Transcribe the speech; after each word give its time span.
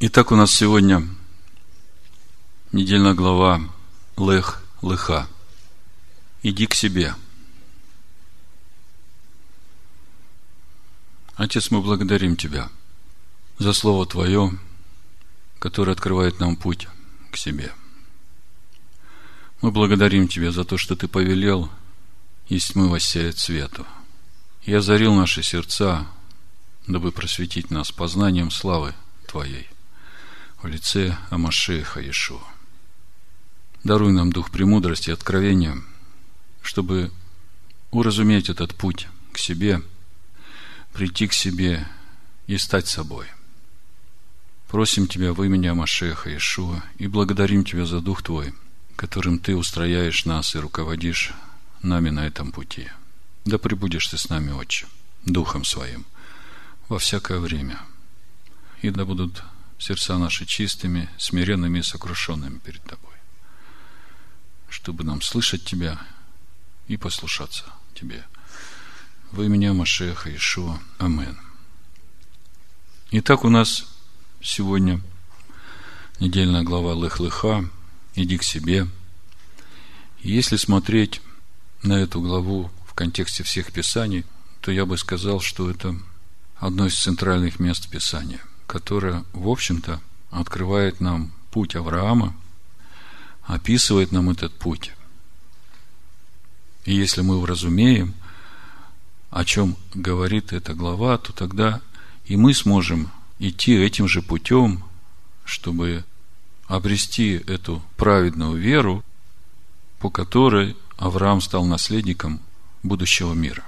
Итак, 0.00 0.30
у 0.30 0.36
нас 0.36 0.52
сегодня 0.52 1.02
недельная 2.70 3.14
глава 3.14 3.60
Лех 4.16 4.62
Леха. 4.80 5.26
Иди 6.44 6.68
к 6.68 6.74
себе. 6.74 7.16
Отец, 11.34 11.72
мы 11.72 11.80
благодарим 11.80 12.36
Тебя 12.36 12.70
за 13.58 13.72
Слово 13.72 14.06
Твое, 14.06 14.56
которое 15.58 15.94
открывает 15.94 16.38
нам 16.38 16.54
путь 16.54 16.86
к 17.32 17.36
себе. 17.36 17.72
Мы 19.62 19.72
благодарим 19.72 20.28
Тебя 20.28 20.52
за 20.52 20.64
то, 20.64 20.78
что 20.78 20.94
Ты 20.94 21.08
повелел, 21.08 21.72
есть 22.48 22.76
мы 22.76 22.88
воссеять 22.88 23.40
свету. 23.40 23.84
И 24.62 24.72
озарил 24.72 25.12
наши 25.14 25.42
сердца, 25.42 26.06
дабы 26.86 27.10
просветить 27.10 27.72
нас 27.72 27.90
познанием 27.90 28.52
славы 28.52 28.94
Твоей– 29.26 29.68
в 30.62 30.66
лице 30.66 31.16
Амашеха 31.30 32.00
Иешуа. 32.00 32.42
Даруй 33.84 34.12
нам 34.12 34.32
дух 34.32 34.50
премудрости 34.50 35.10
и 35.10 35.12
откровения, 35.12 35.78
чтобы 36.62 37.12
уразуметь 37.90 38.48
этот 38.48 38.74
путь 38.74 39.06
к 39.32 39.38
себе, 39.38 39.82
прийти 40.92 41.28
к 41.28 41.32
себе 41.32 41.86
и 42.46 42.58
стать 42.58 42.88
собой. 42.88 43.26
Просим 44.66 45.06
Тебя 45.06 45.32
в 45.32 45.42
имени 45.42 45.68
Амашеха 45.68 46.28
Иешуа 46.28 46.82
и 46.98 47.06
благодарим 47.06 47.64
Тебя 47.64 47.86
за 47.86 48.00
Дух 48.00 48.22
Твой, 48.22 48.52
которым 48.96 49.38
Ты 49.38 49.56
устрояешь 49.56 50.24
нас 50.24 50.54
и 50.54 50.58
руководишь 50.58 51.32
нами 51.82 52.10
на 52.10 52.26
этом 52.26 52.50
пути. 52.50 52.88
Да 53.44 53.58
пребудешь 53.58 54.08
Ты 54.08 54.18
с 54.18 54.28
нами, 54.28 54.50
Отче, 54.50 54.86
Духом 55.24 55.64
Своим, 55.64 56.04
во 56.88 56.98
всякое 56.98 57.38
время. 57.38 57.78
И 58.82 58.90
да 58.90 59.04
будут 59.04 59.42
сердца 59.78 60.18
наши 60.18 60.44
чистыми, 60.44 61.08
смиренными 61.18 61.78
и 61.78 61.82
сокрушенными 61.82 62.58
перед 62.58 62.82
Тобой, 62.82 63.14
чтобы 64.68 65.04
нам 65.04 65.22
слышать 65.22 65.64
Тебя 65.64 65.98
и 66.88 66.96
послушаться 66.96 67.64
Тебе. 67.94 68.24
Во 69.30 69.44
имя 69.44 69.72
Машеха 69.72 70.34
Ишуа. 70.34 70.80
Амен. 70.98 71.38
Итак, 73.10 73.44
у 73.44 73.50
нас 73.50 73.86
сегодня 74.42 75.00
недельная 76.18 76.62
глава 76.62 76.94
Лех-Леха 76.94 77.68
«Иди 78.14 78.36
к 78.38 78.42
себе». 78.42 78.88
Если 80.20 80.56
смотреть 80.56 81.20
на 81.82 81.92
эту 81.92 82.20
главу 82.20 82.70
в 82.86 82.94
контексте 82.94 83.44
всех 83.44 83.72
Писаний, 83.72 84.24
то 84.60 84.72
я 84.72 84.84
бы 84.84 84.98
сказал, 84.98 85.40
что 85.40 85.70
это 85.70 85.94
одно 86.56 86.86
из 86.86 86.98
центральных 86.98 87.60
мест 87.60 87.88
Писания– 87.88 88.40
которая, 88.68 89.24
в 89.32 89.48
общем-то, 89.48 90.00
открывает 90.30 91.00
нам 91.00 91.32
путь 91.50 91.74
Авраама, 91.74 92.36
описывает 93.42 94.12
нам 94.12 94.30
этот 94.30 94.52
путь. 94.52 94.92
И 96.84 96.94
если 96.94 97.22
мы 97.22 97.40
вразумеем, 97.40 98.14
о 99.30 99.44
чем 99.44 99.76
говорит 99.94 100.52
эта 100.52 100.74
глава, 100.74 101.16
то 101.18 101.32
тогда 101.32 101.80
и 102.26 102.36
мы 102.36 102.52
сможем 102.52 103.10
идти 103.38 103.74
этим 103.74 104.06
же 104.06 104.20
путем, 104.20 104.84
чтобы 105.44 106.04
обрести 106.66 107.42
эту 107.46 107.82
праведную 107.96 108.56
веру, 108.56 109.02
по 109.98 110.10
которой 110.10 110.76
Авраам 110.98 111.40
стал 111.40 111.64
наследником 111.64 112.40
будущего 112.82 113.32
мира 113.32 113.64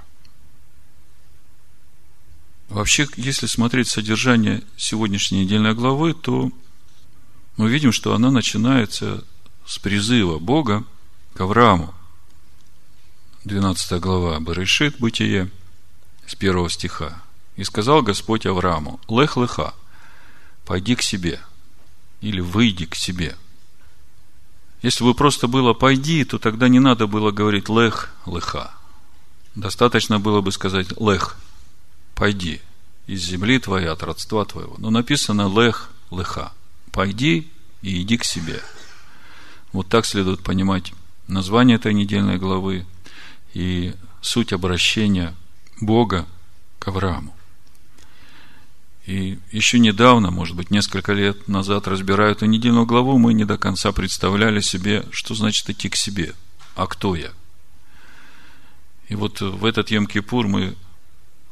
Вообще, 2.71 3.05
если 3.17 3.47
смотреть 3.47 3.89
содержание 3.89 4.63
сегодняшней 4.77 5.43
недельной 5.43 5.73
главы, 5.73 6.13
то 6.13 6.51
мы 7.57 7.69
видим, 7.69 7.91
что 7.91 8.13
она 8.15 8.31
начинается 8.31 9.25
с 9.65 9.77
призыва 9.77 10.39
Бога 10.39 10.85
к 11.33 11.41
Аврааму. 11.41 11.93
12 13.43 13.99
глава 13.99 14.39
Барышит, 14.39 14.99
Бытие, 14.99 15.51
с 16.25 16.33
первого 16.33 16.69
стиха. 16.69 17.21
«И 17.57 17.65
сказал 17.65 18.03
Господь 18.03 18.45
Аврааму, 18.45 19.01
лех 19.09 19.35
леха, 19.35 19.73
пойди 20.65 20.95
к 20.95 21.01
себе» 21.01 21.41
или 22.21 22.39
«выйди 22.39 22.85
к 22.85 22.95
себе». 22.95 23.35
Если 24.81 25.03
бы 25.03 25.13
просто 25.13 25.47
было 25.47 25.73
«пойди», 25.73 26.23
то 26.23 26.39
тогда 26.39 26.69
не 26.69 26.79
надо 26.79 27.05
было 27.05 27.31
говорить 27.31 27.67
«лех 27.67 28.13
леха». 28.25 28.71
Достаточно 29.55 30.21
было 30.21 30.39
бы 30.39 30.53
сказать 30.53 30.97
«лех 30.97 31.37
пойди 32.21 32.61
из 33.07 33.23
земли 33.23 33.59
твоей, 33.59 33.87
от 33.87 34.03
родства 34.03 34.45
твоего. 34.45 34.75
Но 34.77 34.89
написано 34.89 35.51
лех, 35.53 35.91
леха. 36.11 36.53
Пойди 36.91 37.49
и 37.81 38.01
иди 38.01 38.17
к 38.17 38.23
себе. 38.23 38.61
Вот 39.71 39.87
так 39.87 40.05
следует 40.05 40.41
понимать 40.43 40.93
название 41.27 41.77
этой 41.77 41.93
недельной 41.93 42.37
главы 42.37 42.85
и 43.53 43.93
суть 44.21 44.53
обращения 44.53 45.35
Бога 45.79 46.27
к 46.79 46.87
Аврааму. 46.87 47.35
И 49.05 49.39
еще 49.51 49.79
недавно, 49.79 50.29
может 50.29 50.55
быть, 50.55 50.69
несколько 50.69 51.13
лет 51.13 51.47
назад, 51.47 51.87
разбирая 51.87 52.33
эту 52.33 52.45
недельную 52.45 52.85
главу, 52.85 53.17
мы 53.17 53.33
не 53.33 53.45
до 53.45 53.57
конца 53.57 53.91
представляли 53.91 54.61
себе, 54.61 55.05
что 55.11 55.33
значит 55.33 55.69
идти 55.69 55.89
к 55.89 55.95
себе. 55.95 56.33
А 56.75 56.85
кто 56.85 57.15
я? 57.15 57.31
И 59.09 59.15
вот 59.15 59.41
в 59.41 59.65
этот 59.65 59.91
Йом-Кипур 59.91 60.47
мы 60.47 60.75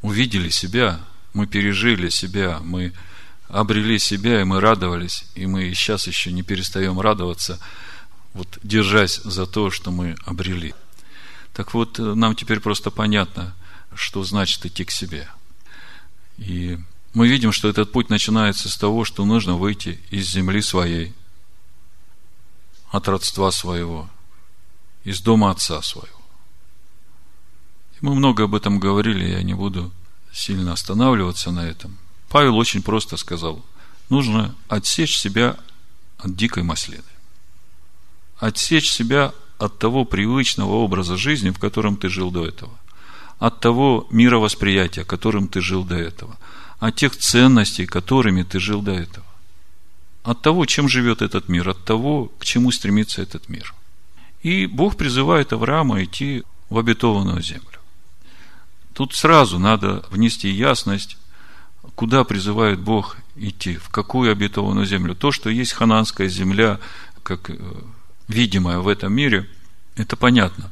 увидели 0.02 0.50
себя, 0.50 1.02
мы 1.34 1.48
пережили 1.48 2.10
себя, 2.10 2.60
мы 2.64 2.94
обрели 3.48 3.98
себя, 4.00 4.42
и 4.42 4.44
мы 4.44 4.60
радовались, 4.62 5.26
и 5.36 5.46
мы 5.46 5.74
сейчас 5.74 6.08
еще 6.08 6.32
не 6.32 6.44
перестаем 6.44 7.00
радоваться, 7.00 7.60
вот 8.34 8.60
держась 8.64 9.18
за 9.24 9.46
то, 9.46 9.72
что 9.72 9.92
мы 9.92 10.16
обрели. 10.26 10.74
Так 11.54 11.74
вот, 11.74 11.98
нам 11.98 12.36
теперь 12.36 12.60
просто 12.60 12.92
понятно, 12.92 13.56
что 13.94 14.24
значит 14.24 14.66
идти 14.66 14.86
к 14.86 14.92
себе. 14.92 15.28
И 16.38 16.78
мы 17.14 17.28
видим, 17.28 17.52
что 17.52 17.68
этот 17.68 17.92
путь 17.92 18.10
начинается 18.10 18.70
с 18.70 18.78
того, 18.78 19.04
что 19.04 19.26
нужно 19.26 19.56
выйти 19.56 20.00
из 20.12 20.30
земли 20.30 20.62
своей, 20.62 21.14
от 22.92 23.08
родства 23.08 23.52
своего, 23.52 24.10
из 25.04 25.22
дома 25.22 25.52
отца 25.52 25.82
своего. 25.82 26.22
И 28.00 28.06
мы 28.06 28.16
много 28.16 28.44
об 28.44 28.56
этом 28.56 28.80
говорили, 28.80 29.28
я 29.32 29.44
не 29.44 29.54
буду 29.54 29.92
сильно 30.34 30.74
останавливаться 30.74 31.52
на 31.52 31.68
этом. 31.68 31.98
Павел 32.30 32.58
очень 32.58 32.82
просто 32.82 33.18
сказал, 33.18 33.64
нужно 34.10 34.56
отсечь 34.68 35.18
себя 35.18 35.58
от 36.18 36.36
дикой 36.36 36.64
маслины. 36.64 37.04
Отсечь 38.38 38.92
себя 38.92 39.34
от 39.58 39.78
того 39.80 40.06
привычного 40.06 40.74
образа 40.76 41.18
жизни, 41.18 41.50
в 41.50 41.60
котором 41.60 41.98
ты 41.98 42.10
жил 42.10 42.32
до 42.32 42.46
этого. 42.46 42.72
От 43.40 43.60
того 43.60 44.08
мировосприятия, 44.12 45.04
которым 45.04 45.48
ты 45.48 45.62
жил 45.62 45.84
до 45.84 45.96
этого. 45.96 46.38
От 46.80 46.96
тех 46.96 47.16
ценностей, 47.16 47.86
которыми 47.86 48.44
ты 48.44 48.60
жил 48.60 48.82
до 48.82 48.92
этого. 48.92 49.26
От 50.24 50.42
того, 50.42 50.66
чем 50.66 50.88
живет 50.88 51.22
этот 51.22 51.50
мир, 51.50 51.70
от 51.70 51.84
того, 51.84 52.32
к 52.40 52.46
чему 52.46 52.72
стремится 52.72 53.22
этот 53.22 53.50
мир. 53.50 53.74
И 54.44 54.66
Бог 54.68 54.96
призывает 54.96 55.52
Авраама 55.54 56.04
идти 56.04 56.44
в 56.70 56.78
обетованную 56.78 57.42
землю. 57.42 57.69
Тут 59.00 59.16
сразу 59.16 59.60
надо 59.60 60.04
внести 60.12 60.50
ясность, 60.50 61.18
куда 61.96 62.26
призывает 62.26 62.82
Бог 62.82 63.16
идти, 63.38 63.78
в 63.78 63.88
какую 63.88 64.30
обетованную 64.30 64.86
землю. 64.86 65.16
То, 65.16 65.32
что 65.32 65.50
есть 65.50 65.72
хананская 65.72 66.28
земля, 66.28 66.82
как 67.24 67.50
э, 67.50 67.56
видимая 68.28 68.80
в 68.80 68.90
этом 68.90 69.14
мире, 69.14 69.50
это 69.96 70.18
понятно. 70.18 70.70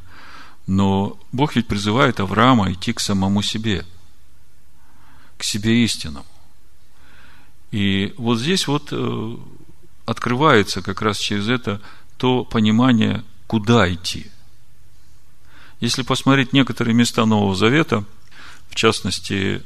Но 0.66 1.18
Бог 1.32 1.56
ведь 1.56 1.68
призывает 1.68 2.20
Авраама 2.20 2.70
идти 2.74 2.92
к 2.92 3.00
самому 3.00 3.42
себе, 3.42 3.86
к 5.38 5.44
себе 5.46 5.86
истинному. 5.86 6.26
И 7.72 8.14
вот 8.18 8.40
здесь 8.40 8.68
вот 8.68 8.90
э, 8.92 9.38
открывается 10.06 10.82
как 10.82 11.02
раз 11.02 11.18
через 11.18 11.48
это 11.48 11.80
то 12.18 12.44
понимание, 12.44 13.24
куда 13.48 13.90
идти. 13.90 14.30
Если 15.80 16.02
посмотреть 16.02 16.52
некоторые 16.52 16.94
места 16.94 17.26
Нового 17.26 17.56
Завета– 17.56 18.04
частности, 18.78 19.64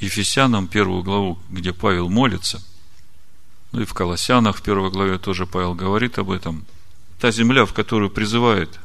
Ефесянам, 0.00 0.68
первую 0.68 1.02
главу, 1.02 1.38
где 1.50 1.72
Павел 1.72 2.08
молится, 2.08 2.62
ну 3.72 3.80
и 3.80 3.84
в 3.84 3.92
Колоссянах, 3.92 4.56
в 4.56 4.62
первой 4.62 4.90
главе 4.90 5.18
тоже 5.18 5.46
Павел 5.46 5.74
говорит 5.74 6.18
об 6.18 6.30
этом. 6.30 6.64
Та 7.20 7.30
земля, 7.30 7.66
в 7.66 7.72
которую 7.72 8.10
призывает 8.10 8.78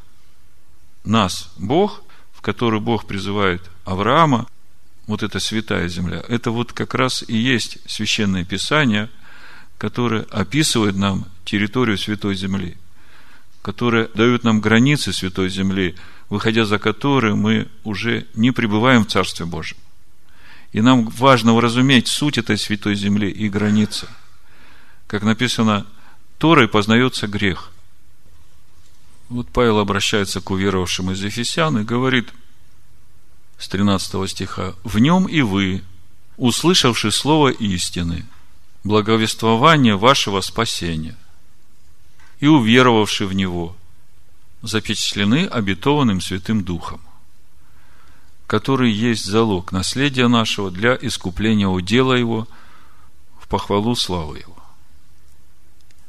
нас 1.03 1.51
Бог, 1.57 2.01
в 2.33 2.41
которую 2.41 2.81
Бог 2.81 3.05
призывает 3.05 3.69
Авраама, 3.85 4.47
вот 5.07 5.23
эта 5.23 5.39
святая 5.39 5.87
земля, 5.87 6.23
это 6.27 6.51
вот 6.51 6.73
как 6.73 6.93
раз 6.93 7.23
и 7.27 7.35
есть 7.35 7.77
священное 7.87 8.45
писание, 8.45 9.09
которое 9.77 10.23
описывает 10.23 10.95
нам 10.95 11.25
территорию 11.45 11.97
святой 11.97 12.35
земли, 12.35 12.77
которое 13.61 14.07
дает 14.13 14.43
нам 14.43 14.61
границы 14.61 15.13
святой 15.13 15.49
земли– 15.49 15.95
выходя 16.29 16.65
за 16.65 16.79
которые 16.79 17.35
мы 17.35 17.67
уже 17.83 18.27
не 18.35 18.51
пребываем 18.51 19.05
в 19.05 19.09
Царстве 19.09 19.45
Божьем. 19.45 19.77
И 20.71 20.81
нам 20.81 21.09
важно 21.09 21.53
уразуметь 21.53 22.07
суть 22.07 22.37
этой 22.37 22.57
святой 22.57 22.95
земли 22.95 23.29
и 23.29 23.49
границы. 23.49 24.07
Как 25.07 25.23
написано, 25.23 25.87
Торой 26.37 26.67
познается 26.67 27.27
грех. 27.27 27.71
Вот 29.29 29.49
Павел 29.49 29.79
обращается 29.79 30.41
к 30.41 30.51
уверовавшим 30.51 31.11
из 31.11 31.23
Ефесян 31.23 31.79
и 31.79 31.83
говорит 31.83 32.29
с 33.57 33.67
13 33.67 34.29
стиха, 34.29 34.75
«В 34.83 34.99
нем 34.99 35.25
и 35.25 35.41
вы, 35.41 35.83
услышавши 36.37 37.11
слово 37.11 37.49
истины, 37.49 38.25
благовествование 38.83 39.97
вашего 39.97 40.41
спасения, 40.41 41.17
и 42.39 42.47
уверовавши 42.47 43.25
в 43.25 43.33
него, 43.33 43.75
запечатлены 44.61 45.45
обетованным 45.45 46.21
Святым 46.21 46.63
Духом, 46.63 47.01
который 48.47 48.91
есть 48.91 49.25
залог 49.25 49.71
наследия 49.71 50.27
нашего 50.27 50.71
для 50.71 50.97
искупления 50.99 51.67
удела 51.67 52.13
его 52.13 52.47
в 53.39 53.47
похвалу 53.47 53.95
славы 53.95 54.39
его. 54.39 54.57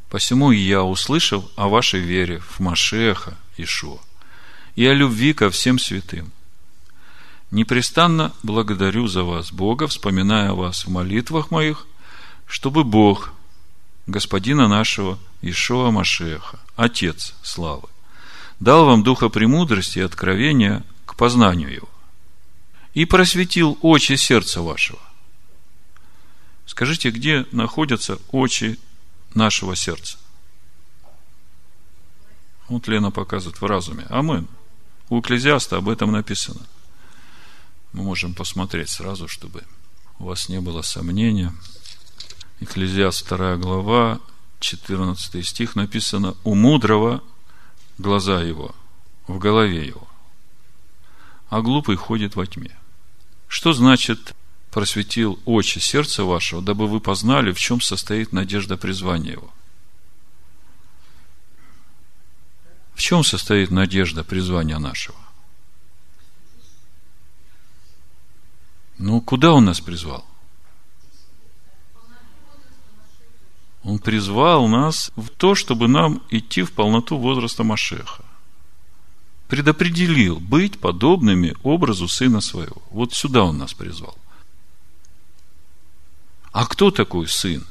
Посему 0.08 0.50
и 0.50 0.58
я, 0.58 0.82
услышав 0.82 1.44
о 1.56 1.68
вашей 1.68 2.00
вере 2.00 2.40
в 2.40 2.58
Машеха 2.58 3.36
Ишуа 3.56 4.00
и 4.74 4.84
о 4.84 4.92
любви 4.92 5.32
ко 5.32 5.50
всем 5.50 5.78
святым, 5.78 6.32
непрестанно 7.52 8.32
благодарю 8.42 9.06
за 9.06 9.22
вас 9.22 9.52
Бога, 9.52 9.86
вспоминая 9.86 10.52
вас 10.52 10.84
в 10.84 10.90
молитвах 10.90 11.52
моих, 11.52 11.86
чтобы 12.46 12.82
Бог, 12.82 13.32
Господина 14.08 14.66
нашего 14.66 15.18
Ишуа 15.42 15.92
Машеха, 15.92 16.58
Отец 16.74 17.34
славы, 17.42 17.88
дал 18.60 18.84
вам 18.84 19.02
духа 19.02 19.28
премудрости 19.28 19.98
и 19.98 20.02
откровения 20.02 20.84
к 21.06 21.16
познанию 21.16 21.72
его, 21.72 21.88
и 22.94 23.06
просветил 23.06 23.78
очи 23.80 24.16
сердца 24.16 24.60
вашего. 24.62 25.00
Скажите, 26.66 27.10
где 27.10 27.46
находятся 27.50 28.18
очи 28.30 28.78
нашего 29.34 29.74
сердца? 29.74 30.18
Вот 32.68 32.86
Лена 32.86 33.10
показывает 33.10 33.60
в 33.60 33.66
разуме. 33.66 34.06
Амин. 34.08 34.46
У 35.08 35.18
Экклезиаста 35.20 35.78
об 35.78 35.88
этом 35.88 36.12
написано. 36.12 36.60
Мы 37.92 38.04
можем 38.04 38.34
посмотреть 38.34 38.90
сразу, 38.90 39.26
чтобы 39.26 39.64
у 40.20 40.26
вас 40.26 40.48
не 40.48 40.60
было 40.60 40.82
сомнения. 40.82 41.52
Экклезиаст 42.60 43.28
2 43.28 43.56
глава, 43.56 44.20
14 44.60 45.44
стих 45.44 45.74
написано 45.74 46.36
«У 46.44 46.54
мудрого 46.54 47.22
глаза 48.00 48.42
его 48.42 48.74
в 49.26 49.38
голове 49.38 49.86
его, 49.86 50.08
а 51.48 51.60
глупый 51.60 51.96
ходит 51.96 52.36
во 52.36 52.46
тьме». 52.46 52.76
Что 53.50 53.72
значит 53.72 54.36
просветил 54.70 55.40
очи 55.44 55.80
сердца 55.80 56.22
вашего, 56.22 56.62
дабы 56.62 56.86
вы 56.86 57.00
познали, 57.00 57.50
в 57.50 57.58
чем 57.58 57.80
состоит 57.80 58.32
надежда 58.32 58.76
призвания 58.76 59.32
его? 59.32 59.52
В 62.94 63.00
чем 63.00 63.24
состоит 63.24 63.72
надежда 63.72 64.22
призвания 64.22 64.78
нашего? 64.78 65.18
Ну, 68.98 69.20
куда 69.20 69.52
он 69.52 69.64
нас 69.64 69.80
призвал? 69.80 70.24
Он 73.82 73.98
призвал 73.98 74.68
нас 74.68 75.10
в 75.16 75.28
то, 75.28 75.54
чтобы 75.54 75.88
нам 75.88 76.22
идти 76.30 76.62
в 76.62 76.72
полноту 76.72 77.16
возраста 77.16 77.64
Машеха 77.64 78.24
предопределил 79.50 80.38
быть 80.38 80.78
подобными 80.78 81.56
образу 81.64 82.06
Сына 82.06 82.40
Своего. 82.40 82.80
Вот 82.90 83.12
сюда 83.14 83.42
Он 83.42 83.58
нас 83.58 83.74
призвал. 83.74 84.16
А 86.52 86.64
кто 86.66 86.92
такой 86.92 87.26
Сын? 87.26 87.66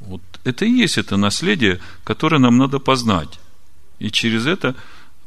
Вот 0.00 0.20
это 0.42 0.64
и 0.64 0.72
есть 0.72 0.98
это 0.98 1.16
наследие, 1.16 1.80
которое 2.02 2.38
нам 2.38 2.58
надо 2.58 2.80
познать. 2.80 3.38
И 4.00 4.10
через 4.10 4.46
это 4.46 4.74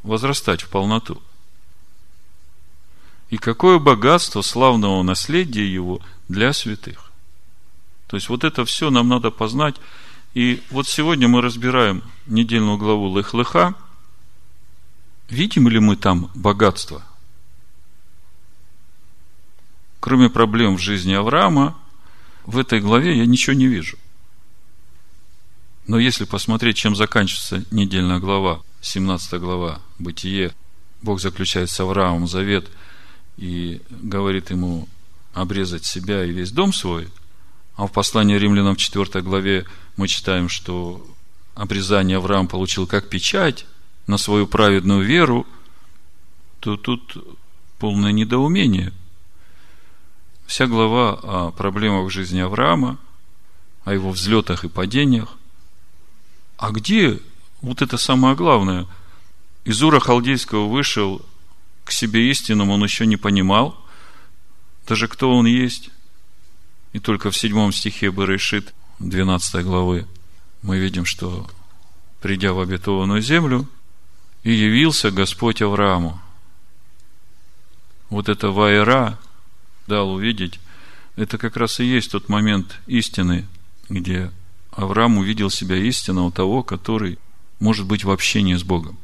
возрастать 0.04 0.62
в 0.62 0.68
полноту. 0.68 1.22
И 3.30 3.38
какое 3.38 3.80
богатство 3.80 4.42
славного 4.42 5.02
наследия 5.04 5.66
его 5.66 6.02
для 6.28 6.52
святых. 6.52 7.05
То 8.08 8.18
есть 8.18 8.30
вот 8.30 8.44
это 8.44 8.66
все 8.66 8.90
нам 8.90 9.10
надо 9.10 9.32
познать 9.32 9.76
и 10.36 10.62
вот 10.70 10.86
сегодня 10.86 11.30
мы 11.30 11.42
разбираем 11.42 12.04
недельную 12.28 12.78
главу 12.78 13.18
Лех-Леха. 13.18 13.74
Видим 15.30 15.70
ли 15.70 15.80
мы 15.80 15.96
там 15.96 16.30
богатство? 16.36 17.04
Кроме 20.02 20.30
проблем 20.30 20.76
в 20.76 20.82
жизни 20.82 21.14
Авраама, 21.14 21.78
в 22.46 22.58
этой 22.58 22.82
главе 22.82 23.18
я 23.18 23.26
ничего 23.26 23.56
не 23.56 23.68
вижу. 23.68 23.98
Но 25.88 25.98
если 26.00 26.26
посмотреть, 26.26 26.76
чем 26.76 26.98
заканчивается 26.98 27.64
недельная 27.72 28.20
глава, 28.20 28.62
17 28.82 29.40
глава 29.40 29.80
Бытие, 30.00 30.54
Бог 31.02 31.22
заключает 31.22 31.70
с 31.70 31.80
Авраамом 31.80 32.28
завет 32.28 32.70
и 33.38 33.82
говорит 33.90 34.52
ему 34.52 34.90
обрезать 35.34 35.86
себя 35.86 36.26
и 36.26 36.32
весь 36.32 36.52
дом 36.52 36.74
свой, 36.74 37.08
а 37.76 37.88
в 37.88 37.92
послании 37.92 38.38
римлянам 38.38 38.76
в 38.76 38.78
4 38.78 39.22
главе 39.22 39.66
мы 39.98 40.08
читаем, 40.08 40.50
что 40.50 41.06
обрезание 41.56 42.18
Авраам 42.18 42.48
получил 42.48 42.88
как 42.88 43.10
печать 43.10 43.66
на 44.08 44.18
свою 44.18 44.48
праведную 44.48 45.04
веру, 45.04 45.46
то 46.60 46.78
тут 46.78 47.18
полное 47.80 48.12
недоумение. 48.12 48.94
Вся 50.46 50.68
глава 50.68 51.20
о 51.24 51.52
проблемах 51.52 52.12
жизни 52.12 52.40
Авраама, 52.40 52.98
о 53.84 53.94
его 53.94 54.12
взлетах 54.12 54.64
и 54.64 54.70
падениях. 54.70 55.38
А 56.58 56.72
где 56.72 57.20
вот 57.62 57.82
это 57.82 57.98
самое 57.98 58.36
главное? 58.36 58.86
Из 59.64 59.82
Ура 59.82 60.00
Халдейского 60.00 60.68
вышел 60.68 61.26
к 61.84 61.92
себе 61.92 62.30
истинному, 62.30 62.74
он 62.74 62.84
еще 62.84 63.06
не 63.06 63.18
понимал, 63.18 63.80
даже 64.88 65.08
кто 65.08 65.36
он 65.36 65.46
есть. 65.46 65.90
И 66.96 67.00
только 67.00 67.30
в 67.30 67.36
седьмом 67.36 67.74
стихе 67.74 68.10
Берешит– 68.10 68.74
12 69.00 69.66
главы, 69.66 70.08
мы 70.62 70.78
видим, 70.80 71.04
что 71.04 71.46
придя 72.22 72.54
в 72.54 72.62
обетованную 72.62 73.22
землю, 73.22 73.68
и 74.44 74.54
явился 74.54 75.12
Господь 75.12 75.62
Аврааму. 75.62 76.22
Вот 78.10 78.30
это 78.30 78.50
Вайра 78.50 79.20
дал 79.88 80.14
увидеть, 80.14 80.62
это 81.18 81.38
как 81.38 81.58
раз 81.58 81.82
и 81.82 81.84
есть 81.84 82.12
тот 82.12 82.30
момент 82.30 82.80
истины, 82.88 83.46
где 83.90 84.32
Авраам 84.72 85.18
увидел 85.18 85.50
себя 85.50 85.76
истинного 85.76 86.32
того, 86.32 86.64
который 86.64 87.20
может 87.60 87.86
быть 87.88 88.06
в 88.06 88.10
общении 88.10 88.56
с 88.56 88.64
Богом. 88.64 88.98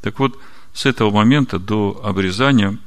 Так 0.00 0.20
вот, 0.20 0.38
с 0.72 0.86
этого 0.86 1.10
момента 1.10 1.58
до 1.58 2.00
обрезания, 2.02 2.78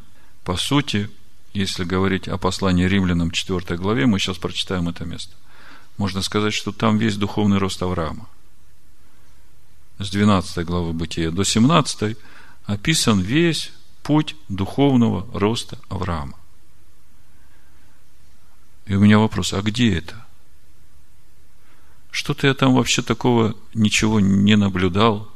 по 0.43 0.57
сути, 0.57 1.11
если 1.53 1.83
говорить 1.83 2.27
о 2.27 2.37
послании 2.37 2.85
римлянам 2.85 3.31
4 3.31 3.77
главе, 3.77 4.05
мы 4.05 4.19
сейчас 4.19 4.37
прочитаем 4.37 4.89
это 4.89 5.05
место. 5.05 5.35
Можно 5.97 6.21
сказать, 6.21 6.53
что 6.53 6.71
там 6.71 6.97
весь 6.97 7.17
духовный 7.17 7.59
рост 7.59 7.81
Авраама. 7.83 8.27
С 9.99 10.09
12 10.09 10.65
главы 10.65 10.93
Бытия 10.93 11.29
до 11.31 11.43
17 11.43 12.17
описан 12.65 13.19
весь 13.19 13.71
путь 14.01 14.35
духовного 14.49 15.27
роста 15.37 15.77
Авраама. 15.89 16.37
И 18.85 18.95
у 18.95 18.99
меня 18.99 19.19
вопрос, 19.19 19.53
а 19.53 19.61
где 19.61 19.97
это? 19.97 20.25
Что-то 22.11 22.47
я 22.47 22.53
там 22.53 22.73
вообще 22.73 23.01
такого 23.01 23.55
ничего 23.73 24.19
не 24.19 24.55
наблюдал, 24.55 25.31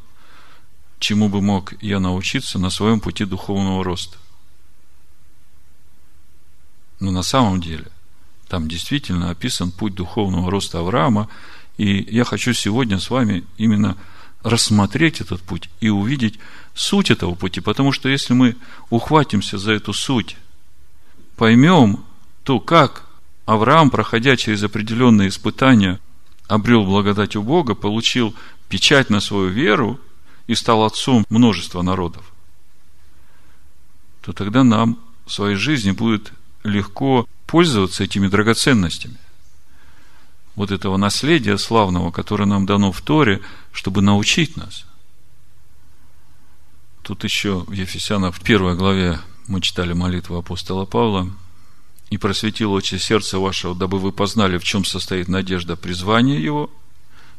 чему 0.99 1.29
бы 1.29 1.41
мог 1.41 1.81
я 1.81 1.99
научиться 1.99 2.59
на 2.59 2.69
своем 2.69 2.99
пути 2.99 3.25
духовного 3.25 3.83
роста. 3.83 4.17
Но 6.99 7.11
на 7.11 7.23
самом 7.23 7.61
деле, 7.61 7.87
там 8.47 8.67
действительно 8.67 9.29
описан 9.29 9.71
путь 9.71 9.93
духовного 9.93 10.49
роста 10.49 10.79
Авраама, 10.79 11.29
и 11.77 12.07
я 12.09 12.23
хочу 12.23 12.53
сегодня 12.53 12.99
с 12.99 13.09
вами 13.09 13.43
именно 13.57 13.97
рассмотреть 14.41 15.21
этот 15.21 15.41
путь 15.41 15.69
и 15.79 15.89
увидеть 15.89 16.39
суть 16.73 17.11
этого 17.11 17.35
пути, 17.35 17.59
потому 17.59 17.91
что 17.91 18.09
если 18.09 18.33
мы 18.33 18.55
ухватимся 18.89 19.57
за 19.57 19.73
эту 19.73 19.93
суть, 19.93 20.37
поймем 21.35 22.03
то, 22.43 22.59
как 22.59 23.05
Авраам, 23.45 23.89
проходя 23.89 24.35
через 24.37 24.63
определенные 24.63 25.29
испытания, 25.29 25.99
обрел 26.47 26.85
благодать 26.85 27.35
у 27.35 27.43
Бога, 27.43 27.75
получил 27.75 28.33
печать 28.69 29.09
на 29.09 29.19
свою 29.19 29.49
веру 29.49 29.99
и 30.47 30.55
стал 30.55 30.83
отцом 30.83 31.25
множества 31.29 31.81
народов, 31.81 32.23
то 34.21 34.33
тогда 34.33 34.63
нам 34.63 34.99
в 35.25 35.33
своей 35.33 35.55
жизни 35.55 35.91
будет 35.91 36.31
легко 36.67 37.27
пользоваться 37.45 38.03
этими 38.03 38.27
драгоценностями. 38.27 39.17
Вот 40.55 40.71
этого 40.71 40.97
наследия 40.97 41.57
славного, 41.57 42.11
которое 42.11 42.45
нам 42.45 42.65
дано 42.65 42.91
в 42.91 43.01
Торе, 43.01 43.41
чтобы 43.71 44.01
научить 44.01 44.57
нас. 44.57 44.85
Тут 47.03 47.23
еще 47.23 47.59
в 47.59 47.71
Ефесянах 47.71 48.35
в 48.35 48.41
первой 48.41 48.75
главе 48.75 49.19
мы 49.47 49.61
читали 49.61 49.93
молитву 49.93 50.37
апостола 50.37 50.85
Павла, 50.85 51.31
и 52.09 52.17
просветил 52.17 52.71
очи 52.73 52.95
сердца 52.95 53.39
вашего, 53.39 53.75
дабы 53.75 53.99
вы 53.99 54.11
познали, 54.11 54.57
в 54.57 54.63
чем 54.63 54.85
состоит 54.85 55.27
надежда 55.27 55.75
призвания 55.75 56.39
его, 56.39 56.69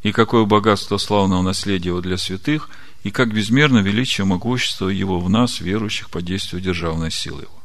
и 0.03 0.13
какое 0.13 0.45
богатство 0.45 0.99
славного 0.99 1.43
наследия 1.43 1.89
его 1.89 2.01
для 2.01 2.19
святых, 2.19 2.69
и 3.03 3.11
как 3.11 3.33
безмерно 3.33 3.79
величие 3.79 4.25
могущества 4.25 4.89
его 4.89 5.21
в 5.21 5.31
нас, 5.31 5.61
верующих 5.61 6.11
по 6.11 6.21
действию 6.21 6.61
державной 6.61 7.11
силы 7.11 7.43
его. 7.43 7.63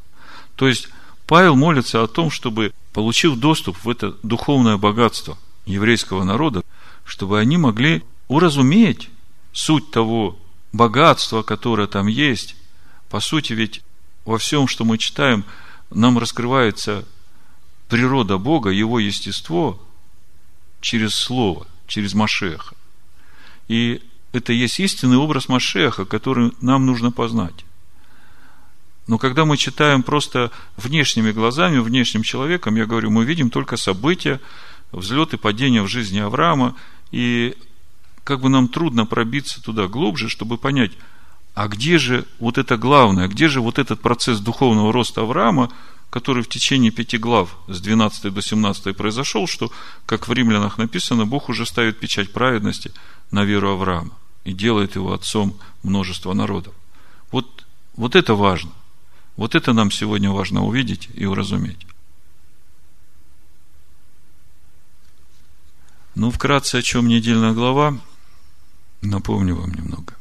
То 0.56 0.68
есть, 0.68 0.88
Павел 1.34 1.56
молится 1.56 2.04
о 2.04 2.08
том, 2.08 2.30
чтобы, 2.30 2.76
получив 2.92 3.38
доступ 3.38 3.84
в 3.84 3.90
это 3.90 4.16
духовное 4.22 4.78
богатство 4.78 5.36
еврейского 5.66 6.24
народа, 6.24 6.62
чтобы 7.06 7.40
они 7.40 7.58
могли 7.58 8.04
уразуметь 8.28 9.10
суть 9.52 9.90
того 9.90 10.38
богатства, 10.74 11.42
которое 11.42 11.88
там 11.88 12.06
есть. 12.06 12.56
По 13.10 13.20
сути, 13.20 13.54
ведь 13.54 13.82
во 14.26 14.38
всем, 14.38 14.68
что 14.68 14.86
мы 14.86 15.00
читаем, 15.00 15.44
нам 15.90 16.20
раскрывается 16.20 17.04
природа 17.90 18.38
Бога, 18.38 18.70
Его 18.70 19.00
естество 19.00 19.82
через 20.82 21.16
Слово, 21.16 21.66
через 21.88 22.14
Машеха. 22.14 22.76
И 23.68 24.04
это 24.34 24.54
есть 24.54 24.80
истинный 24.80 25.18
образ 25.18 25.50
Машеха, 25.50 26.06
который 26.06 26.52
нам 26.62 26.86
нужно 26.86 27.12
познать. 27.12 27.66
Но 29.08 29.18
когда 29.18 29.44
мы 29.46 29.58
читаем 29.58 30.02
просто 30.02 30.52
внешними 30.78 31.32
глазами, 31.32 31.80
внешним 31.80 32.24
человеком, 32.24 32.76
я 32.76 32.86
говорю, 32.86 33.12
мы 33.12 33.26
видим 33.26 33.50
только 33.50 33.76
события, 33.76 34.40
взлет 34.92 35.34
и 35.34 35.38
падение 35.38 35.82
в 35.82 35.88
жизни 35.88 36.20
Авраама, 36.20 36.76
и 37.12 37.56
как 38.24 38.40
бы 38.40 38.50
нам 38.50 38.70
трудно 38.70 39.06
пробиться 39.06 39.62
туда 39.62 39.88
глубже, 39.88 40.30
чтобы 40.30 40.58
понять, 40.58 40.92
а 41.54 41.68
где 41.68 41.98
же 41.98 42.26
вот 42.40 42.58
это 42.58 42.78
главное, 42.78 43.28
где 43.28 43.48
же 43.48 43.62
вот 43.62 43.78
этот 43.78 44.02
процесс 44.02 44.40
духовного 44.40 44.94
роста 44.94 45.22
Авраама, 45.22 45.70
который 46.10 46.44
в 46.44 46.48
течение 46.48 46.92
пяти 46.92 47.18
глав 47.18 47.58
с 47.68 47.82
12 47.82 48.34
до 48.34 48.42
17 48.42 48.96
произошел, 48.96 49.48
что, 49.48 49.72
как 50.06 50.28
в 50.28 50.34
римлянах 50.34 50.78
написано, 50.78 51.26
Бог 51.26 51.50
уже 51.50 51.66
ставит 51.66 52.00
печать 52.00 52.32
праведности 52.32 52.92
на 53.32 53.44
веру 53.44 53.72
Авраама 53.72 54.12
и 54.46 54.54
делает 54.54 54.96
его 54.96 55.14
отцом 55.14 55.58
множества 55.82 56.34
народов. 56.34 56.74
Вот, 57.32 57.66
вот 57.96 58.16
это 58.16 58.36
важно. 58.36 58.72
Вот 59.36 59.56
это 59.56 59.74
нам 59.74 59.90
сегодня 59.90 60.32
важно 60.32 60.64
увидеть 60.64 61.10
и 61.14 61.26
уразуметь. 61.26 61.88
Ну, 66.16 66.30
вкратце, 66.30 66.78
о 66.78 66.82
чем 66.84 67.08
недельная 67.08 67.54
глава, 67.54 68.00
напомню 69.02 69.56
вам 69.56 69.74
немного. 69.74 70.16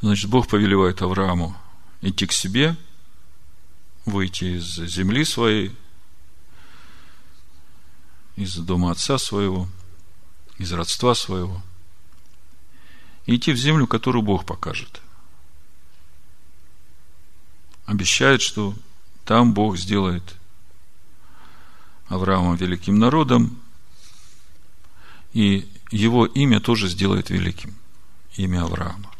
Значит, 0.00 0.30
Бог 0.30 0.46
повелевает 0.46 1.02
Аврааму 1.02 1.56
идти 2.02 2.26
к 2.26 2.32
себе, 2.32 2.76
выйти 4.04 4.58
из 4.58 4.76
земли 4.76 5.24
своей, 5.24 5.74
из 8.36 8.56
дома 8.56 8.92
отца 8.92 9.18
своего, 9.18 9.68
из 10.58 10.72
родства 10.72 11.14
своего, 11.14 11.62
идти 13.26 13.52
в 13.52 13.56
землю, 13.56 13.88
которую 13.88 14.22
Бог 14.22 14.44
покажет. 14.44 15.00
Обещает, 17.86 18.40
что 18.40 18.74
там 19.24 19.52
Бог 19.52 19.76
сделает 19.76 20.36
Авраама 22.08 22.56
великим 22.56 22.98
народом, 22.98 23.60
и 25.32 25.68
его 25.90 26.26
имя 26.26 26.60
тоже 26.60 26.88
сделает 26.88 27.30
великим, 27.30 27.74
имя 28.36 28.62
Авраама. 28.64 29.10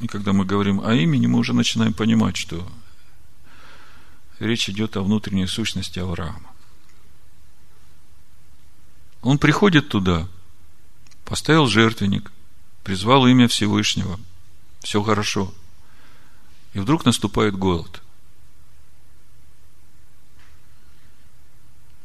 И 0.00 0.06
когда 0.06 0.32
мы 0.32 0.44
говорим 0.44 0.80
о 0.80 0.94
имени, 0.94 1.26
мы 1.26 1.38
уже 1.38 1.52
начинаем 1.52 1.92
понимать, 1.92 2.36
что 2.36 2.66
речь 4.38 4.68
идет 4.68 4.96
о 4.96 5.02
внутренней 5.02 5.46
сущности 5.46 5.98
Авраама. 5.98 6.50
Он 9.22 9.38
приходит 9.38 9.88
туда, 9.90 10.26
поставил 11.24 11.66
жертвенник, 11.66 12.32
призвал 12.82 13.26
имя 13.26 13.48
Всевышнего, 13.48 14.18
все 14.80 15.02
хорошо. 15.02 15.52
И 16.72 16.78
вдруг 16.78 17.04
наступает 17.04 17.56
голод. 17.56 18.02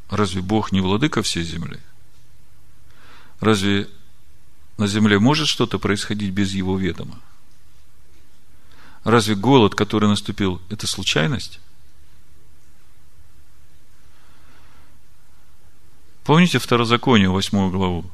Разве 0.10 0.42
Бог 0.42 0.72
не 0.72 0.82
владыка 0.82 1.22
всей 1.22 1.44
земли? 1.44 1.80
Разве 3.40 3.90
на 4.78 4.88
земле 4.88 5.20
может 5.20 5.48
что-то 5.48 5.80
происходить 5.80 6.32
без 6.32 6.54
его 6.54 6.78
ведома? 6.78 7.20
Разве 9.04 9.36
голод, 9.36 9.76
который 9.76 10.10
наступил, 10.10 10.62
это 10.70 10.88
случайность? 10.88 11.60
Помните 16.24 16.58
Второзаконие, 16.58 17.30
восьмую 17.30 17.70
главу? 17.70 18.10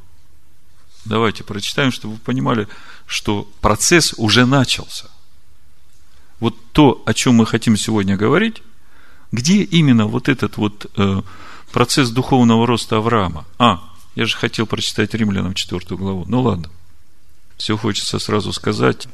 Давайте 1.05 1.43
прочитаем, 1.43 1.91
чтобы 1.91 2.15
вы 2.15 2.19
понимали, 2.19 2.67
что 3.07 3.43
процесс 3.61 4.13
уже 4.17 4.45
начался. 4.45 5.09
Вот 6.41 6.55
то, 6.73 7.01
о 7.05 7.13
чем 7.13 7.35
мы 7.35 7.45
хотим 7.45 7.77
сегодня 7.77 8.17
говорить, 8.17 8.63
где 9.31 9.61
именно 9.61 10.07
вот 10.07 10.27
этот 10.27 10.57
вот 10.57 10.91
э, 10.97 11.21
процесс 11.71 12.09
духовного 12.09 12.65
роста 12.65 12.97
Авраама? 12.97 13.45
А, 13.59 13.81
я 14.15 14.25
же 14.25 14.35
хотел 14.35 14.65
прочитать 14.65 15.13
римлянам 15.13 15.53
четвертую 15.53 15.99
главу. 15.99 16.25
Ну 16.27 16.41
ладно. 16.41 16.69
Все 17.57 17.77
хочется 17.77 18.17
сразу 18.17 18.51
сказать. 18.53 19.07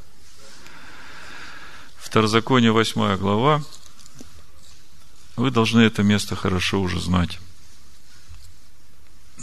Второзаконие, 1.98 2.72
восьмая 2.72 3.18
глава. 3.18 3.62
Вы 5.36 5.52
должны 5.52 5.82
это 5.82 6.04
место 6.04 6.38
хорошо 6.38 6.80
уже 6.80 7.02
знать. 7.02 7.40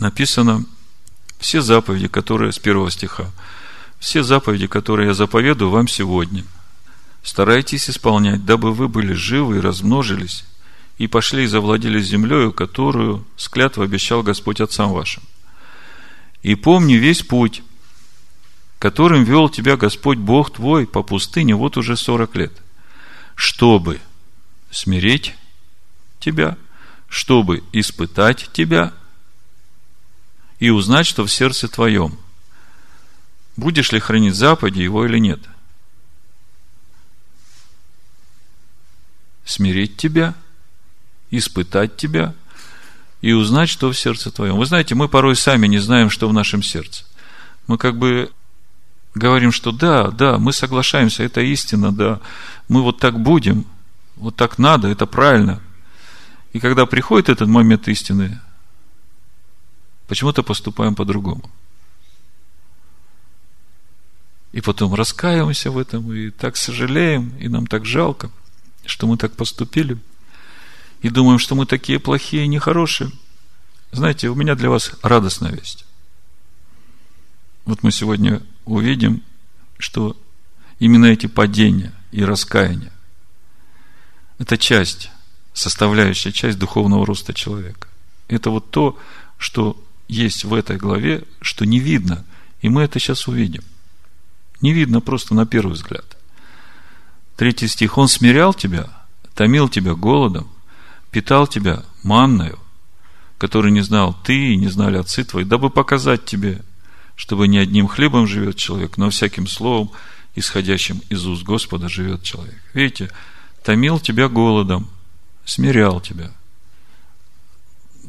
Написано, 0.01 0.65
все 1.39 1.61
заповеди, 1.61 2.09
которые 2.09 2.51
с 2.53 2.59
первого 2.59 2.91
стиха, 2.91 3.31
все 4.01 4.23
заповеди, 4.23 4.69
которые 4.69 5.09
я 5.09 5.15
заповедую 5.15 5.71
вам 5.71 5.87
сегодня, 5.87 6.45
старайтесь 7.25 7.91
исполнять, 7.91 8.45
дабы 8.45 8.73
вы 8.73 8.87
были 8.87 9.15
живы 9.15 9.57
и 9.57 9.61
размножились, 9.61 10.45
и 10.99 11.09
пошли 11.09 11.45
и 11.45 11.49
завладели 11.49 12.01
землею, 12.01 12.53
которую 12.53 13.27
с 13.37 13.49
обещал 13.83 14.23
Господь 14.23 14.61
отцам 14.61 14.93
вашим. 14.93 15.25
И 16.43 16.55
помни 16.55 16.95
весь 16.95 17.23
путь, 17.23 17.63
которым 18.79 19.25
вел 19.25 19.49
тебя 19.49 19.77
Господь 19.77 20.19
Бог 20.19 20.53
твой 20.53 20.87
по 20.87 21.03
пустыне 21.03 21.57
вот 21.57 21.79
уже 21.79 21.97
сорок 21.97 22.37
лет, 22.37 22.53
чтобы 23.35 23.99
смирить 24.71 25.35
тебя, 26.21 26.59
чтобы 27.09 27.65
испытать 27.73 28.51
тебя 28.53 28.93
и 30.59 30.69
узнать, 30.69 31.07
что 31.07 31.25
в 31.25 31.33
сердце 31.33 31.69
твоем. 31.69 32.19
Будешь 33.57 33.93
ли 33.93 34.01
хранить 34.01 34.35
заповеди 34.35 34.83
его 34.83 35.07
или 35.07 35.19
нет? 35.19 35.41
Смирить 39.45 39.97
тебя, 39.97 40.35
испытать 41.31 41.97
тебя 41.97 42.35
и 43.21 43.33
узнать, 43.33 43.69
что 43.69 43.91
в 43.91 43.99
сердце 43.99 44.31
твоем. 44.31 44.57
Вы 44.57 44.67
знаете, 44.67 44.95
мы 44.95 45.09
порой 45.09 45.37
сами 45.37 45.67
не 45.67 45.79
знаем, 45.79 46.11
что 46.11 46.29
в 46.29 46.33
нашем 46.33 46.63
сердце. 46.63 47.05
Мы 47.67 47.79
как 47.79 47.97
бы 47.97 48.31
говорим, 49.15 49.53
что 49.53 49.73
да, 49.73 50.11
да, 50.11 50.39
мы 50.39 50.53
соглашаемся, 50.53 51.23
это 51.23 51.41
истина, 51.41 51.93
да, 51.93 52.21
мы 52.69 52.83
вот 52.83 52.99
так 52.99 53.21
будем, 53.21 53.67
вот 54.17 54.37
так 54.37 54.59
надо, 54.59 54.89
это 54.89 55.07
правильно. 55.07 55.61
И 56.53 56.61
когда 56.61 56.87
приходит 56.87 57.29
этот 57.29 57.49
момент 57.49 57.89
истины, 57.89 58.41
почему-то 60.07 60.43
поступаем 60.43 60.95
по-другому. 60.95 61.51
И 64.53 64.61
потом 64.61 64.95
раскаиваемся 64.95 65.71
в 65.71 65.79
этом, 65.79 66.13
и 66.13 66.31
так 66.31 66.57
сожалеем, 66.57 67.33
и 67.41 67.49
нам 67.49 67.67
так 67.67 67.85
жалко, 67.85 68.31
что 68.87 69.07
мы 69.07 69.17
так 69.17 69.37
поступили. 69.37 69.99
И 71.03 71.11
думаем, 71.11 71.39
что 71.39 71.55
мы 71.55 71.67
такие 71.67 71.99
плохие 71.99 72.45
и 72.45 72.49
нехорошие. 72.49 73.11
Знаете, 73.93 74.29
у 74.29 74.35
меня 74.35 74.55
для 74.55 74.71
вас 74.71 74.93
радостная 75.03 75.53
весть. 75.53 75.85
Вот 77.65 77.83
мы 77.83 77.93
сегодня 77.93 78.43
увидим, 78.65 79.23
что 79.79 80.17
именно 80.79 81.07
эти 81.07 81.27
падения 81.27 81.93
и 82.11 82.25
раскаяния– 82.25 82.93
это 84.39 84.59
часть, 84.59 85.11
составляющая 85.53 86.33
часть 86.33 86.59
духовного 86.59 87.07
роста 87.07 87.33
человека. 87.33 87.89
Это 88.29 88.51
вот 88.51 88.71
то, 88.71 88.99
что 89.39 89.83
есть 90.09 90.45
в 90.45 90.55
этой 90.55 90.77
главе, 90.77 91.25
что 91.41 91.65
не 91.65 91.79
видно, 91.79 92.25
и 92.61 92.69
мы 92.69 92.83
это 92.83 92.99
сейчас 92.99 93.29
увидим. 93.29 93.63
Не 94.61 94.73
видно 94.73 95.01
просто 95.01 95.35
на 95.35 95.47
первый 95.47 95.75
взгляд. 95.75 96.17
Третий 97.37 97.69
стих. 97.69 97.99
Он 97.99 98.09
смирял 98.09 98.55
тебя, 98.55 98.89
томил 99.35 99.69
тебя 99.69 99.95
голодом, 99.95 100.49
питал 101.11 101.47
тебя 101.47 101.83
манною, 102.03 102.59
который 103.39 103.73
не 103.73 103.81
знал 103.81 104.17
ты 104.25 104.53
и 104.53 104.57
не 104.57 104.69
знали 104.69 104.97
отцы 104.97 105.25
твои, 105.25 105.45
дабы 105.45 105.71
показать 105.71 106.25
тебе 106.25 106.63
чтобы 107.17 107.49
не 107.49 107.59
одним 107.59 107.87
хлебом 107.87 108.27
живет 108.27 108.57
человек, 108.57 108.97
но 108.97 109.11
всяким 109.11 109.47
словом, 109.47 109.91
исходящим 110.35 111.01
из 111.11 111.27
уст 111.27 111.45
Господа, 111.45 111.89
живет 111.89 112.23
человек. 112.23 112.61
Видите, 112.73 113.11
томил 113.63 114.01
тебя 114.01 114.29
голодом, 114.29 114.89
смирял 115.45 116.01
тебя. 116.01 116.33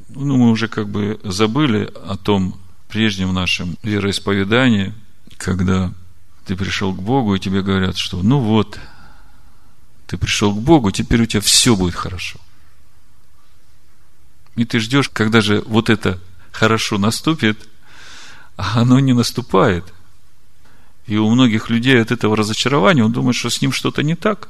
Ну, 0.09 0.37
мы 0.37 0.49
уже 0.49 0.67
как 0.67 0.89
бы 0.89 1.19
забыли 1.23 1.91
о 2.05 2.17
том 2.17 2.59
прежнем 2.87 3.33
нашем 3.33 3.75
вероисповедании, 3.83 4.93
когда 5.37 5.93
ты 6.45 6.55
пришел 6.55 6.93
к 6.93 7.01
Богу, 7.01 7.35
и 7.35 7.39
тебе 7.39 7.61
говорят, 7.61 7.97
что 7.97 8.21
ну 8.21 8.39
вот, 8.39 8.79
ты 10.07 10.17
пришел 10.17 10.53
к 10.53 10.61
Богу, 10.61 10.91
теперь 10.91 11.21
у 11.21 11.25
тебя 11.25 11.41
все 11.41 11.75
будет 11.75 11.95
хорошо. 11.95 12.39
И 14.55 14.65
ты 14.65 14.79
ждешь, 14.79 15.09
когда 15.09 15.41
же 15.41 15.61
вот 15.65 15.89
это 15.89 16.19
хорошо 16.51 16.97
наступит, 16.97 17.67
а 18.55 18.81
оно 18.81 18.99
не 18.99 19.13
наступает. 19.13 19.93
И 21.07 21.17
у 21.17 21.29
многих 21.29 21.69
людей 21.69 22.01
от 22.01 22.11
этого 22.11 22.35
разочарования, 22.35 23.03
он 23.03 23.11
думает, 23.11 23.35
что 23.35 23.49
с 23.49 23.61
ним 23.61 23.71
что-то 23.71 24.01
не 24.01 24.15
так. 24.15 24.49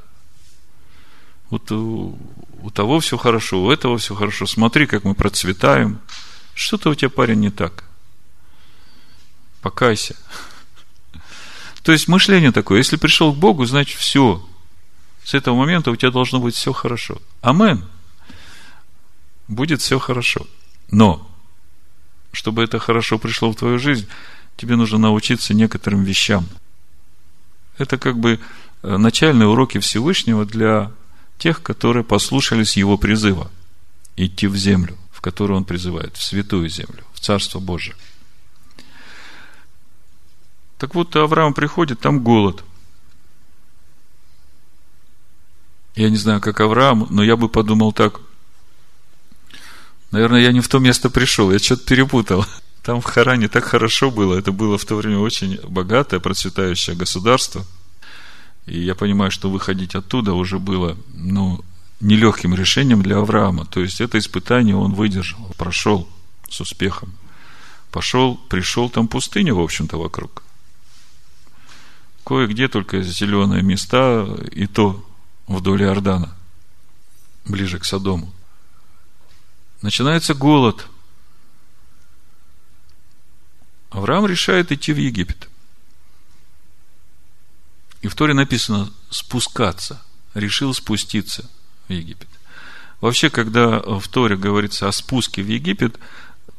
Вот 1.49 1.71
у, 1.71 2.17
у 2.61 2.69
того 2.69 2.99
все 2.99 3.17
хорошо, 3.17 3.63
у 3.63 3.71
этого 3.71 3.97
все 3.97 4.15
хорошо. 4.15 4.45
Смотри, 4.45 4.87
как 4.87 5.03
мы 5.03 5.15
процветаем. 5.15 5.99
Что-то 6.53 6.91
у 6.91 6.95
тебя, 6.95 7.09
парень, 7.09 7.39
не 7.39 7.49
так. 7.49 7.83
Покайся. 9.61 10.15
То 11.83 11.91
есть 11.91 12.07
мышление 12.07 12.51
такое, 12.51 12.77
если 12.77 12.95
пришел 12.95 13.33
к 13.33 13.37
Богу, 13.37 13.65
значит 13.65 13.99
все. 13.99 14.47
С 15.25 15.33
этого 15.33 15.55
момента 15.55 15.89
у 15.89 15.95
тебя 15.95 16.11
должно 16.11 16.39
быть 16.39 16.53
все 16.53 16.71
хорошо. 16.71 17.19
Амен. 17.41 17.83
Будет 19.47 19.81
все 19.81 19.97
хорошо. 19.97 20.45
Но, 20.91 21.27
чтобы 22.31 22.63
это 22.63 22.77
хорошо 22.77 23.17
пришло 23.17 23.51
в 23.51 23.55
твою 23.55 23.79
жизнь, 23.79 24.07
тебе 24.55 24.75
нужно 24.75 24.99
научиться 24.99 25.55
некоторым 25.55 26.03
вещам. 26.03 26.45
Это 27.79 27.97
как 27.97 28.19
бы 28.19 28.39
э, 28.83 28.97
начальные 28.97 29.47
уроки 29.47 29.79
Всевышнего 29.79 30.45
для 30.45 30.91
тех, 31.39 31.63
которые 31.63 32.03
послушались 32.03 32.77
Его 32.77 32.99
призыва 32.99 33.49
идти 34.15 34.45
в 34.45 34.55
землю, 34.55 34.95
в 35.11 35.21
которую 35.21 35.57
Он 35.57 35.65
призывает, 35.65 36.15
в 36.15 36.23
святую 36.23 36.69
землю, 36.69 37.03
в 37.13 37.19
Царство 37.19 37.59
Божие. 37.59 37.95
Так 40.77 40.93
вот, 40.93 41.15
Авраам 41.15 41.55
приходит, 41.55 41.99
там 41.99 42.23
голод. 42.23 42.63
Я 45.95 46.09
не 46.09 46.17
знаю, 46.17 46.41
как 46.41 46.59
Авраам, 46.59 47.07
но 47.09 47.23
я 47.23 47.37
бы 47.37 47.47
подумал 47.47 47.93
так. 47.93 48.19
Наверное, 50.11 50.41
я 50.41 50.51
не 50.51 50.59
в 50.59 50.67
то 50.67 50.79
место 50.79 51.09
пришел, 51.09 51.51
я 51.51 51.59
что-то 51.59 51.85
перепутал. 51.85 52.45
Там 52.83 53.01
в 53.01 53.05
Харане 53.05 53.47
так 53.47 53.63
хорошо 53.63 54.11
было. 54.11 54.37
Это 54.37 54.51
было 54.51 54.77
в 54.77 54.85
то 54.85 54.95
время 54.95 55.17
очень 55.17 55.59
богатое, 55.67 56.19
процветающее 56.19 56.95
государство. 56.95 57.65
И 58.67 58.79
я 58.79 58.93
понимаю, 58.93 59.31
что 59.31 59.49
выходить 59.49 59.95
оттуда 59.95 60.33
уже 60.33 60.59
было, 60.59 60.97
ну, 61.13 61.61
нелегким 61.99 62.53
решением 62.53 63.01
для 63.01 63.17
Авраама. 63.17 63.65
То 63.65 63.79
есть, 63.79 64.01
это 64.01 64.19
испытание 64.19 64.75
он 64.75 64.93
выдержал, 64.93 65.51
прошел 65.57 66.07
с 66.49 66.61
успехом. 66.61 67.13
Пошел, 67.91 68.35
пришел, 68.49 68.89
там 68.89 69.07
пустыня, 69.07 69.55
в 69.55 69.61
общем-то, 69.61 69.97
вокруг. 69.97 70.43
Кое-где 72.23 72.67
только 72.67 73.01
зеленые 73.01 73.63
места, 73.63 74.27
и 74.51 74.67
то 74.67 75.03
вдоль 75.47 75.83
Иордана, 75.83 76.35
ближе 77.45 77.79
к 77.79 77.85
Содому. 77.85 78.31
Начинается 79.81 80.33
голод– 80.33 80.87
Авраам 83.95 84.25
решает 84.25 84.73
идти 84.73 84.91
в 84.91 84.97
Египет. 84.97 85.47
И 88.01 88.09
в 88.09 88.15
Торе 88.15 88.33
написано 88.33 88.91
спускаться. 89.09 90.01
Решил 90.33 90.73
спуститься 90.73 91.49
в 91.87 91.93
Египет. 91.93 92.27
Вообще, 92.99 93.29
когда 93.29 93.79
в 93.79 94.05
Торе 94.09 94.35
говорится 94.35 94.89
о 94.89 94.91
спуске 94.91 95.41
в 95.41 95.47
Египет, 95.47 95.97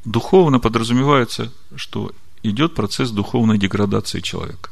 духовно 0.07 0.61
подразумевается, 0.61 1.53
что 1.75 2.11
идет 2.43 2.75
процесс 2.75 3.11
духовной 3.11 3.59
деградации 3.59 4.21
человека. 4.21 4.71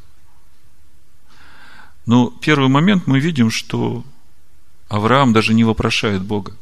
Но 2.06 2.30
первый 2.30 2.68
момент 2.68 3.06
мы 3.06 3.20
видим, 3.20 3.50
что 3.50 4.04
Авраам 4.88 5.32
даже 5.32 5.54
не 5.54 5.64
вопрошает 5.64 6.22
Бога, 6.22 6.56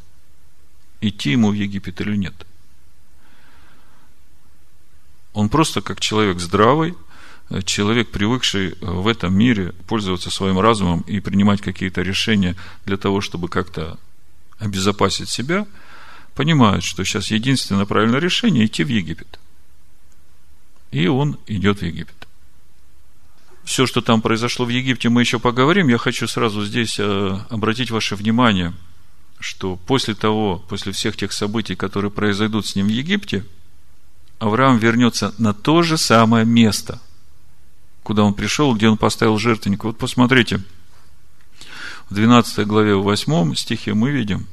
идти 1.01 1.31
ему 1.31 1.51
в 1.51 1.53
Египет 1.53 1.99
или 2.01 2.15
нет– 2.15 2.33
он 5.33 5.49
просто 5.49 5.81
как 5.81 5.99
человек 5.99 6.39
здравый, 6.39 6.95
человек, 7.65 8.11
привыкший 8.11 8.75
в 8.79 9.07
этом 9.07 9.35
мире 9.35 9.73
пользоваться 9.87 10.31
своим 10.31 10.59
разумом 10.59 11.01
и 11.01 11.19
принимать 11.19 11.61
какие-то 11.61 12.01
решения 12.01 12.55
для 12.85 12.97
того, 12.97 13.19
чтобы 13.19 13.49
как-то 13.49 13.99
обезопасить 14.59 15.29
себя, 15.29 15.65
понимает, 16.35 16.83
что 16.83 17.03
сейчас 17.03 17.31
единственное 17.31 17.85
правильное 17.85 18.19
решение– 18.19 18.65
идти 18.65 18.83
в 18.83 18.87
Египет. 18.87 19.39
И 20.91 21.07
он 21.07 21.39
идет 21.47 21.79
в 21.79 21.81
Египет. 21.83 22.27
Все, 23.63 23.85
что 23.85 24.01
там 24.01 24.21
произошло 24.21 24.65
в 24.65 24.69
Египте, 24.69 25.09
мы 25.09 25.21
еще 25.21 25.39
поговорим. 25.39 25.87
Я 25.87 25.97
хочу 25.97 26.27
сразу 26.27 26.65
здесь 26.65 26.97
э, 26.99 27.39
обратить 27.49 27.91
ваше 27.91 28.15
внимание, 28.15 28.73
что 29.39 29.77
после 29.77 30.15
того, 30.15 30.63
после 30.67 30.91
всех 30.91 31.15
тех 31.15 31.31
событий, 31.31 31.75
которые 31.75 32.11
произойдут 32.11 32.65
с 32.67 32.75
ним 32.75 32.87
в 32.87 32.91
Египте– 32.91 33.45
Авраам 34.43 34.77
вернется 34.77 35.33
на 35.37 35.53
то 35.53 35.83
же 35.83 35.97
самое 35.97 36.45
место, 36.45 36.99
куда 38.03 38.23
он 38.23 38.33
пришел, 38.33 38.75
где 38.75 38.89
он 38.89 38.97
поставил 38.97 39.37
жертвенник. 39.37 39.85
Вот 39.85 39.97
посмотрите, 39.97 40.61
в 42.09 42.13
12 42.13 42.67
главе, 42.67 42.95
в 42.95 43.03
8 43.03 43.55
стихе 43.55 43.93
мы 43.93 44.11
видим, 44.11 44.47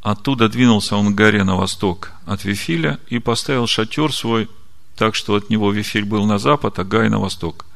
Оттуда 0.00 0.50
двинулся 0.50 0.96
он 0.96 1.14
к 1.14 1.16
горе 1.16 1.44
на 1.44 1.56
восток 1.56 2.12
от 2.26 2.44
Вифиля 2.44 3.00
и 3.08 3.18
поставил 3.18 3.66
шатер 3.66 4.12
свой, 4.12 4.50
так 4.96 5.14
что 5.14 5.34
от 5.34 5.50
него 5.50 5.72
Вифиль 5.72 6.04
был 6.04 6.26
на 6.26 6.38
запад, 6.38 6.78
а 6.78 6.84
Гай 6.84 7.08
на 7.08 7.18
восток. 7.18 7.66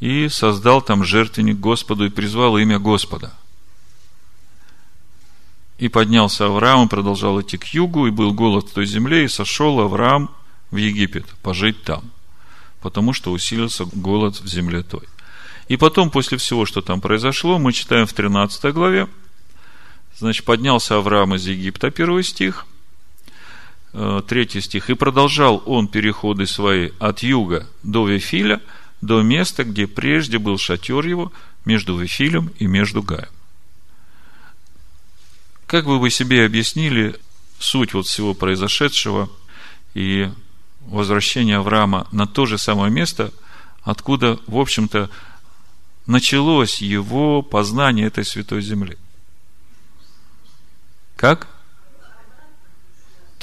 И 0.00 0.28
создал 0.28 0.82
там 0.82 1.04
жертвенник 1.04 1.58
Господу 1.58 2.06
и 2.06 2.10
призвал 2.10 2.58
имя 2.58 2.78
Господа– 2.78 3.32
и 5.78 5.88
поднялся 5.88 6.46
Авраам, 6.46 6.88
продолжал 6.88 7.40
идти 7.40 7.58
к 7.58 7.66
югу, 7.68 8.06
и 8.06 8.10
был 8.10 8.32
голод 8.32 8.68
в 8.68 8.72
той 8.72 8.86
земле, 8.86 9.24
и 9.24 9.28
сошел 9.28 9.80
Авраам 9.80 10.30
в 10.70 10.76
Египет, 10.76 11.26
пожить 11.42 11.82
там, 11.82 12.10
потому 12.80 13.12
что 13.12 13.32
усилился 13.32 13.84
голод 13.84 14.40
в 14.40 14.46
земле 14.46 14.82
той. 14.82 15.02
И 15.68 15.76
потом, 15.76 16.10
после 16.10 16.38
всего, 16.38 16.66
что 16.66 16.80
там 16.80 17.00
произошло, 17.00 17.58
мы 17.58 17.72
читаем 17.72 18.06
в 18.06 18.12
13 18.12 18.72
главе, 18.72 19.08
значит, 20.16 20.44
поднялся 20.44 20.96
Авраам 20.96 21.34
из 21.34 21.46
Египта, 21.46 21.90
первый 21.90 22.22
стих, 22.22 22.66
э, 23.94 24.22
третий 24.26 24.60
стих, 24.60 24.90
и 24.90 24.94
продолжал 24.94 25.62
он 25.64 25.88
переходы 25.88 26.46
свои 26.46 26.90
от 26.98 27.22
юга 27.22 27.66
до 27.82 28.06
Вифиля, 28.06 28.60
до 29.00 29.22
места, 29.22 29.64
где 29.64 29.86
прежде 29.86 30.38
был 30.38 30.58
шатер 30.58 31.06
его, 31.06 31.32
между 31.64 31.96
Вифилем 31.96 32.52
и 32.58 32.66
между 32.66 33.02
Гаем. 33.02 33.28
Как 35.66 35.86
бы 35.86 35.98
вы 35.98 36.10
себе 36.10 36.44
объяснили 36.44 37.18
суть 37.58 37.94
вот 37.94 38.06
всего 38.06 38.34
произошедшего 38.34 39.30
и 39.94 40.30
возвращения 40.80 41.56
Авраама 41.56 42.06
на 42.12 42.26
то 42.26 42.44
же 42.44 42.58
самое 42.58 42.92
место, 42.92 43.32
откуда, 43.82 44.38
в 44.46 44.58
общем-то, 44.58 45.08
началось 46.06 46.82
его 46.82 47.42
познание 47.42 48.06
этой 48.06 48.24
святой 48.24 48.60
земли? 48.60 48.98
Как? 51.16 51.48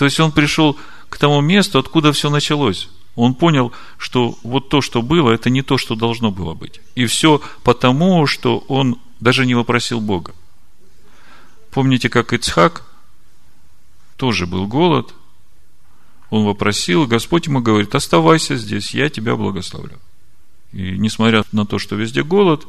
То 0.02 0.06
есть 0.06 0.20
он 0.20 0.32
пришел 0.32 0.80
к 1.10 1.18
тому 1.20 1.42
месту, 1.42 1.78
откуда 1.78 2.12
все 2.12 2.32
началось. 2.32 2.90
Он 3.14 3.36
понял, 3.36 3.72
что 4.00 4.36
вот 4.42 4.70
то, 4.70 4.82
что 4.82 5.04
было, 5.04 5.30
это 5.30 5.52
не 5.52 5.62
то, 5.62 5.78
что 5.78 5.94
должно 5.94 6.32
было 6.32 6.56
быть. 6.56 6.82
И 6.96 7.06
все 7.06 7.40
потому, 7.62 8.26
что 8.26 8.58
он 8.68 9.00
даже 9.20 9.46
не 9.46 9.54
вопросил 9.54 10.02
Бога. 10.02 10.34
Помните, 11.70 12.10
как 12.10 12.34
Ицхак, 12.34 12.84
тоже 14.18 14.48
был 14.48 14.66
голод, 14.66 15.14
он 16.32 16.46
вопросил, 16.46 17.06
Господь 17.06 17.46
ему 17.46 17.62
говорит, 17.62 17.94
оставайся 17.94 18.56
здесь, 18.56 18.96
я 18.96 19.08
тебя 19.08 19.36
благословлю. 19.36 20.00
И 20.74 20.98
несмотря 20.98 21.44
на 21.52 21.68
то, 21.68 21.78
что 21.78 21.96
везде 21.96 22.24
голод, 22.24 22.66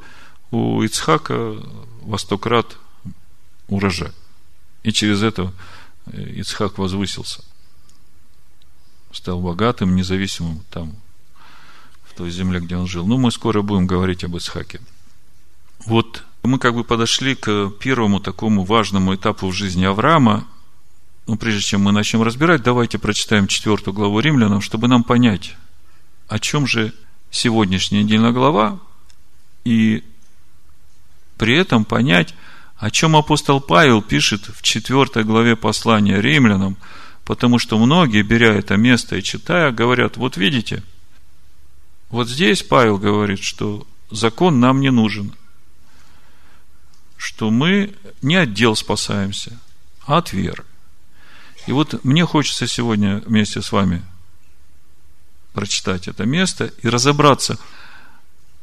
у 0.50 0.82
Ицхака 0.82 1.56
во 2.02 2.18
сто 2.18 2.36
крат 2.36 2.76
урожай. 3.68 4.12
И 4.82 4.92
через 4.92 5.22
это 5.22 5.50
Ицхак 6.10 6.78
возвысился. 6.78 7.44
Стал 9.12 9.40
богатым, 9.40 9.94
независимым 9.94 10.64
там, 10.70 10.94
в 12.04 12.14
той 12.14 12.30
земле, 12.30 12.60
где 12.60 12.76
он 12.76 12.86
жил. 12.86 13.06
Ну, 13.06 13.18
мы 13.18 13.30
скоро 13.30 13.62
будем 13.62 13.86
говорить 13.86 14.24
об 14.24 14.36
Ицхаке. 14.36 14.80
Вот 15.86 16.24
мы 16.42 16.58
как 16.58 16.74
бы 16.74 16.84
подошли 16.84 17.34
к 17.34 17.70
первому 17.80 18.20
такому 18.20 18.64
важному 18.64 19.14
этапу 19.14 19.48
в 19.48 19.52
жизни 19.52 19.84
Авраама. 19.84 20.46
Но 21.26 21.36
прежде 21.36 21.60
чем 21.60 21.82
мы 21.82 21.92
начнем 21.92 22.22
разбирать, 22.22 22.62
давайте 22.62 22.98
прочитаем 22.98 23.46
четвертую 23.46 23.94
главу 23.94 24.18
римлянам, 24.18 24.60
чтобы 24.60 24.88
нам 24.88 25.04
понять, 25.04 25.54
о 26.26 26.40
чем 26.40 26.66
же 26.66 26.92
сегодняшняя 27.30 28.02
недельная 28.02 28.32
глава, 28.32 28.80
и 29.64 30.02
при 31.38 31.56
этом 31.56 31.84
понять, 31.84 32.34
О 32.82 32.90
чем 32.90 33.14
апостол 33.14 33.60
Павел 33.60 34.02
пишет 34.02 34.48
в 34.48 34.60
4 34.60 35.22
главе 35.22 35.54
послания 35.54 36.20
римлянам, 36.20 36.76
потому 37.24 37.60
что 37.60 37.78
многие, 37.78 38.22
беря 38.22 38.54
это 38.54 38.76
место 38.76 39.14
и 39.14 39.22
читая, 39.22 39.70
говорят, 39.70 40.16
вот 40.16 40.36
видите, 40.36 40.82
вот 42.10 42.28
здесь 42.28 42.64
Павел 42.64 42.98
говорит, 42.98 43.40
что 43.40 43.86
закон 44.10 44.58
нам 44.58 44.80
не 44.80 44.90
нужен, 44.90 45.32
что 47.16 47.52
мы 47.52 47.94
не 48.20 48.34
от 48.34 48.52
дел 48.52 48.74
спасаемся, 48.74 49.56
а 50.04 50.18
от 50.18 50.32
веры. 50.32 50.64
И 51.68 51.72
вот 51.72 52.02
мне 52.02 52.26
хочется 52.26 52.66
сегодня 52.66 53.22
вместе 53.24 53.62
с 53.62 53.70
вами 53.70 54.02
прочитать 55.52 56.08
это 56.08 56.26
место 56.26 56.72
и 56.82 56.88
разобраться, 56.88 57.60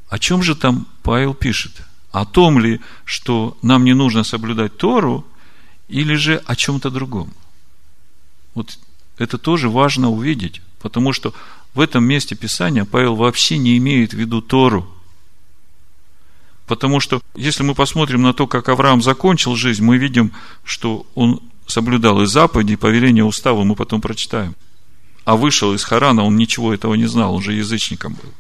о 0.10 0.20
чем 0.20 0.44
же 0.44 0.58
там 0.58 0.90
Павел 1.04 1.34
пишет. 1.34 1.72
О 2.12 2.26
том 2.26 2.60
ли, 2.60 2.80
что 3.06 3.58
нам 3.62 3.86
не 3.86 3.94
нужно 3.94 4.24
соблюдать 4.24 4.78
Тору, 4.78 5.26
или 5.90 6.16
же 6.16 6.38
о 6.46 6.56
чем-то 6.56 6.90
другом. 6.90 7.34
Вот 8.54 8.78
это 9.18 9.38
тоже 9.38 9.70
важно 9.70 10.10
увидеть, 10.10 10.62
потому 10.80 11.14
что 11.14 11.34
в 11.74 11.82
этом 11.82 12.04
месте 12.04 12.36
Писания 12.36 12.86
Павел 12.86 13.16
вообще 13.16 13.58
не 13.58 13.78
имеет 13.78 14.14
в 14.14 14.18
виду 14.18 14.42
Тору. 14.42 14.88
Потому 16.68 17.00
что, 17.00 17.22
если 17.36 17.64
мы 17.64 17.74
посмотрим 17.74 18.22
на 18.22 18.34
то, 18.34 18.46
как 18.46 18.70
Авраам 18.70 19.02
закончил 19.02 19.56
жизнь, 19.56 19.84
мы 19.84 19.98
видим, 19.98 20.32
что 20.64 21.08
он 21.16 21.42
соблюдал 21.66 22.22
и 22.22 22.28
заповеди, 22.28 22.74
и 22.74 22.76
повеления 22.76 23.24
устава, 23.24 23.64
мы 23.64 23.76
потом 23.76 24.02
прочитаем. 24.02 24.56
А 25.26 25.36
вышел 25.36 25.74
из 25.74 25.84
Харана, 25.84 26.24
он 26.24 26.38
ничего 26.38 26.74
этого 26.74 26.94
не 26.94 27.08
знал, 27.08 27.36
он 27.36 27.42
же 27.42 27.54
язычником 27.54 28.14
был. 28.14 28.32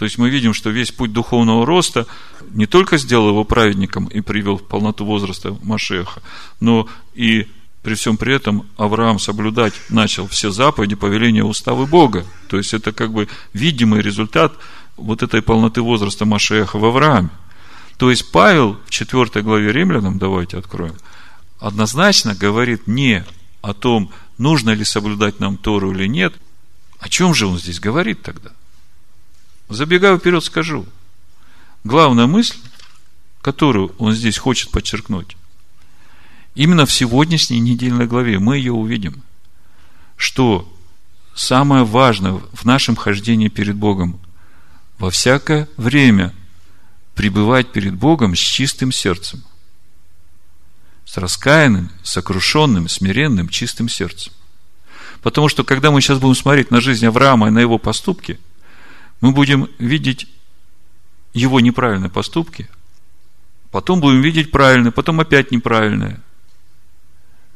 То 0.00 0.04
есть 0.04 0.16
мы 0.16 0.30
видим, 0.30 0.54
что 0.54 0.70
весь 0.70 0.90
путь 0.90 1.12
духовного 1.12 1.66
роста 1.66 2.06
не 2.52 2.64
только 2.64 2.96
сделал 2.96 3.28
его 3.28 3.44
праведником 3.44 4.06
и 4.06 4.22
привел 4.22 4.56
в 4.56 4.66
полноту 4.66 5.04
возраста 5.04 5.54
Машеха, 5.62 6.22
но 6.58 6.88
и 7.12 7.46
при 7.82 7.92
всем 7.92 8.16
при 8.16 8.34
этом 8.34 8.66
Авраам 8.78 9.18
соблюдать 9.18 9.74
начал 9.90 10.26
все 10.26 10.50
заповеди, 10.50 10.94
повеления, 10.94 11.44
уставы 11.44 11.84
Бога. 11.84 12.24
То 12.48 12.56
есть 12.56 12.72
это 12.72 12.92
как 12.92 13.12
бы 13.12 13.28
видимый 13.52 14.00
результат 14.00 14.54
вот 14.96 15.22
этой 15.22 15.42
полноты 15.42 15.82
возраста 15.82 16.24
Машеха 16.24 16.78
в 16.78 16.84
Аврааме. 16.86 17.28
То 17.98 18.08
есть 18.08 18.32
Павел 18.32 18.78
в 18.86 18.88
4 18.88 19.42
главе 19.42 19.70
Римлянам, 19.70 20.16
давайте 20.18 20.56
откроем, 20.56 20.96
однозначно 21.58 22.34
говорит 22.34 22.86
не 22.86 23.26
о 23.60 23.74
том, 23.74 24.10
нужно 24.38 24.70
ли 24.70 24.86
соблюдать 24.86 25.40
нам 25.40 25.58
Тору 25.58 25.92
или 25.92 26.06
нет. 26.06 26.32
О 27.00 27.10
чем 27.10 27.34
же 27.34 27.46
он 27.46 27.58
здесь 27.58 27.80
говорит 27.80 28.22
тогда? 28.22 28.52
Забегаю 29.70 30.18
вперед, 30.18 30.44
скажу. 30.44 30.86
Главная 31.84 32.26
мысль, 32.26 32.58
которую 33.40 33.94
он 33.98 34.12
здесь 34.12 34.36
хочет 34.36 34.70
подчеркнуть, 34.70 35.36
Именно 36.54 36.86
в 36.86 36.92
сегодняшней 36.92 37.60
недельной 37.60 38.06
главе 38.06 38.38
мы 38.38 38.56
ее 38.56 38.72
увидим, 38.72 39.22
что 40.16 40.70
самое 41.34 41.84
важное 41.84 42.40
в 42.52 42.64
нашем 42.64 42.96
хождении 42.96 43.48
перед 43.48 43.76
Богом 43.76 44.20
во 44.98 45.10
всякое 45.10 45.68
время 45.76 46.34
пребывать 47.14 47.72
перед 47.72 47.94
Богом 47.94 48.34
с 48.34 48.38
чистым 48.38 48.90
сердцем, 48.90 49.44
с 51.04 51.16
раскаянным, 51.16 51.90
сокрушенным, 52.02 52.88
смиренным, 52.88 53.48
чистым 53.48 53.88
сердцем. 53.88 54.32
Потому 55.22 55.48
что, 55.48 55.64
когда 55.64 55.90
мы 55.90 56.00
сейчас 56.00 56.18
будем 56.18 56.34
смотреть 56.34 56.70
на 56.70 56.80
жизнь 56.80 57.06
Авраама 57.06 57.48
и 57.48 57.50
на 57.50 57.60
его 57.60 57.78
поступки, 57.78 58.40
мы 59.20 59.32
будем 59.32 59.68
видеть 59.78 60.26
его 61.32 61.60
неправильные 61.60 62.10
поступки, 62.10 62.68
потом 63.70 64.00
будем 64.00 64.20
видеть 64.20 64.50
правильные, 64.50 64.92
потом 64.92 65.20
опять 65.20 65.50
неправильные– 65.50 66.20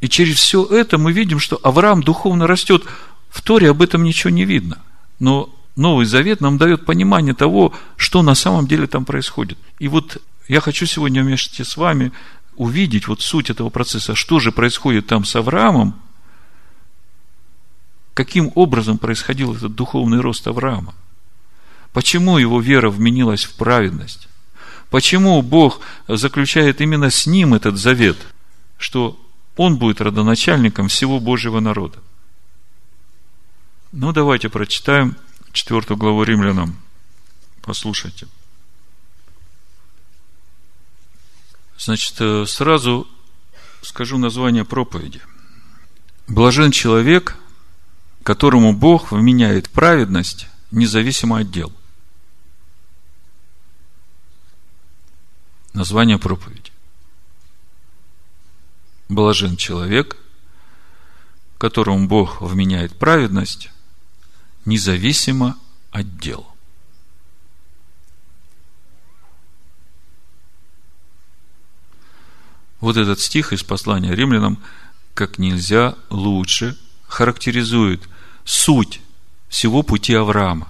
и 0.04 0.08
через 0.10 0.36
все 0.36 0.66
это 0.66 0.98
мы 0.98 1.12
видим, 1.12 1.38
что 1.38 1.58
Авраам 1.62 2.02
духовно 2.02 2.46
растет. 2.46 2.84
В 3.30 3.40
Торе 3.40 3.70
об 3.70 3.80
этом 3.80 4.04
ничего 4.04 4.28
не 4.28 4.44
видно. 4.44 4.82
Но 5.18 5.48
Новый 5.76 6.04
Завет 6.04 6.42
нам 6.42 6.58
дает 6.58 6.84
понимание 6.84 7.32
того, 7.32 7.72
что 7.96 8.20
на 8.20 8.34
самом 8.34 8.66
деле 8.66 8.86
там 8.86 9.06
происходит. 9.06 9.56
И 9.78 9.88
вот 9.88 10.18
я 10.46 10.60
хочу 10.60 10.84
сегодня 10.84 11.22
вместе 11.22 11.64
с 11.64 11.78
вами 11.78 12.12
увидеть 12.56 13.08
вот 13.08 13.22
суть 13.22 13.48
этого 13.48 13.70
процесса, 13.70 14.14
что 14.14 14.40
же 14.40 14.52
происходит 14.52 15.06
там 15.06 15.24
с 15.24 15.34
Авраамом, 15.36 15.98
каким 18.12 18.52
образом 18.56 18.98
происходил 18.98 19.54
этот 19.54 19.74
духовный 19.74 20.20
рост 20.20 20.46
Авраама, 20.46 20.94
почему 21.94 22.38
его 22.38 22.60
вера 22.60 22.90
вменилась 22.90 23.44
в 23.44 23.54
праведность, 23.54 24.28
почему 24.90 25.40
Бог 25.40 25.80
заключает 26.08 26.82
именно 26.82 27.08
с 27.08 27.24
ним 27.26 27.54
этот 27.54 27.78
завет, 27.78 28.18
что 28.76 29.18
он 29.56 29.78
будет 29.78 30.00
родоначальником 30.00 30.88
всего 30.88 31.20
Божьего 31.20 31.60
народа. 31.60 32.00
Ну, 33.92 34.12
давайте 34.12 34.48
прочитаем 34.48 35.16
четвертую 35.52 35.96
главу 35.96 36.24
римлянам. 36.24 36.76
Послушайте. 37.62 38.26
Значит, 41.78 42.16
э, 42.18 42.44
сразу 42.46 43.06
скажу 43.82 44.18
название 44.18 44.64
проповеди. 44.64 45.20
Блажен 46.26 46.72
человек, 46.72 47.36
которому 48.24 48.72
Бог 48.72 49.12
вменяет 49.12 49.70
праведность, 49.70 50.48
независимо 50.72 51.38
от 51.38 51.52
дел. 51.52 51.72
Название 55.74 56.18
проповеди. 56.18 56.70
Блажен 59.08 59.56
человек, 59.56 60.16
которому 61.58 62.06
Бог 62.06 62.40
вменяет 62.40 62.96
праведность, 62.96 63.70
независимо 64.64 65.58
от 65.90 66.16
дел. 66.18 66.46
Вот 72.80 72.96
этот 72.96 73.18
стих 73.18 73.52
из 73.52 73.64
послания 73.64 74.14
римлянам 74.14 74.62
как 75.14 75.38
нельзя 75.38 75.96
лучше 76.10 76.78
характеризует 77.08 78.08
суть 78.44 79.00
всего 79.48 79.82
пути 79.82 80.14
Авраама. 80.14 80.68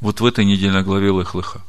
Вот 0.00 0.20
в 0.20 0.26
этой 0.26 0.44
недельной 0.44 0.82
главе 0.82 1.08
Лехлыха. 1.08 1.62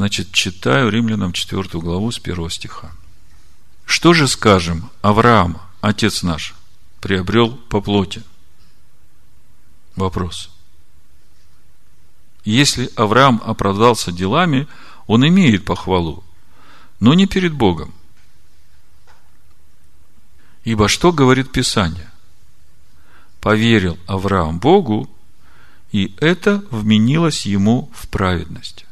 Значит, 0.00 0.32
читаю 0.32 0.88
римлянам 0.88 1.34
4 1.34 1.62
главу 1.78 2.10
с 2.10 2.18
1 2.18 2.48
стиха. 2.48 2.90
Что 3.84 4.14
же 4.14 4.28
скажем, 4.28 4.88
Авраам, 5.02 5.60
отец 5.82 6.22
наш, 6.22 6.54
приобрел 7.02 7.54
по 7.68 7.82
плоти? 7.82 8.22
Вопрос. 9.96 10.48
Если 12.46 12.90
Авраам 12.96 13.42
оправдался 13.44 14.10
делами, 14.10 14.66
он 15.06 15.28
имеет 15.28 15.66
похвалу, 15.66 16.24
но 16.98 17.12
не 17.12 17.26
перед 17.26 17.52
Богом. 17.52 17.92
Ибо 20.64 20.88
что 20.88 21.12
говорит 21.12 21.52
Писание? 21.52 22.10
Поверил 23.42 23.98
Авраам 24.06 24.60
Богу, 24.60 25.10
и 25.92 26.14
это 26.20 26.64
вменилось 26.70 27.44
ему 27.44 27.90
в 27.94 28.08
праведность. 28.08 28.86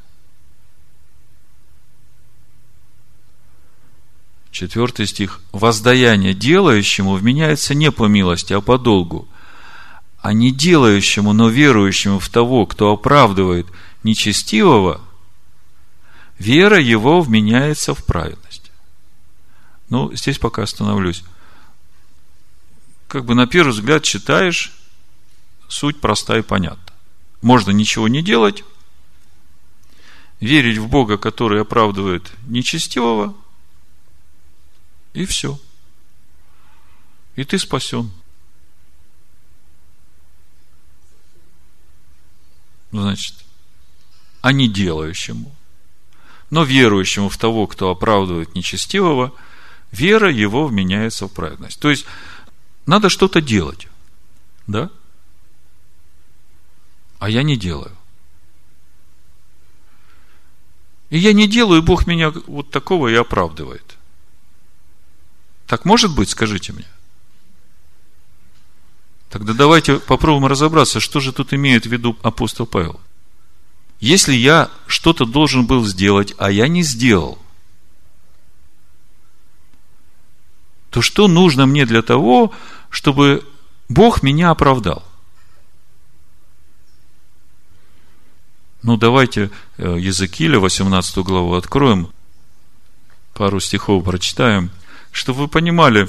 Четвертый 4.51 5.07
стих. 5.07 5.41
Воздаяние 5.53 6.35
делающему 6.35 7.15
вменяется 7.15 7.75
не 7.75 7.91
по 7.91 8.07
милости, 8.07 8.53
а 8.53 8.61
по 8.61 8.79
долгу. 8.79 9.29
А 10.21 10.33
не 10.33 10.51
делающему, 10.51 11.33
но 11.33 11.49
верующему 11.49 12.19
в 12.19 12.29
того, 12.29 12.67
кто 12.67 12.93
оправдывает 12.93 13.67
нечестивого, 14.03 15.01
вера 16.39 16.81
его 16.81 17.21
вменяется 17.21 17.95
в 17.95 18.05
праведность. 18.05 18.73
Ну, 19.91 20.13
здесь 20.15 20.39
пока 20.39 20.63
остановлюсь. 20.63 21.23
Как 23.07 23.25
бы 23.25 23.35
на 23.35 23.47
первый 23.47 23.71
взгляд 23.71 24.03
читаешь, 24.03 24.73
суть 25.69 26.01
проста 26.01 26.39
и 26.39 26.43
понятна. 26.43 26.83
Можно 27.43 27.71
ничего 27.71 28.09
не 28.09 28.23
делать, 28.23 28.65
верить 30.41 30.79
в 30.79 30.89
Бога, 30.89 31.17
который 31.17 31.61
оправдывает 31.61 32.33
нечестивого– 32.47 33.35
и 35.19 35.27
все. 35.27 35.59
И 37.35 37.43
ты 37.43 37.59
спасен. 37.59 38.13
Значит, 42.93 43.35
а 44.41 44.53
не 44.53 44.69
делающему, 44.69 45.55
но 46.51 46.63
верующему 46.63 47.29
в 47.29 47.37
того, 47.37 47.67
кто 47.67 47.91
оправдывает 47.91 48.55
нечестивого, 48.55 49.35
вера 49.91 50.31
его 50.31 50.69
вменяется 50.69 51.27
в 51.27 51.33
праведность. 51.33 51.81
То 51.81 51.91
есть, 51.91 52.07
надо 52.87 53.09
что-то 53.09 53.41
делать. 53.41 53.89
Да? 54.69 54.89
А 57.19 57.29
я 57.29 57.43
не 57.43 57.57
делаю. 57.57 57.97
И 61.11 61.19
я 61.19 61.33
не 61.33 61.49
делаю, 61.49 61.83
и 61.83 61.85
Бог 61.85 62.07
меня 62.07 62.31
вот 62.47 62.71
такого 62.71 63.09
и 63.09 63.15
оправдывает. 63.15 63.98
Так 65.69 65.85
может 65.85 66.15
быть, 66.15 66.31
скажите 66.31 66.73
мне? 66.73 66.87
Тогда 69.29 69.53
давайте 69.53 70.01
попробуем 70.01 70.47
разобраться, 70.47 70.99
что 70.99 71.21
же 71.21 71.31
тут 71.33 71.53
имеет 71.53 71.85
в 71.85 71.93
виду 71.93 72.17
апостол 72.23 72.67
Павел. 72.67 72.99
Если 74.01 74.33
я 74.33 74.71
что-то 74.87 75.27
должен 75.27 75.67
был 75.67 75.85
сделать, 75.85 76.35
а 76.39 76.51
я 76.51 76.69
не 76.69 76.83
сделал, 76.83 77.39
то 80.89 81.03
что 81.03 81.29
нужно 81.29 81.67
мне 81.67 81.85
для 81.85 82.01
того, 82.01 82.55
чтобы 82.89 83.47
Бог 83.91 84.23
меня 84.23 84.51
оправдал? 84.51 85.05
Ну, 88.83 88.97
давайте 88.97 89.51
э, 89.77 89.97
Языкиля, 89.99 90.61
18 90.61 91.19
главу 91.19 91.55
откроем, 91.55 92.11
пару 93.35 93.61
стихов 93.61 94.05
прочитаем, 94.05 94.71
чтобы 95.13 95.41
вы 95.41 95.49
понимали, 95.49 96.09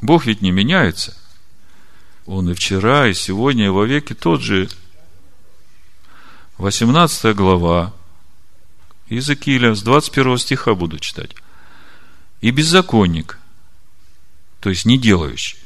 Бог 0.00 0.26
ведь 0.26 0.42
не 0.42 0.50
меняется. 0.50 1.16
Он 2.26 2.50
и 2.50 2.54
вчера, 2.54 3.08
и 3.08 3.14
сегодня, 3.14 3.66
и 3.66 3.70
во 3.70 3.84
веки 3.84 4.14
тот 4.14 4.40
же. 4.40 4.68
18 6.58 7.34
глава, 7.34 7.92
Иезекииля, 9.08 9.74
с 9.74 9.82
21 9.82 10.38
стиха 10.38 10.74
буду 10.74 10.98
читать. 10.98 11.34
И 12.40 12.50
беззаконник, 12.50 13.38
то 14.60 14.70
есть 14.70 14.84
не 14.84 14.98
делающий, 14.98 15.58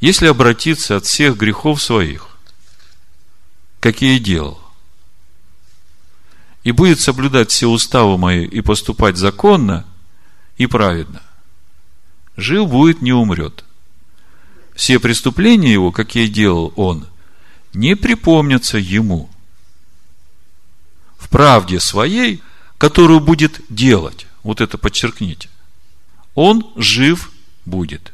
если 0.00 0.26
обратиться 0.26 0.96
от 0.96 1.04
всех 1.04 1.36
грехов 1.36 1.82
своих, 1.82 2.28
какие 3.80 4.18
делал, 4.18 4.60
и 6.64 6.72
будет 6.72 7.00
соблюдать 7.00 7.50
все 7.50 7.68
уставы 7.68 8.18
мои 8.18 8.44
и 8.44 8.60
поступать 8.60 9.16
законно 9.16 9.86
и 10.60 10.66
праведно, 10.66 11.22
жив 12.36 12.68
будет, 12.68 13.00
не 13.00 13.14
умрет. 13.14 13.64
Все 14.74 14.98
преступления 14.98 15.72
его, 15.72 15.90
какие 15.90 16.26
делал 16.26 16.74
он, 16.76 17.06
не 17.72 17.96
припомнятся 17.96 18.76
ему. 18.76 19.30
В 21.16 21.30
правде 21.30 21.80
своей, 21.80 22.42
которую 22.76 23.20
будет 23.20 23.62
делать, 23.70 24.26
вот 24.42 24.60
это 24.60 24.76
подчеркните, 24.76 25.48
он 26.34 26.70
жив 26.76 27.32
будет. 27.64 28.12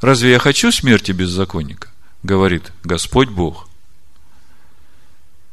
Разве 0.00 0.30
я 0.30 0.38
хочу 0.38 0.70
смерти 0.70 1.10
беззаконника? 1.10 1.90
Говорит 2.22 2.70
Господь 2.84 3.30
Бог. 3.30 3.68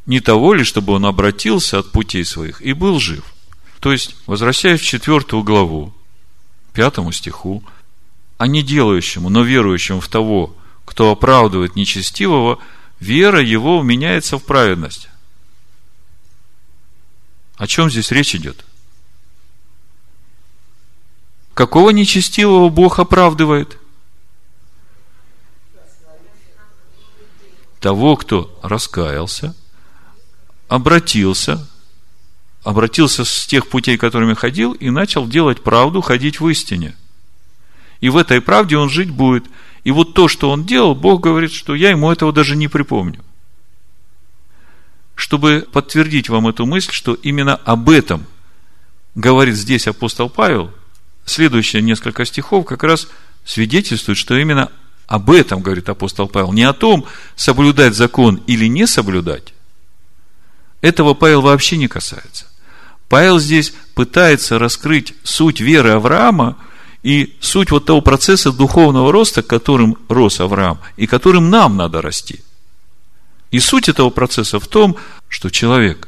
Не 0.06 0.20
того 0.20 0.54
ли, 0.54 0.64
чтобы 0.64 0.94
он 0.94 1.08
обратился 1.08 1.80
от 1.80 1.92
путей 1.92 2.24
своих 2.24 2.62
и 2.62 2.74
был 2.74 3.00
жив? 3.00 3.33
То 3.84 3.92
есть, 3.92 4.16
возвращаясь 4.28 4.80
в 4.80 4.86
четвертую 4.86 5.44
главу, 5.44 5.94
пятому 6.72 7.12
стиху, 7.12 7.62
а 8.38 8.48
не 8.48 8.64
делающему, 8.64 9.28
но 9.28 9.44
верующему 9.44 10.00
в 10.00 10.08
того, 10.08 10.56
кто 10.86 11.12
оправдывает 11.12 11.76
нечестивого, 11.76 12.60
вера 13.02 13.42
его 13.42 13.84
меняется 13.84 14.38
в 14.38 14.46
праведность. 14.46 15.10
О 17.58 17.68
чем 17.68 17.90
здесь 17.90 18.12
речь 18.12 18.34
идет? 18.36 18.64
Какого 21.54 21.90
нечестивого 21.90 22.70
Бог 22.70 23.00
оправдывает? 23.00 23.78
Того, 27.82 28.16
кто 28.16 28.58
раскаялся, 28.64 29.54
обратился, 30.70 31.68
обратился 32.64 33.26
с 33.26 33.46
тех 33.46 33.68
путей, 33.68 33.98
которыми 33.98 34.34
ходил, 34.34 34.74
и 34.74 34.90
начал 34.90 35.28
делать 35.28 35.64
правду, 35.64 36.02
ходить 36.02 36.40
в 36.40 36.48
истине. 36.50 36.96
И 38.02 38.10
в 38.10 38.18
этой 38.18 38.42
правде 38.42 38.78
он 38.78 38.90
жить 38.90 39.10
будет– 39.10 39.46
и 39.84 39.92
вот 39.92 40.14
то, 40.14 40.28
что 40.28 40.50
он 40.50 40.66
делал, 40.66 40.96
Бог 40.96 41.22
говорит, 41.22 41.52
что 41.52 41.76
я 41.76 41.90
ему 41.90 42.12
этого 42.12 42.32
даже 42.32 42.56
не 42.56 42.68
припомню. 42.68 43.24
Чтобы 45.16 45.68
подтвердить 45.72 46.30
вам 46.30 46.48
эту 46.48 46.66
мысль, 46.66 46.92
что 46.92 47.14
именно 47.14 47.56
об 47.56 47.90
этом 47.90 48.26
говорит 49.14 49.56
здесь 49.56 49.88
апостол 49.88 50.30
Павел, 50.30 50.74
следующие 51.26 51.82
несколько 51.82 52.26
стихов 52.26 52.66
как 52.66 52.84
раз 52.84 53.08
свидетельствуют, 53.46 54.18
что 54.18 54.36
именно 54.38 54.72
об 55.06 55.30
этом 55.30 55.62
говорит 55.62 55.90
апостол 55.90 56.28
Павел. 56.28 56.54
Не 56.54 56.64
о 56.64 56.74
том, 56.74 57.06
соблюдать 57.36 57.94
закон 57.94 58.38
или 58.48 58.68
не 58.68 58.88
соблюдать. 58.88 59.54
Этого 60.82 61.14
Павел 61.14 61.42
вообще 61.42 61.78
не 61.78 61.88
касается. 61.88 62.48
Павел 63.14 63.38
здесь 63.38 63.76
пытается 63.94 64.58
раскрыть 64.58 65.14
суть 65.24 65.60
веры 65.60 65.92
Авраама– 65.92 66.58
и 67.04 67.38
суть 67.42 67.70
вот 67.70 67.86
того 67.86 68.02
процесса 68.02 68.52
духовного 68.52 69.12
роста, 69.12 69.44
которым 69.44 69.98
рос 70.10 70.40
Авраам, 70.40 70.80
и 70.98 71.06
которым 71.06 71.52
нам 71.52 71.78
надо 71.78 72.02
расти. 72.02 72.42
И 73.52 73.60
суть 73.60 73.88
этого 73.88 74.10
процесса 74.10 74.60
в 74.60 74.68
том, 74.68 74.98
что 75.28 75.52
человек, 75.52 76.08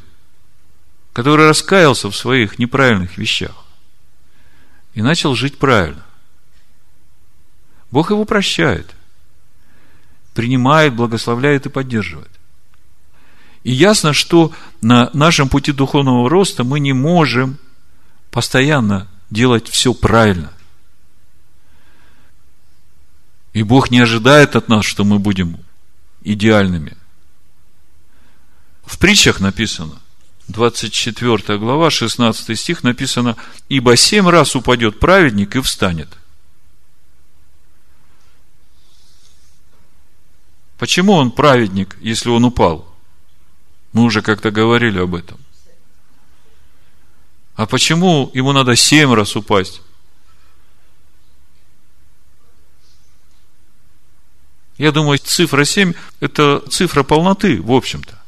который 1.13 1.47
раскаялся 1.47 2.09
в 2.09 2.17
своих 2.17 2.57
неправильных 2.57 3.19
вещах 3.19 3.65
и 4.95 5.03
начал 5.03 5.35
жить 5.35 5.59
правильно, 5.59 6.03
Бог 7.91 8.09
его 8.09 8.25
прощает, 8.25 8.95
принимает, 10.33 10.95
благословляет 10.95 11.67
и 11.67 11.69
поддерживает. 11.69 12.34
И 13.65 13.71
ясно, 13.71 14.13
что 14.13 14.53
на 14.81 15.09
нашем 15.13 15.49
пути 15.49 15.71
духовного 15.71 16.29
роста 16.29 16.63
мы 16.63 16.79
не 16.79 16.93
можем 16.93 17.57
постоянно 18.29 19.07
делать 19.31 19.67
все 19.67 19.95
правильно. 19.95 20.53
И 23.53 23.63
Бог 23.63 23.89
не 23.89 23.99
ожидает 23.99 24.55
от 24.55 24.69
нас, 24.69 24.85
что 24.85 25.03
мы 25.03 25.17
будем 25.17 25.57
идеальными. 26.21 26.95
В 28.85 28.99
притчах 28.99 29.39
написано, 29.39 29.99
24 30.47 31.57
глава, 31.57 31.89
16 31.89 32.59
стих 32.59 32.83
написано, 32.83 33.35
«Ибо 33.67 33.95
семь 33.95 34.29
раз 34.29 34.55
упадет 34.55 34.99
праведник 34.99 35.55
и 35.55 35.61
встанет». 35.61 36.09
Почему 40.77 41.13
он 41.13 41.31
праведник, 41.31 41.97
если 41.99 42.29
он 42.29 42.45
упал? 42.45 42.94
Мы 43.95 44.03
уже 44.03 44.21
как-то 44.21 44.51
говорили 44.51 44.99
об 44.99 45.15
этом. 45.15 45.37
А 47.55 47.65
почему 47.65 48.29
ему 48.33 48.51
надо 48.51 48.75
семь 48.75 49.13
раз 49.13 49.37
упасть? 49.37 49.81
Я 54.77 54.91
думаю, 54.91 55.17
цифра 55.19 55.63
7– 55.63 55.93
это 56.19 56.61
цифра 56.69 57.03
полноты, 57.03 57.61
в 57.61 57.71
общем-то. 57.71 58.21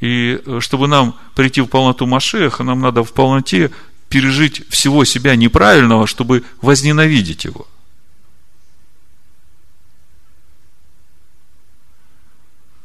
И 0.00 0.42
э, 0.44 0.58
чтобы 0.58 0.88
нам 0.88 1.16
прийти 1.36 1.60
в 1.60 1.66
полноту 1.68 2.06
Машеха, 2.06 2.64
нам 2.64 2.80
надо 2.80 3.04
в 3.04 3.12
полноте 3.12 3.70
пережить 4.08 4.68
всего 4.68 5.04
себя 5.04 5.36
неправильного, 5.36 6.08
чтобы 6.08 6.42
возненавидеть 6.60 7.44
его. 7.44 7.68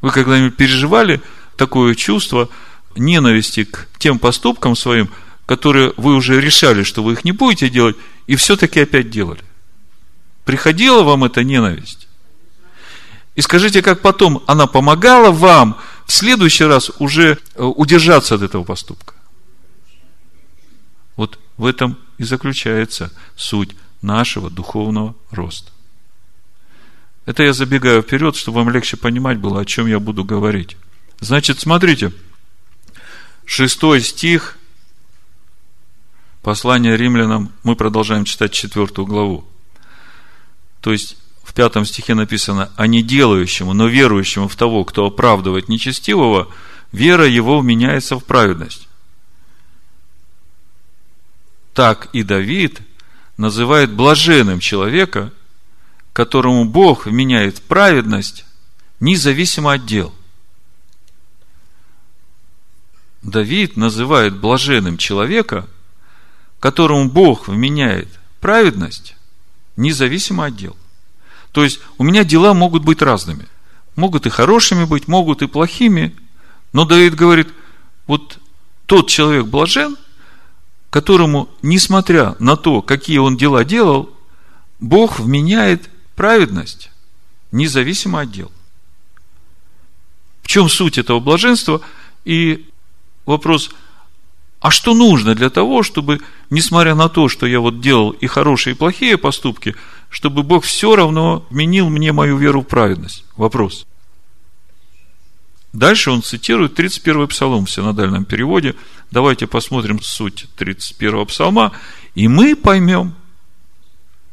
Вы 0.01 0.11
когда-нибудь 0.11 0.55
переживали 0.55 1.19
такое 1.57 1.95
чувство 1.95 2.49
ненависти 2.95 3.65
к 3.65 3.87
тем 3.97 4.19
поступкам 4.19 4.75
своим, 4.75 5.09
которые 5.45 5.93
вы 5.97 6.15
уже 6.15 6.39
решали, 6.39 6.83
что 6.83 7.03
вы 7.03 7.13
их 7.13 7.25
не 7.25 7.31
будете 7.31 7.69
делать, 7.69 7.95
и 8.27 8.35
все-таки 8.35 8.79
опять 8.79 9.09
делали? 9.09 9.41
Приходила 10.45 11.03
вам 11.03 11.23
эта 11.25 11.43
ненависть? 11.43 12.07
И 13.35 13.41
скажите, 13.41 13.81
как 13.81 14.01
потом 14.01 14.43
она 14.47 14.65
помогала 14.65 15.31
вам 15.31 15.77
в 16.05 16.11
следующий 16.11 16.63
раз 16.63 16.91
уже 16.99 17.37
э, 17.55 17.63
удержаться 17.63 18.35
от 18.35 18.41
этого 18.41 18.63
поступка. 18.63 19.13
Вот 21.15 21.37
в 21.57 21.65
этом 21.65 21.97
и 22.17 22.23
заключается 22.23 23.11
суть 23.35 23.75
нашего 24.01 24.49
духовного 24.49 25.15
роста. 25.31 25.71
Это 27.25 27.43
я 27.43 27.53
забегаю 27.53 28.01
вперед, 28.01 28.35
чтобы 28.35 28.59
вам 28.59 28.69
легче 28.69 28.95
понимать 28.95 29.37
было, 29.37 29.61
о 29.61 29.65
чем 29.65 29.85
я 29.85 29.99
буду 29.99 30.23
говорить. 30.23 30.77
Значит, 31.19 31.59
смотрите, 31.59 32.13
шестой 33.45 34.01
стих 34.01 34.57
послания 36.43 36.95
римлянам, 36.95 37.51
мы 37.63 37.75
продолжаем 37.75 38.23
читать 38.23 38.53
четвертую 38.53 39.07
главу. 39.07 39.45
То 40.81 40.91
есть, 40.91 41.17
в 41.43 41.53
пятом 41.53 41.85
стихе 41.85 42.13
написано, 42.13 42.71
а 42.75 42.87
не 42.87 43.01
делающему, 43.01 43.73
но 43.73 43.87
верующему 43.87 44.47
в 44.47 44.55
того, 44.55 44.85
кто 44.85 45.05
оправдывает 45.05 45.69
нечестивого, 45.69 46.49
вера 46.91 47.25
его 47.27 47.59
вменяется 47.59 48.19
в 48.19 48.23
праведность. 48.23 48.87
Так 51.73 52.09
и 52.13 52.23
Давид 52.23 52.81
называет 53.37 53.91
блаженным 53.91 54.59
человека, 54.59 55.31
которому 56.13 56.65
Бог 56.65 57.05
вменяет 57.05 57.61
праведность, 57.61 58.45
независимо 58.99 59.73
от 59.73 59.85
дел. 59.85 60.13
Давид 63.27 63.75
называет 63.75 64.39
блаженным 64.39 64.97
человека, 64.97 65.67
которому 66.61 67.09
Бог 67.09 67.49
вменяет 67.49 68.07
праведность, 68.39 69.17
независимо 69.75 70.45
от 70.45 70.55
дел. 70.55 70.77
То 71.51 71.65
есть, 71.65 71.81
у 71.97 72.05
меня 72.05 72.23
дела 72.23 72.53
могут 72.53 72.85
быть 72.85 73.01
разными. 73.01 73.45
Могут 73.97 74.25
и 74.25 74.29
хорошими 74.29 74.85
быть, 74.85 75.09
могут 75.09 75.41
и 75.41 75.47
плохими. 75.47 76.15
Но 76.71 76.85
Давид 76.85 77.15
говорит, 77.15 77.49
вот 78.05 78.39
тот 78.85 79.09
человек 79.09 79.47
блажен, 79.47 79.97
которому, 80.89 81.49
несмотря 81.61 82.37
на 82.39 82.55
то, 82.55 82.81
какие 82.81 83.17
он 83.17 83.35
дела 83.35 83.65
делал, 83.65 84.09
Бог 84.79 85.19
вменяет 85.19 85.89
праведность, 86.15 86.91
независимо 87.51 88.21
от 88.21 88.31
дел. 88.31 88.53
В 90.43 90.47
чем 90.47 90.69
суть 90.69 90.97
этого 90.97 91.19
блаженства? 91.19 91.81
И 92.23 92.69
вопрос, 93.27 93.69
а 94.59 94.71
что 94.71 94.95
нужно 94.95 95.35
для 95.35 95.51
того, 95.51 95.83
чтобы, 95.83 96.19
несмотря 96.49 96.95
на 96.95 97.09
то, 97.09 97.29
что 97.29 97.45
я 97.45 97.59
вот 97.59 97.79
делал 97.79 98.11
и 98.11 98.25
хорошие, 98.25 98.73
и 98.73 98.77
плохие 98.77 99.17
поступки, 99.17 99.75
чтобы 100.09 100.41
Бог 100.41 100.63
все 100.63 100.95
равно 100.95 101.45
вменил 101.51 101.89
мне 101.89 102.11
мою 102.11 102.37
веру 102.37 102.61
в 102.61 102.65
праведность? 102.67 103.23
Вопрос. 103.35 103.85
Дальше 105.73 106.09
он 106.09 106.23
цитирует 106.23 106.73
31 106.73 107.27
псалом 107.27 107.65
в 107.65 107.71
синодальном 107.71 108.25
переводе. 108.25 108.73
Давайте 109.11 109.45
посмотрим 109.45 110.01
суть 110.01 110.47
31 110.55 111.27
псалма, 111.27 111.71
и 112.15 112.27
мы 112.27 112.55
поймем. 112.55 113.13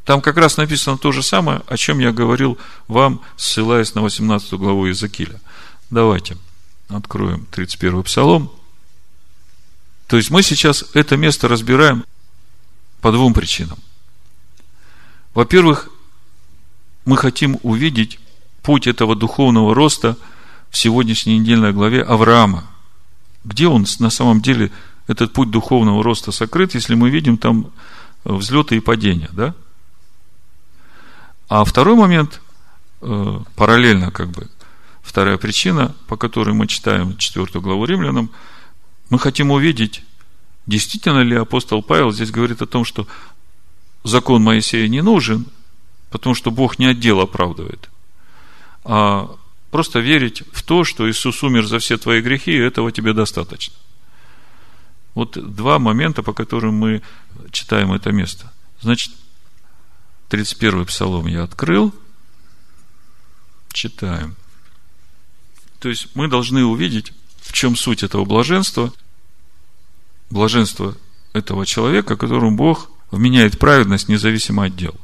Там 0.07 0.21
как 0.21 0.37
раз 0.37 0.57
написано 0.57 0.97
то 0.97 1.13
же 1.13 1.23
самое, 1.23 1.63
о 1.67 1.77
чем 1.77 1.99
я 1.99 2.13
говорил 2.13 2.57
вам, 2.89 3.21
ссылаясь 3.37 3.95
на 3.95 4.03
18 4.03 4.55
главу 4.55 4.87
Иезекииля. 4.87 5.41
Давайте 5.91 6.37
откроем 6.89 7.47
31 7.51 8.03
псалом. 8.05 8.51
То 10.15 10.19
есть 10.19 10.31
мы 10.31 10.45
сейчас 10.45 10.85
это 10.95 11.17
место 11.17 11.49
разбираем 11.49 12.05
по 13.01 13.11
двум 13.11 13.35
причинам. 13.35 13.79
Во-первых, 15.35 15.91
мы 17.05 17.17
хотим 17.17 17.59
увидеть 17.65 18.21
путь 18.63 18.87
этого 18.87 19.17
духовного 19.17 19.75
роста– 19.75 20.17
в 20.75 20.77
сегодняшней 20.77 21.39
недельной 21.39 21.73
главе 21.73 22.03
Авраама. 22.03 22.65
Где 23.45 23.69
он 23.69 23.87
на 24.01 24.11
самом 24.11 24.41
деле, 24.41 24.73
этот 25.07 25.33
путь 25.33 25.51
духовного 25.53 26.03
роста 26.03 26.33
сокрыт, 26.33 26.75
если 26.75 26.97
мы 26.97 27.11
видим 27.11 27.39
там 27.39 27.71
взлеты 28.25 28.77
и 28.77 28.81
падения, 28.81 29.31
да? 29.33 29.55
А 31.49 31.65
второй 31.65 31.95
момент, 31.95 32.41
э, 33.03 33.41
параллельно 33.55 34.11
как 34.11 34.31
бы, 34.31 34.49
вторая 35.01 35.39
причина, 35.39 35.95
по 36.09 36.17
которой 36.17 36.55
мы 36.55 36.67
читаем 36.67 37.17
четвертую 37.19 37.63
главу 37.63 37.85
римлянам, 37.85 38.31
мы 39.11 39.19
хотим 39.19 39.51
увидеть, 39.51 40.03
действительно 40.67 41.23
ли 41.23 41.37
апостол 41.37 41.83
Павел 41.83 42.13
здесь 42.13 42.31
говорит 42.31 42.63
о 42.63 42.67
том, 42.67 42.85
что 42.85 43.07
закон 44.03 44.43
Моисея 44.43 44.89
не 44.89 45.03
нужен, 45.03 45.47
потому 46.11 46.35
что 46.35 46.51
Бог 46.51 46.79
не 46.79 46.87
отдел 46.87 47.21
оправдывает, 47.21 47.91
а 48.85 49.37
Просто 49.75 49.99
верить 49.99 50.45
в 50.53 50.63
то, 50.63 50.85
что 50.85 51.11
Иисус 51.11 51.43
умер 51.43 51.67
за 51.67 51.81
все 51.81 51.99
твои 51.99 52.21
грехи, 52.21 52.53
этого 52.53 52.93
тебе 52.93 53.13
достаточно. 53.13 53.75
Вот 55.17 55.37
два 55.53 55.81
момента, 55.81 56.23
по 56.23 56.33
которым 56.33 56.75
мы 56.75 57.03
читаем 57.51 57.93
это 57.93 58.13
место. 58.13 58.53
Значит, 58.83 59.13
31 60.29 60.87
псалом 60.87 61.27
я 61.27 61.43
открыл. 61.43 61.93
Читаем. 63.73 64.37
То 65.81 65.89
есть 65.89 66.07
мы 66.15 66.29
должны 66.29 66.65
увидеть, 66.65 67.13
в 67.45 67.53
чем 67.53 67.77
суть 67.77 68.03
этого 68.03 68.25
блаженства. 68.25 68.93
Блаженство 70.31 70.97
этого 71.35 71.67
человека, 71.67 72.17
которому 72.17 72.57
Бог 72.57 72.91
вменяет 73.11 73.59
праведность 73.59 74.09
независимо 74.09 74.65
от 74.65 74.75
дел. 74.75 74.95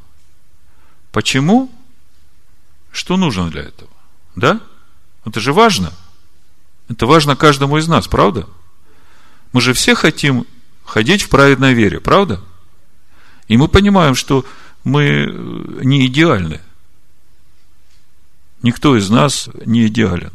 Почему? 1.12 1.70
Что 2.90 3.16
нужно 3.16 3.50
для 3.50 3.62
этого? 3.62 3.90
Да? 4.35 4.61
Это 5.24 5.38
же 5.38 5.53
важно. 5.53 5.92
Это 6.88 7.07
важно 7.07 7.37
каждому 7.37 7.76
из 7.76 7.87
нас, 7.87 8.09
правда? 8.09 8.48
Мы 9.53 9.61
же 9.61 9.74
все 9.74 9.94
хотим 9.94 10.46
ходить 10.85 11.22
в 11.22 11.29
праведной 11.29 11.74
вере, 11.74 12.00
правда? 12.00 12.40
И 13.48 13.57
мы 13.57 13.68
понимаем, 13.68 14.14
что 14.14 14.46
мы 14.83 15.05
э, 15.05 15.85
не 15.85 16.07
идеальны. 16.07 16.61
Никто 18.62 18.96
из 18.96 19.11
нас 19.11 19.48
не 19.66 19.87
идеален. 19.87 20.33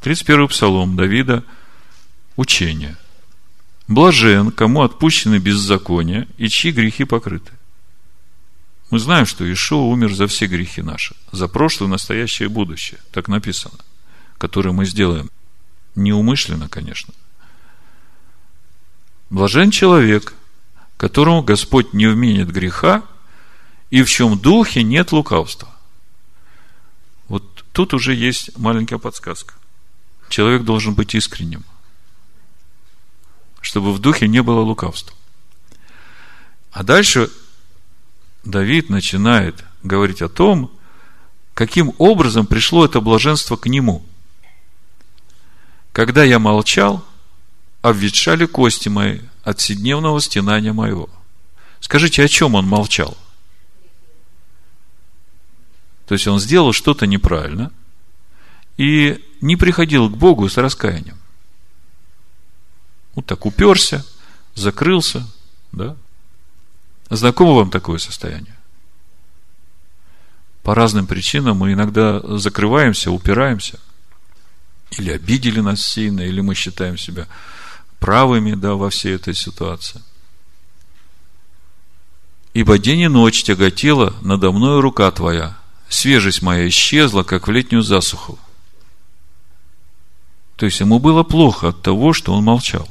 31 0.00 0.48
псалом 0.48 0.96
Давида– 0.96 1.44
учение. 2.36 2.96
Блажен, 3.86 4.50
кому 4.50 4.82
отпущены 4.82 5.38
беззакония 5.38 6.26
и 6.38 6.48
чьи 6.48 6.72
грехи 6.72 7.04
покрыты. 7.04 7.52
Мы 8.90 8.98
знаем, 8.98 9.26
что 9.26 9.50
Ишуа 9.50 9.82
умер 9.82 10.14
за 10.14 10.26
все 10.26 10.46
грехи 10.46 10.82
наши, 10.82 11.14
за 11.32 11.48
прошлое, 11.48 11.88
настоящее 11.88 12.48
и 12.48 12.52
будущее. 12.52 12.98
Так 13.12 13.28
написано. 13.28 13.78
Которые 14.38 14.72
мы 14.72 14.86
сделаем. 14.86 15.30
Неумышленно, 15.94 16.68
конечно. 16.68 17.12
Блажен 19.28 19.70
человек, 19.70 20.34
которому 20.96 21.42
Господь 21.42 21.92
не 21.92 22.06
вменит 22.06 22.50
греха, 22.50 23.02
и 23.90 24.02
в 24.02 24.08
чем 24.08 24.38
духе 24.38 24.82
нет 24.82 25.12
лукавства. 25.12 25.68
Вот 27.28 27.64
тут 27.72 27.92
уже 27.92 28.14
есть 28.14 28.56
маленькая 28.56 28.98
подсказка. 28.98 29.54
Человек 30.30 30.62
должен 30.62 30.94
быть 30.94 31.16
искренним, 31.16 31.64
чтобы 33.60 33.92
в 33.92 33.98
духе 33.98 34.28
не 34.28 34.42
было 34.42 34.60
лукавства. 34.60 35.14
А 36.70 36.84
дальше 36.84 37.30
Давид 38.44 38.90
начинает 38.90 39.64
говорить 39.82 40.22
о 40.22 40.28
том, 40.28 40.70
каким 41.52 41.92
образом 41.98 42.46
пришло 42.46 42.84
это 42.84 43.00
блаженство 43.00 43.56
к 43.56 43.66
нему. 43.66 44.04
Когда 45.92 46.22
я 46.22 46.38
молчал, 46.38 47.04
обветшали 47.82 48.46
кости 48.46 48.88
мои 48.88 49.18
от 49.42 49.60
седневного 49.60 50.20
стенания 50.20 50.72
моего. 50.72 51.10
Скажите, 51.80 52.22
о 52.22 52.28
чем 52.28 52.54
он 52.54 52.68
молчал? 52.68 53.18
То 56.06 56.14
есть 56.14 56.28
он 56.28 56.38
сделал 56.38 56.72
что-то 56.72 57.08
неправильно 57.08 57.72
и 58.76 59.24
не 59.40 59.56
приходил 59.56 60.08
к 60.08 60.16
Богу 60.16 60.48
с 60.48 60.56
раскаянием. 60.56 61.18
Вот 63.14 63.26
так 63.26 63.46
уперся, 63.46 64.04
закрылся, 64.54 65.26
да, 65.72 65.96
Знакомо 67.10 67.54
вам 67.54 67.70
такое 67.70 67.98
состояние? 67.98 68.56
По 70.62 70.74
разным 70.76 71.08
причинам 71.08 71.58
мы 71.58 71.72
иногда 71.72 72.20
закрываемся, 72.38 73.10
упираемся. 73.10 73.80
Или 74.92 75.10
обидели 75.10 75.60
нас 75.60 75.82
сильно, 75.82 76.20
или 76.20 76.40
мы 76.40 76.54
считаем 76.54 76.96
себя 76.96 77.26
правыми 77.98 78.54
да, 78.54 78.74
во 78.74 78.90
всей 78.90 79.16
этой 79.16 79.34
ситуации. 79.34 80.00
Ибо 82.54 82.78
день 82.78 83.00
и 83.00 83.08
ночь 83.08 83.42
тяготела 83.42 84.14
надо 84.22 84.52
мною 84.52 84.80
рука 84.80 85.10
твоя, 85.10 85.56
свежесть 85.88 86.42
моя 86.42 86.68
исчезла, 86.68 87.24
как 87.24 87.48
в 87.48 87.50
летнюю 87.50 87.82
засуху. 87.82 88.38
То 90.60 90.66
есть 90.66 90.78
ему 90.80 90.98
было 90.98 91.22
плохо 91.22 91.68
от 91.68 91.80
того, 91.80 92.12
что 92.12 92.34
он 92.34 92.44
молчал. 92.44 92.86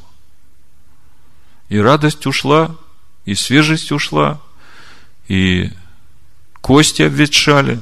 И 1.69 1.77
радость 1.77 2.25
ушла, 2.25 2.75
и 3.25 3.36
свежесть 3.36 3.91
ушла, 3.91 4.41
и 5.27 5.69
кости 6.62 7.03
обветшали. 7.03 7.79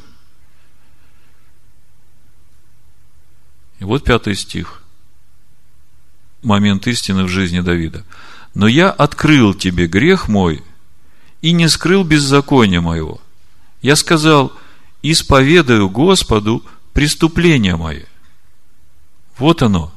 И 3.80 3.86
вот 3.86 4.04
пятый 4.04 4.36
стих. 4.36 4.84
Момент 6.44 6.86
истины 6.88 7.24
в 7.24 7.30
жизни 7.30 7.62
Давида. 7.62 8.04
Но 8.56 8.68
я 8.68 8.90
открыл 8.90 9.54
тебе 9.54 9.88
грех 9.88 10.28
мой 10.28 10.66
и 11.42 11.54
не 11.54 11.70
скрыл 11.70 12.04
беззакония 12.04 12.82
моего. 12.82 13.22
Я 13.82 13.96
сказал, 13.96 14.52
исповедаю 15.02 15.90
Господу 15.90 16.62
преступления 16.92 17.78
мои. 17.78 18.04
Вот 19.38 19.62
оно. 19.62 19.92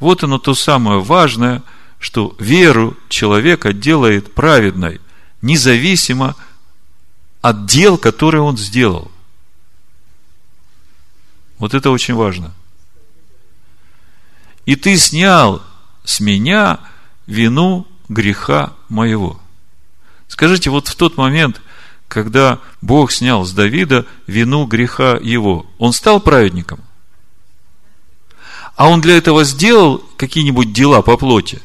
Вот 0.00 0.24
оно 0.24 0.38
то 0.38 0.54
самое 0.54 1.00
важное– 1.00 1.62
что 1.98 2.36
веру 2.38 2.96
человека 3.08 3.72
делает 3.72 4.34
праведной, 4.34 5.00
независимо 5.42 6.34
от 7.40 7.66
дел, 7.66 7.98
которые 7.98 8.42
он 8.42 8.56
сделал. 8.56 9.10
Вот 11.58 11.74
это 11.74 11.90
очень 11.90 12.14
важно. 12.14 12.52
И 14.66 14.76
ты 14.76 14.96
снял 14.98 15.62
с 16.04 16.20
меня 16.20 16.80
вину 17.26 17.86
греха 18.08 18.72
моего. 18.88 19.40
Скажите, 20.28 20.70
вот 20.70 20.88
в 20.88 20.96
тот 20.96 21.16
момент, 21.16 21.62
когда 22.08 22.60
Бог 22.82 23.10
снял 23.10 23.44
с 23.44 23.52
Давида 23.52 24.06
вину 24.26 24.66
греха 24.66 25.18
его, 25.20 25.66
он 25.78 25.92
стал 25.92 26.20
праведником? 26.20 26.80
А 28.76 28.88
он 28.88 29.00
для 29.00 29.16
этого 29.16 29.42
сделал 29.44 30.04
какие-нибудь 30.18 30.72
дела 30.72 31.00
по 31.00 31.16
плоти? 31.16 31.60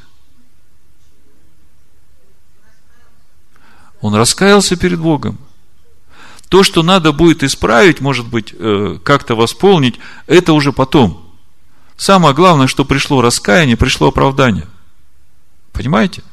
Он 4.00 4.16
раскаялся 4.16 4.78
перед 4.78 5.00
Богом. 5.00 5.38
То, 6.48 6.64
что 6.64 6.84
надо 6.84 7.12
будет 7.12 7.44
исправить, 7.44 8.02
может 8.02 8.28
быть, 8.28 8.54
э, 8.58 8.98
как-то 9.04 9.36
восполнить, 9.36 10.00
это 10.26 10.54
уже 10.54 10.72
потом. 10.72 11.30
Самое 11.98 12.34
главное, 12.34 12.68
что 12.68 12.84
пришло 12.84 13.22
раскаяние, 13.22 13.78
пришло 13.78 14.08
оправдание. 14.08 14.68
Понимаете? 15.72 16.24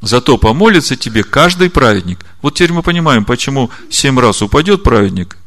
Зато 0.00 0.36
помолится 0.36 0.96
тебе 0.96 1.24
каждый 1.24 1.70
праведник. 1.70 2.24
Вот 2.42 2.54
теперь 2.54 2.72
мы 2.72 2.82
понимаем, 2.82 3.24
почему 3.24 3.70
семь 3.90 4.20
раз 4.20 4.42
упадет 4.42 4.82
праведник. 4.82 5.38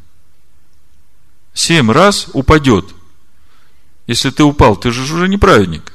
Семь 1.62 1.90
раз 1.90 2.28
упадет. 2.32 2.86
Если 4.06 4.30
ты 4.30 4.42
упал, 4.44 4.76
ты 4.78 4.90
же 4.90 5.02
уже 5.02 5.28
не 5.28 5.36
праведник. 5.36 5.92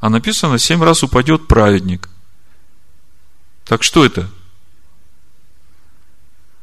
А 0.00 0.10
написано, 0.10 0.58
семь 0.58 0.82
раз 0.82 1.02
упадет 1.02 1.48
праведник. 1.48 2.10
Так 3.64 3.82
что 3.82 4.04
это? 4.04 4.28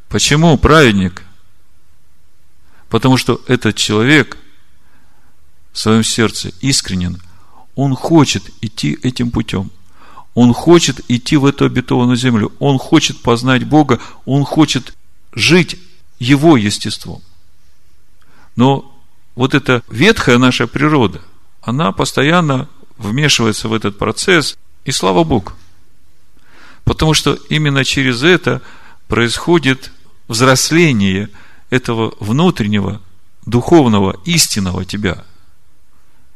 Почему 0.09 0.59
праведник? 0.59 1.23
Потому 2.87 3.17
что 3.17 3.41
этот 3.47 3.75
человек 3.75 4.37
в 5.73 5.79
своем 5.79 6.03
сердце 6.03 6.49
искренен. 6.61 7.19
Он 7.73 7.95
хочет 7.95 8.43
идти 8.61 8.95
этим 9.01 9.31
путем. 9.31 9.71
Он 10.35 10.53
хочет 10.53 11.01
идти 11.09 11.35
в 11.35 11.47
эту 11.47 11.65
обетованную 11.65 12.15
землю. 12.15 12.53
Он 12.59 12.77
хочет 12.77 13.23
познать 13.23 13.63
Бога. 13.63 13.99
Он 14.25 14.45
хочет 14.45 14.95
жить 15.33 15.79
Его 16.19 16.57
естеством. 16.57 17.21
Но 18.55 18.93
вот 19.35 19.53
эта 19.53 19.83
ветхая 19.89 20.37
наша 20.37 20.67
природа, 20.67 21.21
она 21.61 21.91
постоянно 21.91 22.67
вмешивается 22.97 23.67
в 23.67 23.73
этот 23.73 23.97
процесс, 23.97 24.57
и 24.85 24.91
слава 24.91 25.23
Богу. 25.23 25.51
Потому 26.85 27.13
что 27.13 27.33
именно 27.49 27.83
через 27.83 28.23
это 28.23 28.61
происходит 29.07 29.91
взросление 30.27 31.29
этого 31.69 32.15
внутреннего, 32.19 33.01
духовного, 33.45 34.19
истинного 34.25 34.85
тебя. 34.85 35.23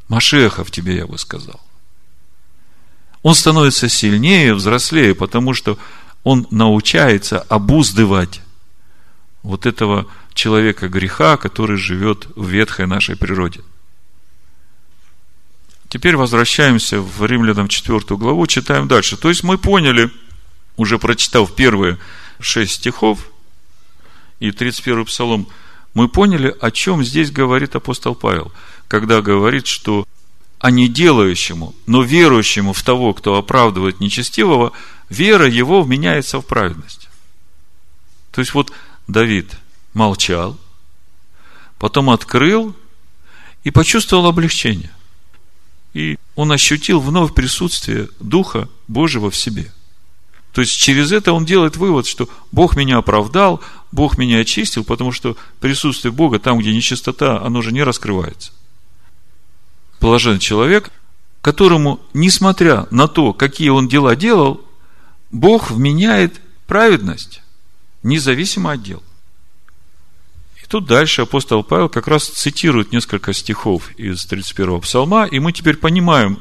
Машеха 0.08 0.62
в 0.62 0.70
тебе, 0.70 0.96
я 0.96 1.06
бы 1.06 1.18
сказал. 1.18 1.60
Он 3.22 3.34
становится 3.34 3.88
сильнее, 3.88 4.54
взрослее, 4.54 5.14
потому 5.14 5.54
что 5.54 5.78
он 6.22 6.46
научается 6.50 7.40
обуздывать 7.40 8.41
вот 9.42 9.66
этого 9.66 10.06
человека 10.34 10.88
греха, 10.88 11.36
который 11.36 11.76
живет 11.76 12.28
в 12.36 12.48
ветхой 12.48 12.86
нашей 12.86 13.16
природе. 13.16 13.60
Теперь 15.88 16.16
возвращаемся 16.16 17.00
в 17.00 17.24
Римлянам 17.26 17.68
4 17.68 18.00
главу, 18.16 18.46
читаем 18.46 18.88
дальше. 18.88 19.16
То 19.16 19.28
есть 19.28 19.42
мы 19.42 19.58
поняли, 19.58 20.10
уже 20.76 20.98
прочитав 20.98 21.54
первые 21.54 21.98
шесть 22.40 22.74
стихов 22.74 23.28
и 24.40 24.50
31 24.50 25.04
псалом, 25.04 25.48
мы 25.94 26.08
поняли, 26.08 26.54
о 26.60 26.70
чем 26.70 27.04
здесь 27.04 27.30
говорит 27.30 27.76
апостол 27.76 28.14
Павел, 28.14 28.52
когда 28.88 29.20
говорит, 29.20 29.66
что 29.66 30.06
а 30.58 30.70
не 30.70 30.88
делающему, 30.88 31.74
но 31.86 32.02
верующему 32.02 32.72
в 32.72 32.82
того, 32.82 33.14
кто 33.14 33.36
оправдывает 33.36 33.98
нечестивого, 33.98 34.72
вера 35.10 35.46
его 35.46 35.82
вменяется 35.82 36.40
в 36.40 36.46
праведность. 36.46 37.08
То 38.30 38.40
есть 38.40 38.54
вот 38.54 38.72
Давид 39.06 39.56
молчал, 39.94 40.58
потом 41.78 42.10
открыл 42.10 42.74
и 43.64 43.70
почувствовал 43.70 44.26
облегчение– 44.26 44.90
и 45.94 46.18
он 46.36 46.52
ощутил 46.52 47.00
вновь 47.00 47.34
присутствие 47.34 48.08
Духа 48.18 48.68
Божьего 48.88 49.30
в 49.30 49.36
себе. 49.36 49.72
То 50.52 50.60
есть 50.60 50.76
через 50.76 51.12
это 51.12 51.32
он 51.32 51.44
делает 51.44 51.76
вывод, 51.76 52.06
что 52.06 52.28
Бог 52.50 52.76
меня 52.76 52.98
оправдал, 52.98 53.60
Бог 53.90 54.18
меня 54.18 54.38
очистил, 54.38 54.84
потому 54.84 55.12
что 55.12 55.36
присутствие 55.60 56.12
Бога 56.12 56.38
там, 56.38 56.58
где 56.58 56.74
нечистота, 56.74 57.40
оно 57.42 57.62
же 57.62 57.72
не 57.72 57.82
раскрывается. 57.82 58.52
Положен 59.98 60.38
человек, 60.38 60.90
которому, 61.40 62.00
несмотря 62.12 62.86
на 62.90 63.08
то, 63.08 63.32
какие 63.32 63.68
он 63.68 63.88
дела 63.88 64.14
делал, 64.16 64.62
Бог 65.30 65.70
вменяет 65.70 66.40
праведность, 66.66 67.41
независимо 68.02 68.72
от 68.72 68.82
дел. 68.82 69.02
Тут 70.72 70.86
дальше 70.86 71.20
апостол 71.20 71.62
Павел 71.62 71.90
как 71.90 72.08
раз 72.08 72.24
цитирует 72.24 72.92
несколько 72.92 73.34
стихов 73.34 73.90
из 73.98 74.24
31-го 74.24 74.80
псалма, 74.80 75.26
и 75.26 75.38
мы 75.38 75.52
теперь 75.52 75.76
понимаем, 75.76 76.38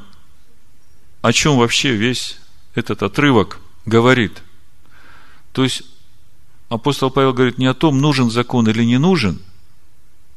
о 1.21 1.33
чем 1.33 1.57
вообще 1.57 1.97
весь 1.97 2.37
этот 2.73 3.03
отрывок 3.03 3.59
говорит. 3.85 4.41
То 5.51 5.65
есть, 5.65 5.83
апостол 6.69 7.11
Павел 7.11 7.33
говорит 7.33 7.57
не 7.57 7.65
о 7.65 7.73
том, 7.73 7.99
нужен 7.99 8.31
закон 8.31 8.69
или 8.69 8.85
не 8.85 8.99
нужен. 8.99 9.41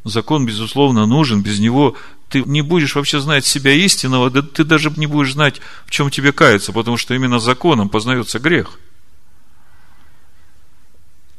Закон, 0.03 0.45
безусловно, 0.45 1.07
нужен. 1.07 1.45
Без 1.45 1.61
него 1.61 1.95
ты 2.31 2.43
не 2.43 2.62
будешь 2.62 2.97
вообще 2.97 3.20
знать 3.20 3.47
себя 3.47 3.75
истинного, 3.75 4.29
да 4.29 4.43
ты 4.43 4.64
даже 4.64 4.93
не 4.97 5.07
будешь 5.07 5.35
знать, 5.35 5.61
в 5.87 5.93
чем 5.93 6.11
тебе 6.11 6.33
каяться, 6.33 6.72
потому 6.72 6.97
что 6.97 7.14
именно 7.14 7.39
законом 7.39 7.89
познается 7.89 8.41
грех. 8.41 8.77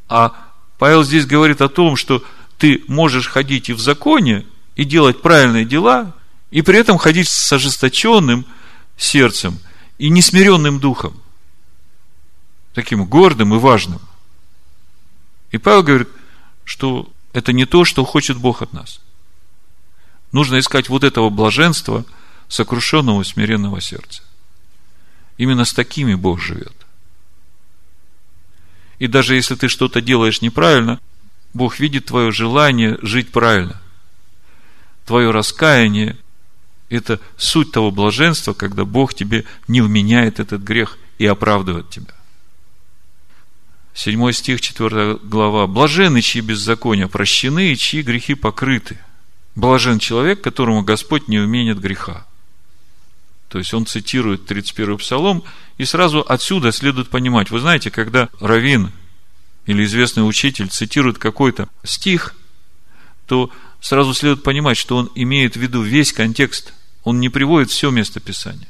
А 0.08 0.34
Павел 0.78 1.04
здесь 1.04 1.26
говорит 1.26 1.62
о 1.62 1.70
том, 1.70 1.96
что 1.96 2.24
ты 2.58 2.84
можешь 2.88 3.28
ходить 3.28 3.70
и 3.70 3.74
в 3.74 3.80
законе, 3.80 4.46
и 4.76 4.84
делать 4.84 5.22
правильные 5.22 5.66
дела, 5.66 6.14
и 6.52 6.62
при 6.62 6.80
этом 6.80 6.98
ходить 6.98 7.28
с 7.28 7.52
ожесточенным 7.52 8.46
сердцем 8.98 9.60
и 9.98 10.10
несмиренным 10.10 10.80
духом, 10.80 11.20
таким 12.74 13.06
гордым 13.06 13.54
и 13.54 13.58
важным. 13.58 14.00
И 15.52 15.58
Павел 15.58 15.84
говорит, 15.84 16.10
что 16.64 17.10
это 17.34 17.54
не 17.54 17.66
то, 17.66 17.86
что 17.86 18.04
хочет 18.06 18.38
Бог 18.38 18.62
от 18.62 18.74
нас. 18.74 19.00
Нужно 20.32 20.60
искать 20.60 20.90
вот 20.90 21.04
этого 21.04 21.30
блаженства, 21.30 22.06
сокрушенного 22.48 23.24
смиренного 23.24 23.82
сердца. 23.82 24.22
Именно 25.38 25.66
с 25.66 25.74
такими 25.74 26.14
Бог 26.14 26.42
живет. 26.42 26.85
И 29.00 29.08
даже 29.08 29.36
если 29.36 29.56
ты 29.56 29.68
что-то 29.68 30.02
делаешь 30.02 30.42
неправильно– 30.42 31.00
Бог 31.56 31.80
видит 31.80 32.08
твое 32.08 32.34
желание 32.34 32.98
жить 33.02 33.32
правильно. 33.32 33.82
Твое 35.06 35.32
раскаяние– 35.32 36.18
это 36.90 37.22
суть 37.38 37.72
того 37.72 37.92
блаженства, 37.92 38.52
когда 38.52 38.84
Бог 38.84 39.14
тебе 39.14 39.46
не 39.70 39.80
вменяет 39.80 40.42
этот 40.42 40.62
грех 40.64 40.98
и 41.18 41.26
оправдывает 41.26 41.90
тебя. 41.90 42.14
Седьмой 43.94 44.34
стих, 44.34 44.60
4 44.60 45.20
глава. 45.24 45.66
Блажены, 45.66 46.22
чьи 46.22 46.42
беззакония 46.42 47.08
прощены, 47.08 47.72
и 47.72 47.78
чьи 47.78 48.02
грехи 48.02 48.36
покрыты. 48.36 49.00
Блажен 49.56 50.00
человек, 50.00 50.42
которому 50.42 50.84
Господь 50.84 51.30
не 51.30 51.40
уменит 51.40 51.80
греха. 51.80 52.28
То 53.56 53.60
есть 53.60 53.74
он 53.74 53.86
цитирует 53.86 54.48
31 54.48 54.98
псалом, 54.98 55.42
и 55.78 55.86
сразу 55.86 56.20
отсюда 56.20 56.74
следует 56.74 57.08
понимать. 57.08 57.52
Вы 57.52 57.62
знаете, 57.62 57.90
когда 57.90 58.28
Равин 58.42 58.92
или 59.66 59.86
известный 59.86 60.28
учитель 60.28 60.68
цитирует 60.68 61.20
какой-то 61.20 61.70
стих, 61.86 62.36
то 63.28 63.50
сразу 63.80 64.14
следует 64.14 64.44
понимать, 64.44 64.76
что 64.76 64.98
он 64.98 65.10
имеет 65.16 65.56
в 65.56 65.62
виду 65.62 65.82
весь 65.82 66.12
контекст. 66.12 66.74
Он 67.06 67.22
не 67.22 67.30
приводит 67.30 67.70
все 67.72 67.92
место 67.92 68.20
Писания. 68.20 68.68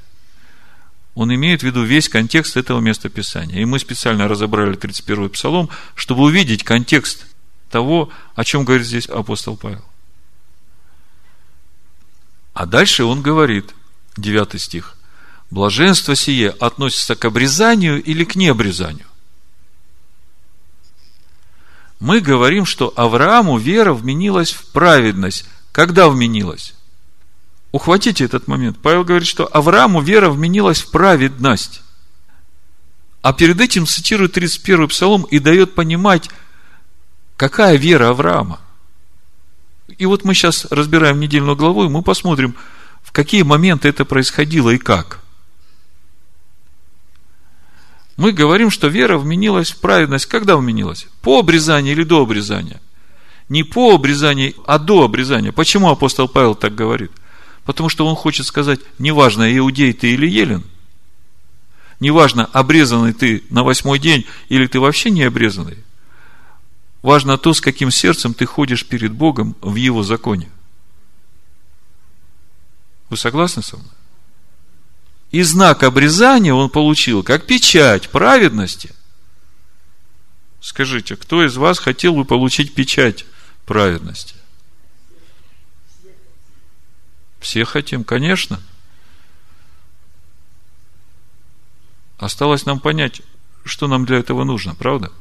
Он 1.15 1.33
имеет 1.33 1.61
в 1.61 1.65
виду 1.65 1.81
весь 1.81 2.07
контекст 2.07 2.55
этого 2.55 2.79
места 2.79 3.09
Писания. 3.09 3.63
И 3.63 3.65
мы 3.65 3.79
специально 3.79 4.27
разобрали 4.27 4.77
31-й 4.77 5.29
псалом, 5.29 5.71
чтобы 5.95 6.21
увидеть 6.21 6.63
контекст 6.63 7.25
того, 7.71 8.11
о 8.36 8.43
чем 8.43 8.65
говорит 8.65 8.86
здесь 8.86 9.07
апостол 9.07 9.57
Павел. 9.57 9.83
А 12.53 12.67
дальше 12.67 13.03
он 13.03 13.23
говорит, 13.23 13.73
9 14.18 14.61
стих, 14.61 14.95
блаженство 15.51 16.16
сие 16.16 16.49
относится 16.49 17.16
к 17.16 17.26
обрезанию 17.26 18.01
или 18.01 18.24
к 18.24 18.36
необрезанию? 18.36 19.07
мы 21.99 22.20
говорим, 22.20 22.66
что 22.66 22.93
Аврааму 22.95 23.57
вера 23.57 23.93
вменилась 23.93 24.51
в 24.51 24.68
праведность. 24.72 25.45
Когда 25.72 26.09
вменилась? 26.09 26.76
Ухватите 27.72 28.24
этот 28.24 28.47
момент. 28.47 28.78
Павел 28.82 29.03
говорит, 29.03 29.28
что 29.28 29.49
Аврааму 29.51 30.01
вера 30.01 30.30
вменилась 30.30 30.82
в 30.82 30.91
праведность. 30.91 31.82
А 33.22 33.34
перед 33.34 33.59
этим 33.59 33.88
цитирует 33.88 34.34
31 34.34 34.88
псалом 34.88 35.24
и 35.24 35.39
дает 35.39 35.74
понимать, 35.74 36.30
какая 37.38 37.76
вера 37.78 38.09
Авраама. 38.09 38.59
И 39.97 40.05
вот 40.05 40.24
мы 40.24 40.34
сейчас 40.34 40.66
разбираем 40.66 41.20
недельную 41.20 41.55
главу, 41.55 41.86
и 41.86 41.89
мы 41.89 42.01
посмотрим, 42.01 42.55
какие 43.16 43.41
моменты 43.41 43.88
это 43.88 44.05
происходило 44.05 44.70
и 44.70 44.78
как– 44.78 45.22
мы 48.18 48.32
говорим, 48.32 48.72
что 48.72 48.88
вера 48.88 49.18
вменилась 49.18 49.72
в 49.72 49.78
праведность. 49.80 50.26
Когда 50.26 50.55
вменилась? 50.55 51.07
По 51.22 51.39
обрезанию 51.39 51.93
или 51.93 52.03
до 52.03 52.22
обрезания? 52.22 52.80
Не 53.49 53.63
по 53.63 53.93
обрезанию, 53.93 54.53
а 54.66 54.80
до 54.80 55.03
обрезания. 55.03 55.51
Почему 55.51 55.89
апостол 55.89 56.28
Павел 56.28 56.55
так 56.55 56.74
говорит? 56.74 57.11
Потому 57.66 57.89
что 57.89 58.07
он 58.07 58.16
хочет 58.16 58.45
сказать, 58.45 58.80
неважно, 58.99 59.55
иудей 59.57 59.91
ты 59.91 60.11
или 60.11 60.28
елен, 60.28 60.63
неважно, 61.99 62.45
обрезанный 62.45 63.13
ты 63.13 63.43
на 63.49 63.63
восьмой 63.63 63.99
день 63.99 64.26
или 64.49 64.68
ты 64.68 64.80
вообще 64.80 65.09
не 65.09 65.24
обрезанный, 65.24 65.78
важно 67.01 67.38
то, 67.38 67.53
с 67.53 67.61
каким 67.61 67.91
сердцем 67.91 68.34
ты 68.34 68.45
ходишь 68.45 68.86
перед 68.86 69.11
Богом 69.11 69.55
в 69.61 69.76
Его 69.76 70.03
законе. 70.03 70.49
Вы 73.10 73.18
согласны 73.18 73.62
со 73.62 73.78
мной? 73.78 73.91
И 75.32 75.41
знак 75.41 75.84
обрезания 75.84 76.53
он 76.53 76.70
получил 76.70 77.24
как 77.24 77.45
печать 77.45 78.10
праведности. 78.10 78.93
Скажите, 80.62 81.16
кто 81.16 81.45
из 81.45 81.58
вас 81.58 81.78
хотел 81.78 82.16
бы 82.16 82.26
получить 82.26 82.74
печать 82.74 83.26
праведности? 83.66 84.36
Все 87.39 87.64
хотим, 87.66 88.03
конечно. 88.03 88.60
Осталось 92.18 92.66
нам 92.66 92.80
понять, 92.80 93.22
что 93.66 93.88
нам 93.88 94.06
для 94.06 94.18
этого 94.18 94.43
нужно, 94.43 94.74
правда? 94.74 95.12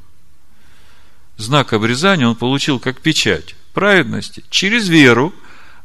Знак 1.36 1.72
обрезания 1.72 2.26
он 2.26 2.36
получил 2.36 2.78
как 2.78 3.00
печать 3.00 3.56
праведности 3.72 4.44
через 4.50 4.88
веру, 4.88 5.34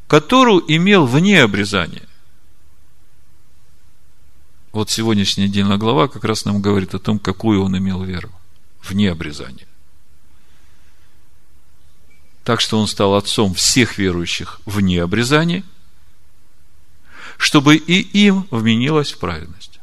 которую 0.10 0.64
имел 0.68 1.06
вне 1.06 1.40
обрезания. 1.44 2.08
Вот 4.72 4.90
сегодняшняя 4.90 5.48
недельная 5.48 5.78
глава 5.78 6.08
как 6.08 6.24
раз 6.24 6.46
нам 6.46 6.64
говорит 6.64 6.96
о 6.96 7.00
том, 7.00 7.20
какую 7.20 7.64
он 7.64 7.78
имел 7.78 8.04
веру 8.04 8.32
вне 8.82 9.12
обрезания. 9.12 9.68
Так 12.44 12.60
что 12.60 12.80
он 12.80 12.88
стал 12.88 13.14
отцом 13.14 13.54
всех 13.54 14.00
верующих 14.00 14.60
вне 14.66 15.04
обрезания, 15.04 15.64
чтобы 17.38 17.76
и 17.76 18.02
им 18.02 18.48
вменилось 18.50 19.12
в 19.12 19.20
праведность. 19.20 19.80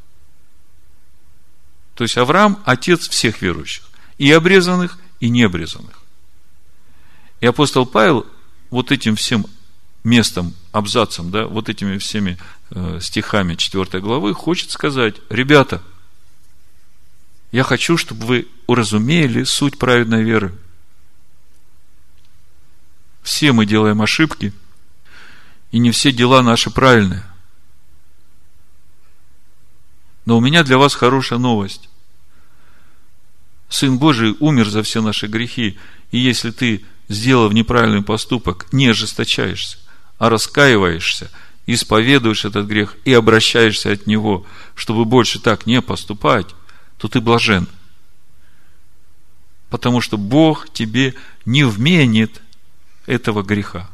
То 1.95 2.03
есть 2.03 2.19
Авраам– 2.19 2.61
отец 2.65 3.09
всех 3.09 3.43
верующих, 3.43 3.85
и 4.19 4.33
обрезанных, 4.33 4.99
и 5.21 5.29
необрезанных. 5.29 6.03
И 7.41 7.47
апостол 7.47 7.87
Павел 7.87 8.27
вот 8.71 8.91
этим 8.91 9.15
всем 9.15 9.47
местом, 10.07 10.55
абзацем, 10.71 11.33
да, 11.33 11.47
вот 11.47 11.69
этими 11.69 11.99
всеми 11.99 12.39
э, 12.71 13.01
стихами 13.03 13.57
4 13.57 14.01
главы 14.01 14.35
хочет 14.35 14.71
сказать, 14.71 15.17
ребята, 15.29 15.83
я 17.51 17.65
хочу, 17.65 17.97
чтобы 17.97 18.25
вы 18.25 18.49
уразумели 18.69 19.43
суть 19.43 19.79
праведной 19.79 20.23
веры. 20.23 20.55
Все 23.25 23.51
мы 23.51 23.67
делаем 23.67 24.01
ошибки, 24.01 24.53
и 25.73 25.79
не 25.81 25.91
все 25.91 26.13
дела 26.13 26.43
наши 26.43 26.71
правильные. 26.71 27.25
Но 30.25 30.39
у 30.39 30.41
меня 30.41 30.63
для 30.63 30.79
вас 30.79 30.95
хорошая 30.95 31.41
новость. 31.41 31.89
Сын 33.69 33.99
Божий 33.99 34.37
умер 34.39 34.69
за 34.69 34.85
все 34.85 35.03
наши 35.03 35.27
грехи, 35.27 35.77
и 36.13 36.19
если 36.19 36.53
ты, 36.53 36.85
сделав 37.09 37.53
неправильный 37.53 38.03
поступок, 38.03 38.73
не 38.73 38.87
ожесточаешься, 38.87 39.79
а 40.19 40.29
раскаиваешься, 40.31 41.31
исповедуешь 41.67 42.45
этот 42.45 42.67
грех 42.67 42.97
и 43.05 43.13
обращаешься 43.13 43.93
от 43.93 44.07
него, 44.07 44.47
чтобы 44.75 45.05
больше 45.05 45.41
так 45.41 45.67
не 45.67 45.83
поступать, 45.83 46.47
то 46.99 47.09
ты 47.09 47.21
блажен. 47.21 47.69
Потому 49.69 50.01
что 50.01 50.17
Бог 50.17 50.73
тебе 50.73 51.15
не 51.45 51.65
вменит 51.65 52.41
этого 53.07 53.43
греха. 53.43 53.91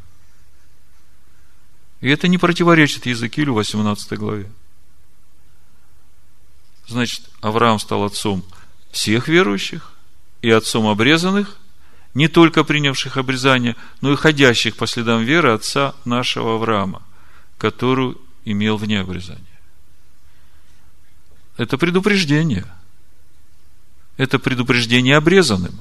И 2.00 2.08
это 2.08 2.28
не 2.28 2.36
противоречит 2.36 3.06
Языкилю 3.06 3.54
18 3.54 4.18
главе. 4.18 4.50
Значит, 6.88 7.22
Авраам 7.40 7.78
стал 7.78 8.04
отцом 8.04 8.44
всех 8.90 9.28
верующих 9.28 9.92
и 10.42 10.50
отцом 10.50 10.86
обрезанных, 10.88 11.56
не 12.14 12.28
только 12.28 12.64
принявших 12.64 13.16
обрезание, 13.16 13.76
но 14.00 14.12
и 14.12 14.16
ходящих 14.16 14.76
по 14.76 14.86
следам 14.86 15.24
веры 15.24 15.52
отца 15.52 15.94
нашего 16.04 16.56
Авраама, 16.56 17.02
которую 17.58 18.20
имел 18.44 18.76
вне 18.76 19.00
обрезания. 19.00 19.44
Это 21.56 21.78
предупреждение. 21.78 22.66
Это 24.16 24.38
предупреждение 24.38 25.16
обрезанным. 25.16 25.80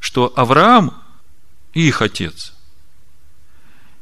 Что 0.00 0.32
Авраам 0.36 0.94
и 1.72 1.88
их 1.88 2.00
отец, 2.02 2.54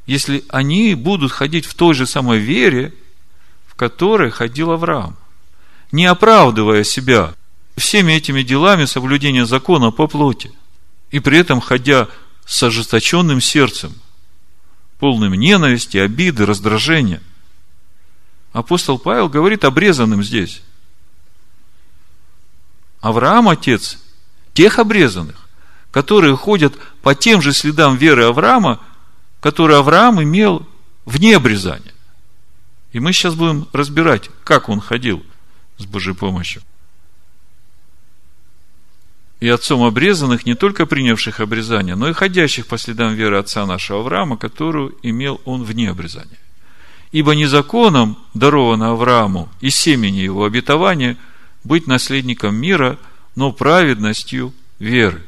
если 0.06 0.44
они 0.48 0.94
будут 0.94 1.32
ходить 1.32 1.66
в 1.66 1.74
той 1.74 1.94
же 1.94 2.06
самой 2.06 2.38
вере, 2.38 2.94
в 3.66 3.74
которой 3.74 4.30
ходил 4.30 4.72
Авраам, 4.72 5.16
не 5.90 6.06
оправдывая 6.06 6.84
себя 6.84 7.34
всеми 7.76 8.12
этими 8.12 8.42
делами 8.42 8.84
соблюдения 8.84 9.46
закона 9.46 9.90
по 9.90 10.06
плоти, 10.06 10.52
и 11.10 11.20
при 11.20 11.38
этом 11.38 11.60
ходя 11.60 12.08
с 12.44 12.62
ожесточенным 12.62 13.40
сердцем, 13.40 13.94
полным 14.98 15.34
ненависти, 15.34 15.96
обиды, 15.96 16.46
раздражения. 16.46 17.22
Апостол 18.52 18.98
Павел 18.98 19.28
говорит 19.28 19.64
обрезанным 19.64 20.22
здесь. 20.22 20.62
Авраам 23.00 23.48
отец 23.48 23.98
тех 24.52 24.78
обрезанных, 24.78 25.48
которые 25.90 26.36
ходят 26.36 26.74
по 27.02 27.14
тем 27.14 27.40
же 27.42 27.52
следам 27.52 27.96
веры 27.96 28.24
Авраама, 28.24 28.80
которые 29.40 29.78
Авраам 29.78 30.22
имел 30.22 30.68
вне 31.04 31.36
обрезания. 31.36 31.94
И 32.92 33.00
мы 33.00 33.12
сейчас 33.12 33.34
будем 33.34 33.66
разбирать, 33.72 34.30
как 34.44 34.68
он 34.68 34.80
ходил 34.80 35.24
с 35.78 35.86
Божьей 35.86 36.14
помощью 36.14 36.62
и 39.43 39.49
отцом 39.49 39.82
обрезанных, 39.82 40.47
не 40.47 40.55
только 40.55 40.86
принявших 40.86 41.40
обрезание, 41.40 41.97
но 41.97 42.09
и 42.09 42.12
ходящих 42.12 42.68
по 42.68 42.78
следам 42.78 43.14
веры 43.14 43.38
отца 43.38 43.66
нашего 43.66 43.99
Авраама, 43.99 44.36
которую 44.36 44.97
имел 45.03 45.40
он 45.45 45.64
вне 45.64 45.90
обрезания. 45.90 46.38
Ибо 47.11 47.34
не 47.34 47.47
законом 47.47 48.16
даровано 48.34 48.93
Аврааму 48.93 49.49
и 49.61 49.68
семени 49.70 50.18
его 50.18 50.45
обетования 50.45 51.18
быть 51.64 51.88
наследником 51.88 52.55
мира, 52.55 53.01
но 53.34 53.51
праведностью 53.51 54.55
веры. 54.78 55.24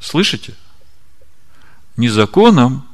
Слышите? 0.00 0.56
Не 1.96 2.08
законом, 2.08 2.84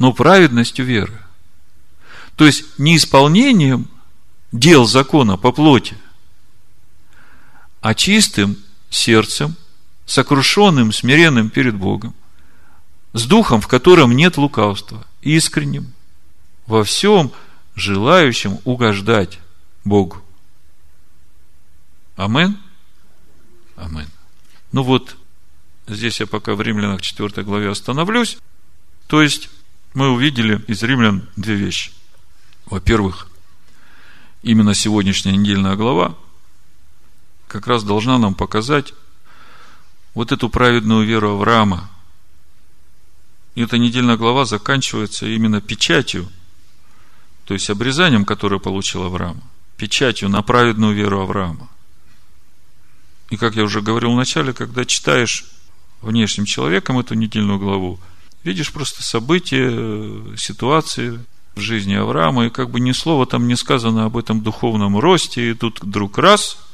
но 0.00 0.12
праведностью 0.12 0.84
веры. 0.84 1.22
То 2.34 2.46
есть, 2.46 2.80
не 2.80 2.96
исполнением 2.96 3.86
дел 4.50 4.86
закона 4.86 5.36
по 5.36 5.52
плоти– 5.52 5.96
а 7.80 7.94
чистым 7.94 8.56
сердцем, 8.90 9.56
сокрушенным, 10.06 10.92
смиренным 10.92 11.50
перед 11.50 11.76
Богом, 11.76 12.14
с 13.12 13.26
духом, 13.26 13.60
в 13.60 13.68
котором 13.68 14.12
нет 14.12 14.36
лукавства, 14.36 15.06
искренним, 15.22 15.92
во 16.66 16.84
всем 16.84 17.32
желающим 17.74 18.58
угождать 18.64 19.38
Богу. 19.84 20.22
Амен? 22.16 22.58
Амен. 23.76 24.08
Ну 24.72 24.82
вот, 24.82 25.16
здесь 25.86 26.20
я 26.20 26.26
пока 26.26 26.54
в 26.54 26.60
Римлянах 26.60 27.00
4 27.00 27.42
главе 27.44 27.70
остановлюсь. 27.70 28.38
То 29.06 29.22
есть, 29.22 29.48
мы 29.94 30.10
увидели 30.10 30.62
из 30.66 30.82
Римлян 30.82 31.28
две 31.36 31.54
вещи. 31.54 31.92
Во-первых, 32.66 33.28
именно 34.42 34.74
сегодняшняя 34.74 35.36
недельная 35.36 35.76
глава 35.76 36.16
как 37.48 37.66
раз 37.66 37.82
должна 37.82 38.18
нам 38.18 38.34
показать 38.34 38.94
вот 40.14 40.32
эту 40.32 40.48
праведную 40.48 41.06
веру 41.06 41.30
Авраама. 41.30 41.88
И 43.54 43.62
эта 43.62 43.78
недельная 43.78 44.16
глава 44.16 44.44
заканчивается 44.44 45.26
именно 45.26 45.60
печатью, 45.60 46.28
то 47.44 47.54
есть 47.54 47.70
обрезанием, 47.70 48.24
которое 48.24 48.60
получил 48.60 49.02
Авраам, 49.02 49.42
печатью 49.76 50.28
на 50.28 50.42
праведную 50.42 50.94
веру 50.94 51.20
Авраама. 51.20 51.68
И 53.30 53.36
как 53.36 53.56
я 53.56 53.64
уже 53.64 53.80
говорил 53.80 54.12
в 54.12 54.16
начале, 54.16 54.52
когда 54.52 54.84
читаешь 54.84 55.46
внешним 56.00 56.44
человеком 56.44 56.98
эту 56.98 57.14
недельную 57.14 57.58
главу, 57.58 57.98
видишь 58.44 58.72
просто 58.72 59.02
события, 59.02 60.36
ситуации 60.36 61.24
в 61.56 61.60
жизни 61.60 61.94
Авраама, 61.94 62.46
и 62.46 62.50
как 62.50 62.70
бы 62.70 62.78
ни 62.78 62.92
слова 62.92 63.26
там 63.26 63.48
не 63.48 63.56
сказано 63.56 64.04
об 64.04 64.16
этом 64.16 64.42
духовном 64.42 64.98
росте, 64.98 65.50
и 65.50 65.54
тут 65.54 65.80
вдруг 65.80 66.18
раз– 66.18 66.58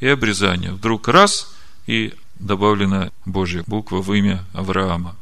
и 0.00 0.08
обрезание. 0.08 0.72
Вдруг 0.72 1.08
раз, 1.08 1.54
и 1.86 2.14
добавлена 2.38 3.12
Божья 3.24 3.62
буква 3.66 4.00
в 4.00 4.12
имя 4.12 4.44
Авраама. 4.52 5.16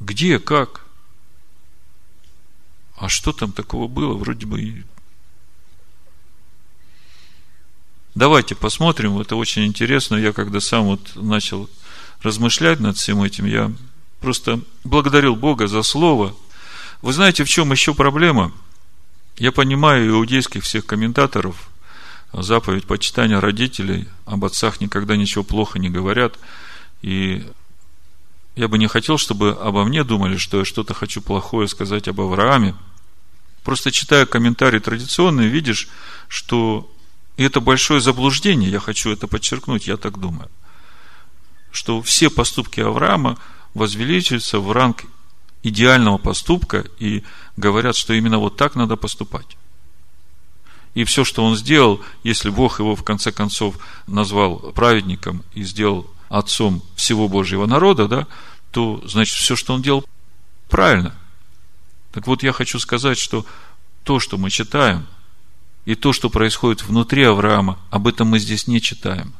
Где, 0.00 0.38
как? 0.38 0.84
А 2.96 3.08
что 3.08 3.32
там 3.32 3.52
такого 3.52 3.86
было? 3.86 4.14
Вроде 4.14 4.46
бы 4.46 4.84
Давайте 8.14 8.54
посмотрим, 8.54 9.18
это 9.18 9.34
очень 9.34 9.66
интересно. 9.66 10.14
Я 10.14 10.32
когда 10.32 10.60
сам 10.60 10.84
вот 10.84 11.16
начал 11.16 11.68
размышлять 12.22 12.78
над 12.78 12.96
всем 12.96 13.22
этим, 13.22 13.44
я 13.44 13.72
просто 14.20 14.60
благодарил 14.84 15.34
Бога 15.34 15.66
за 15.66 15.82
слово. 15.82 16.34
Вы 17.02 17.12
знаете, 17.12 17.42
в 17.42 17.48
чем 17.48 17.72
еще 17.72 17.92
проблема? 17.92 18.52
Я 19.36 19.50
понимаю 19.50 20.10
иудейских 20.10 20.62
всех 20.62 20.86
комментаторов, 20.86 21.68
заповедь 22.42 22.86
почитания 22.86 23.40
родителей, 23.40 24.08
об 24.24 24.44
отцах 24.44 24.80
никогда 24.80 25.16
ничего 25.16 25.44
плохо 25.44 25.78
не 25.78 25.90
говорят. 25.90 26.38
И 27.02 27.46
я 28.56 28.68
бы 28.68 28.78
не 28.78 28.86
хотел, 28.86 29.18
чтобы 29.18 29.50
обо 29.50 29.84
мне 29.84 30.04
думали, 30.04 30.36
что 30.36 30.58
я 30.58 30.64
что-то 30.64 30.94
хочу 30.94 31.20
плохое 31.20 31.68
сказать 31.68 32.08
об 32.08 32.20
Аврааме. 32.20 32.74
Просто 33.62 33.90
читая 33.90 34.26
комментарии 34.26 34.78
традиционные, 34.78 35.48
видишь, 35.48 35.88
что 36.28 36.90
это 37.36 37.60
большое 37.60 38.00
заблуждение, 38.00 38.70
я 38.70 38.80
хочу 38.80 39.10
это 39.10 39.26
подчеркнуть, 39.26 39.86
я 39.86 39.96
так 39.96 40.18
думаю, 40.18 40.50
что 41.72 42.00
все 42.02 42.30
поступки 42.30 42.80
Авраама 42.80 43.38
возвеличиваются 43.74 44.60
в 44.60 44.70
ранг 44.70 45.04
идеального 45.62 46.18
поступка 46.18 46.84
и 46.98 47.24
говорят, 47.56 47.96
что 47.96 48.12
именно 48.12 48.38
вот 48.38 48.56
так 48.56 48.76
надо 48.76 48.96
поступать. 48.96 49.56
И 50.94 51.04
все, 51.04 51.24
что 51.24 51.44
он 51.44 51.56
сделал, 51.56 52.00
если 52.22 52.50
Бог 52.50 52.78
его 52.78 52.94
в 52.94 53.02
конце 53.02 53.32
концов 53.32 53.76
назвал 54.06 54.56
праведником 54.72 55.42
и 55.52 55.64
сделал 55.64 56.08
отцом 56.28 56.82
всего 56.94 57.28
Божьего 57.28 57.66
народа, 57.66 58.08
да, 58.08 58.26
то 58.70 59.02
значит 59.06 59.36
все, 59.36 59.56
что 59.56 59.74
он 59.74 59.82
делал, 59.82 60.04
правильно. 60.68 61.14
Так 62.12 62.26
вот, 62.26 62.42
я 62.42 62.52
хочу 62.52 62.78
сказать, 62.78 63.18
что 63.18 63.44
то, 64.04 64.20
что 64.20 64.38
мы 64.38 64.50
читаем, 64.50 65.06
и 65.84 65.94
то, 65.94 66.12
что 66.12 66.30
происходит 66.30 66.82
внутри 66.82 67.24
Авраама, 67.24 67.78
об 67.90 68.06
этом 68.06 68.28
мы 68.28 68.38
здесь 68.38 68.66
не 68.66 68.80
читаем. 68.80 69.34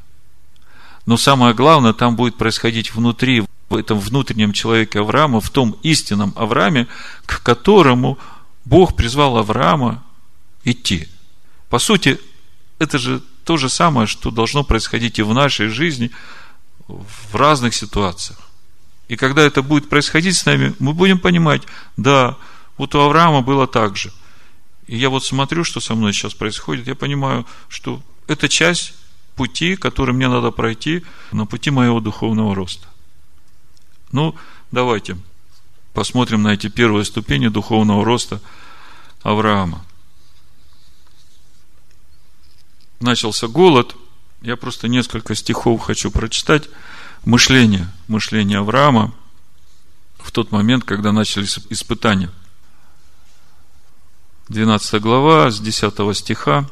Но 1.07 1.17
самое 1.17 1.55
главное, 1.55 1.93
там 1.93 2.17
будет 2.17 2.37
происходить 2.37 2.95
внутри, 2.95 3.45
в 3.69 3.77
этом 3.77 3.99
внутреннем 3.99 4.53
человеке 4.53 5.01
Авраама, 5.01 5.41
в 5.41 5.51
том 5.51 5.77
истинном 5.83 6.33
Аврааме, 6.37 6.87
к 7.27 7.43
которому 7.43 8.19
Бог 8.65 8.95
призвал 8.95 9.39
Авраама 9.39 10.03
идти. 10.65 11.09
По 11.69 11.79
сути, 11.79 12.19
это 12.79 12.99
же 12.99 13.21
то 13.45 13.57
же 13.57 13.69
самое, 13.69 14.07
что 14.07 14.31
должно 14.31 14.65
происходить 14.65 15.19
и 15.19 15.23
в 15.23 15.35
нашей 15.35 15.69
жизни 15.69 16.11
в 16.89 17.35
разных 17.35 17.75
ситуациях. 17.75 18.39
И 19.09 19.17
когда 19.17 19.43
это 19.43 19.63
будет 19.63 19.89
происходить 19.89 20.37
с 20.37 20.47
нами, 20.47 20.75
мы 20.79 20.93
будем 20.93 21.19
понимать, 21.19 21.63
да, 21.97 22.37
вот 22.79 22.95
у 22.95 23.01
Авраама 23.01 23.43
было 23.43 23.67
так 23.67 23.97
же– 23.97 24.13
и 24.87 24.97
я 24.97 25.09
вот 25.09 25.25
смотрю, 25.25 25.65
что 25.65 25.81
со 25.81 25.95
мной 25.95 26.13
сейчас 26.13 26.35
происходит, 26.35 26.87
я 26.87 26.95
понимаю, 26.95 27.47
что 27.69 28.03
это 28.27 28.49
часть 28.49 28.95
пути, 29.35 29.77
который 29.77 30.15
мне 30.15 30.29
надо 30.29 30.51
пройти 30.51 31.05
на 31.33 31.47
пути 31.47 31.71
моего 31.71 32.01
духовного 32.01 32.55
роста. 32.55 32.87
Ну, 34.13 34.35
давайте 34.71 35.17
посмотрим 35.95 36.43
на 36.43 36.49
эти 36.49 36.69
первые 36.69 37.05
ступени 37.05 37.49
духовного 37.49 38.05
роста 38.05 38.41
Авраама. 39.23 39.85
Начался 43.01 43.49
голод. 43.49 43.97
Я 44.43 44.57
просто 44.57 44.89
несколько 44.89 45.35
стихов 45.35 45.83
хочу 45.83 46.11
прочитать. 46.11 46.69
Мышление, 47.25 47.89
мышление 48.09 48.59
Авраама 48.59 49.15
в 50.19 50.31
тот 50.31 50.53
момент, 50.53 50.85
когда 50.85 51.13
начались 51.13 51.59
испытания– 51.71 52.31
12 54.49 55.01
глава, 55.01 55.51
с 55.51 55.59
10 55.59 56.17
стиха. 56.17 56.69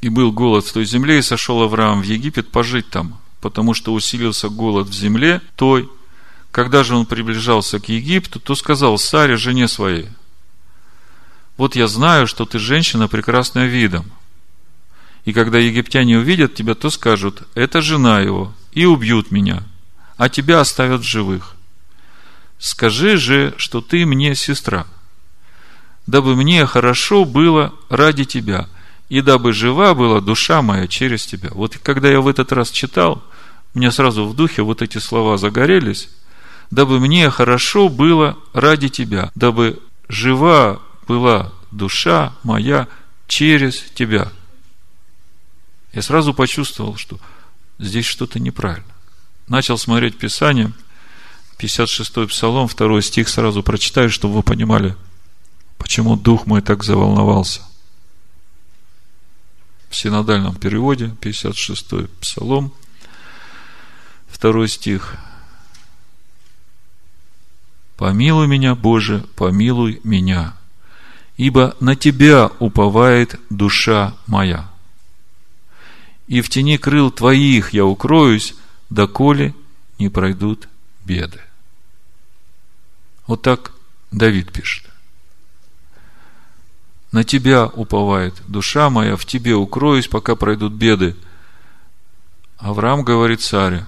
«И 0.00 0.08
был 0.08 0.32
голод 0.32 0.64
в 0.64 0.72
той 0.72 0.84
земле, 0.84 1.18
и 1.18 1.22
сошел 1.22 1.62
Авраам 1.62 2.00
в 2.00 2.04
Египет 2.04 2.50
пожить 2.50 2.88
там, 2.90 3.20
потому 3.40 3.74
что 3.74 3.92
усилился 3.92 4.48
голод 4.48 4.88
в 4.88 4.92
земле 4.92 5.40
той. 5.56 5.88
Когда 6.50 6.82
же 6.82 6.96
он 6.96 7.06
приближался 7.06 7.80
к 7.80 7.88
Египту, 7.88 8.38
то 8.38 8.54
сказал 8.54 8.98
Саре, 8.98 9.36
жене 9.36 9.68
своей, 9.68 10.08
вот 11.56 11.76
я 11.76 11.86
знаю, 11.86 12.26
что 12.26 12.44
ты 12.46 12.58
женщина 12.58 13.08
прекрасная 13.08 13.66
видом. 13.66 14.10
И 15.24 15.32
когда 15.32 15.58
египтяне 15.58 16.18
увидят 16.18 16.54
тебя, 16.54 16.74
то 16.74 16.90
скажут, 16.90 17.42
это 17.54 17.80
жена 17.80 18.20
его, 18.20 18.52
и 18.72 18.84
убьют 18.84 19.30
меня, 19.30 19.62
а 20.16 20.28
тебя 20.28 20.60
оставят 20.60 21.04
живых. 21.04 21.54
Скажи 22.58 23.16
же, 23.16 23.54
что 23.56 23.80
ты 23.80 24.04
мне 24.06 24.34
сестра– 24.34 24.86
дабы 26.06 26.34
мне 26.34 26.66
хорошо 26.66 27.24
было 27.24 27.72
ради 27.88 28.24
тебя, 28.24 28.68
и 29.08 29.20
дабы 29.20 29.52
жива 29.52 29.94
была 29.94 30.20
душа 30.20 30.62
моя 30.62 30.86
через 30.88 31.26
тебя. 31.26 31.50
Вот 31.52 31.78
когда 31.78 32.10
я 32.10 32.20
в 32.20 32.28
этот 32.28 32.52
раз 32.52 32.70
читал, 32.70 33.22
мне 33.74 33.90
сразу 33.90 34.26
в 34.26 34.34
духе 34.34 34.62
вот 34.62 34.82
эти 34.82 34.98
слова 34.98 35.38
загорелись, 35.38 36.08
дабы 36.70 36.98
мне 37.00 37.30
хорошо 37.30 37.88
было 37.88 38.36
ради 38.52 38.88
тебя, 38.88 39.30
дабы 39.34 39.78
жива 40.08 40.80
была 41.06 41.52
душа 41.70 42.32
моя 42.42 42.88
через 43.28 43.82
тебя. 43.94 44.28
Я 45.92 46.02
сразу 46.02 46.34
почувствовал, 46.34 46.96
что 46.96 47.18
здесь 47.78 48.06
что-то 48.06 48.40
неправильно. 48.40 48.84
Начал 49.48 49.76
смотреть 49.76 50.18
Писание, 50.18 50.72
56-й 51.58 52.28
Псалом, 52.28 52.68
2 52.68 53.02
стих 53.02 53.28
сразу 53.28 53.62
прочитаю, 53.62 54.10
чтобы 54.10 54.34
вы 54.34 54.42
понимали– 54.42 54.96
Почему 55.82 56.16
дух 56.16 56.46
мой 56.46 56.62
так 56.62 56.84
заволновался? 56.84 57.60
В 59.90 59.96
синодальном 59.96 60.54
переводе, 60.54 61.12
56-й 61.20 62.06
Псалом, 62.20 62.72
второй 64.28 64.68
стих. 64.68 65.16
«Помилуй 67.96 68.46
меня, 68.46 68.76
Боже, 68.76 69.26
помилуй 69.34 70.00
меня, 70.04 70.54
ибо 71.36 71.76
на 71.80 71.96
Тебя 71.96 72.48
уповает 72.60 73.40
душа 73.50 74.14
моя. 74.28 74.70
И 76.26 76.40
в 76.40 76.48
тени 76.48 76.78
крыл 76.78 77.10
Твоих 77.10 77.72
я 77.72 77.84
укроюсь, 77.84 78.54
доколе 78.90 79.54
не 79.98 80.08
пройдут 80.08 80.68
беды». 81.04 81.40
Вот 83.26 83.42
так 83.42 83.72
Давид 84.10 84.52
пишет. 84.52 84.84
На 87.12 87.24
тебя 87.24 87.66
уповает 87.66 88.34
душа 88.48 88.88
моя, 88.90 89.16
в 89.16 89.24
тебе 89.26 89.54
укроюсь, 89.54 90.08
пока 90.08 90.34
пройдут 90.34 90.72
беды. 90.72 91.14
Авраам 92.56 93.04
говорит 93.04 93.42
Саре, 93.42 93.86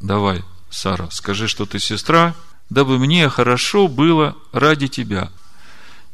давай, 0.00 0.42
Сара, 0.70 1.10
скажи, 1.10 1.48
что 1.48 1.66
ты 1.66 1.78
сестра, 1.78 2.34
дабы 2.70 2.98
мне 2.98 3.28
хорошо 3.28 3.88
было 3.88 4.36
ради 4.52 4.86
тебя, 4.86 5.30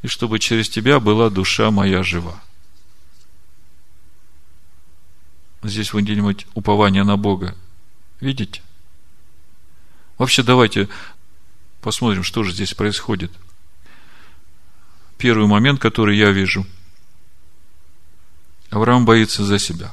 и 0.02 0.06
чтобы 0.06 0.38
через 0.38 0.68
тебя 0.68 1.00
была 1.00 1.28
душа 1.28 1.70
моя 1.70 2.02
жива. 2.02 2.40
Здесь 5.62 5.92
вы 5.92 6.02
где-нибудь 6.02 6.46
упование 6.54 7.04
на 7.04 7.16
Бога 7.16 7.54
видите? 8.20 8.62
Вообще, 10.18 10.42
давайте 10.42 10.88
посмотрим, 11.80 12.22
что 12.22 12.42
же 12.42 12.52
здесь 12.52 12.74
происходит– 12.74 13.32
первый 15.20 15.46
момент, 15.46 15.78
который 15.78 16.16
я 16.16 16.30
вижу. 16.30 16.66
Авраам 18.70 19.04
боится 19.04 19.44
за 19.44 19.58
себя. 19.58 19.92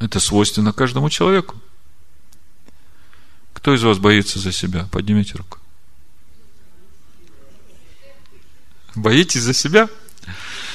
Это 0.00 0.18
свойственно 0.18 0.72
каждому 0.72 1.08
человеку. 1.08 1.60
Кто 3.54 3.74
из 3.74 3.82
вас 3.84 3.98
боится 3.98 4.40
за 4.40 4.50
себя? 4.50 4.88
Поднимите 4.90 5.34
руку. 5.34 5.58
Боитесь 8.96 9.42
за 9.42 9.54
себя? 9.54 9.88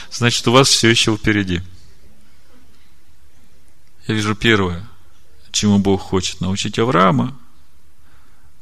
Значит, 0.10 0.48
у 0.48 0.54
вас 0.54 0.70
все 0.70 0.90
еще 0.90 1.16
впереди. 1.18 1.62
Я 4.08 4.16
вижу 4.16 4.36
первое, 4.36 4.88
чему 5.52 5.80
Бог 5.80 6.02
хочет 6.02 6.40
научить 6.40 6.80
Авраама, 6.80 7.38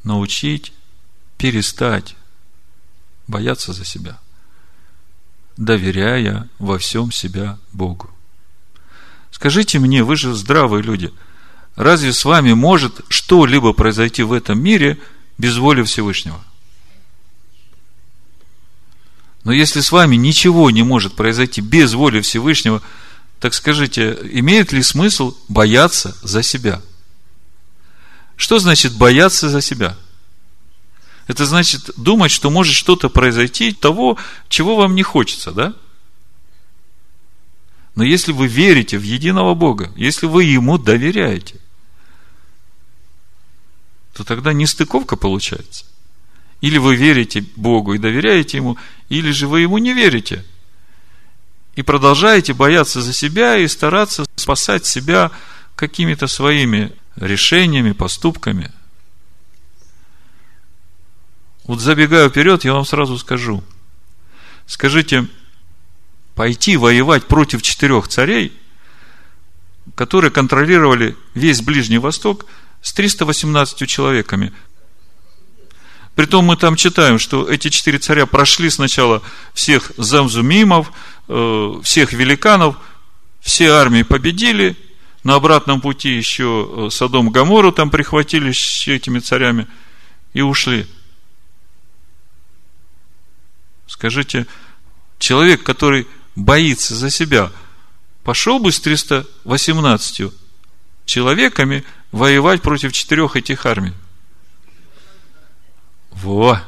научить 0.04 0.74
перестать 1.38 2.16
бояться 3.28 3.72
за 3.72 3.86
себя, 3.86 4.20
доверяя 5.56 6.50
во 6.58 6.80
всем 6.80 7.12
себя 7.12 7.60
Богу. 7.74 8.10
Скажите 9.30 9.78
мне, 9.78 10.04
вы 10.04 10.16
же 10.16 10.34
здравые 10.34 10.82
люди, 10.82 11.14
разве 11.76 12.12
с 12.12 12.26
вами 12.26 12.54
может 12.54 13.02
что-либо 13.10 13.74
произойти 13.74 14.24
в 14.24 14.34
этом 14.34 14.60
мире 14.60 14.98
без 15.38 15.58
воли 15.58 15.84
Всевышнего? 15.84 16.44
Но 19.44 19.52
если 19.52 19.82
с 19.82 19.92
вами 19.92 20.16
ничего 20.16 20.72
не 20.72 20.82
может 20.82 21.16
произойти 21.16 21.62
без 21.62 21.94
воли 21.94 22.22
Всевышнего, 22.22 22.82
так 23.40 23.54
скажите, 23.54 24.18
имеет 24.32 24.72
ли 24.72 24.82
смысл 24.82 25.36
бояться 25.48 26.18
за 26.22 26.42
себя? 26.42 26.82
Что 28.36 28.60
значит 28.60 28.94
бояться 28.94 29.50
за 29.50 29.62
себя? 29.62 29.98
Это 31.28 31.46
значит 31.46 31.92
думать, 31.98 32.32
что 32.32 32.50
может 32.50 32.76
что-то 32.76 33.10
произойти 33.10 33.72
того, 33.72 34.18
чего 34.48 34.76
вам 34.76 34.96
не 34.96 35.04
хочется, 35.04 35.52
да? 35.52 35.74
Но 37.96 38.04
если 38.04 38.32
вы 38.32 38.48
верите 38.48 38.98
в 38.98 39.04
единого 39.04 39.56
Бога, 39.56 39.92
если 39.96 40.28
вы 40.28 40.44
Ему 40.44 40.78
доверяете, 40.78 41.56
то 44.14 44.24
тогда 44.24 44.54
нестыковка 44.54 45.16
получается. 45.16 45.86
Или 46.62 46.78
вы 46.78 46.96
верите 46.96 47.46
Богу 47.56 47.94
и 47.94 47.98
доверяете 48.00 48.58
Ему, 48.58 48.78
или 49.10 49.32
же 49.32 49.48
вы 49.48 49.62
Ему 49.62 49.78
не 49.78 49.94
верите. 49.94 50.46
И 51.76 51.82
продолжаете 51.82 52.54
бояться 52.54 53.02
за 53.02 53.14
себя 53.14 53.58
и 53.58 53.68
стараться 53.68 54.26
спасать 54.36 54.86
себя 54.86 55.32
какими-то 55.76 56.28
своими 56.28 56.94
решениями, 57.18 57.92
поступками. 57.92 58.72
Вот 61.66 61.82
забегая 61.82 62.30
вперед, 62.30 62.64
я 62.64 62.74
вам 62.74 62.86
сразу 62.86 63.18
скажу. 63.18 63.64
Скажите, 64.68 65.28
пойти 66.34 66.78
воевать 66.78 67.26
против 67.26 67.62
четырех 67.62 68.08
царей, 68.08 68.54
которые 69.96 70.32
контролировали 70.32 71.16
весь 71.34 71.62
Ближний 71.62 71.98
Восток 71.98 72.46
с 72.82 72.94
318 72.94 73.88
человеками. 73.88 74.54
Притом 76.16 76.46
мы 76.46 76.56
там 76.56 76.78
читаем, 76.78 77.20
что 77.20 77.50
эти 77.50 77.70
четыре 77.70 78.00
царя 78.00 78.26
прошли 78.26 78.70
сначала 78.70 79.22
всех 79.54 79.92
замзумимов, 79.98 80.92
всех 81.28 82.14
великанов, 82.14 82.78
все 83.42 83.72
армии 83.72 84.04
победили, 84.04 84.76
на 85.26 85.36
обратном 85.36 85.82
пути 85.82 86.10
еще 86.10 86.70
э, 86.70 86.90
Содом 86.92 87.32
Гамору 87.32 87.72
там 87.72 87.90
прихватили 87.90 88.52
с 88.52 88.88
этими 88.88 89.18
царями 89.18 89.68
и 90.34 90.42
ушли. 90.42 90.86
Скажите, 93.88 94.46
человек, 95.18 95.64
который 95.64 96.08
боится 96.36 96.94
за 96.94 97.10
себя, 97.10 97.52
пошел 98.24 98.60
бы 98.60 98.72
с 98.72 98.80
318 98.80 100.32
человеками 101.06 101.84
воевать 102.12 102.62
против 102.62 102.94
четырех 102.94 103.36
этих 103.36 103.66
армий? 103.66 103.94
Во! 106.12 106.62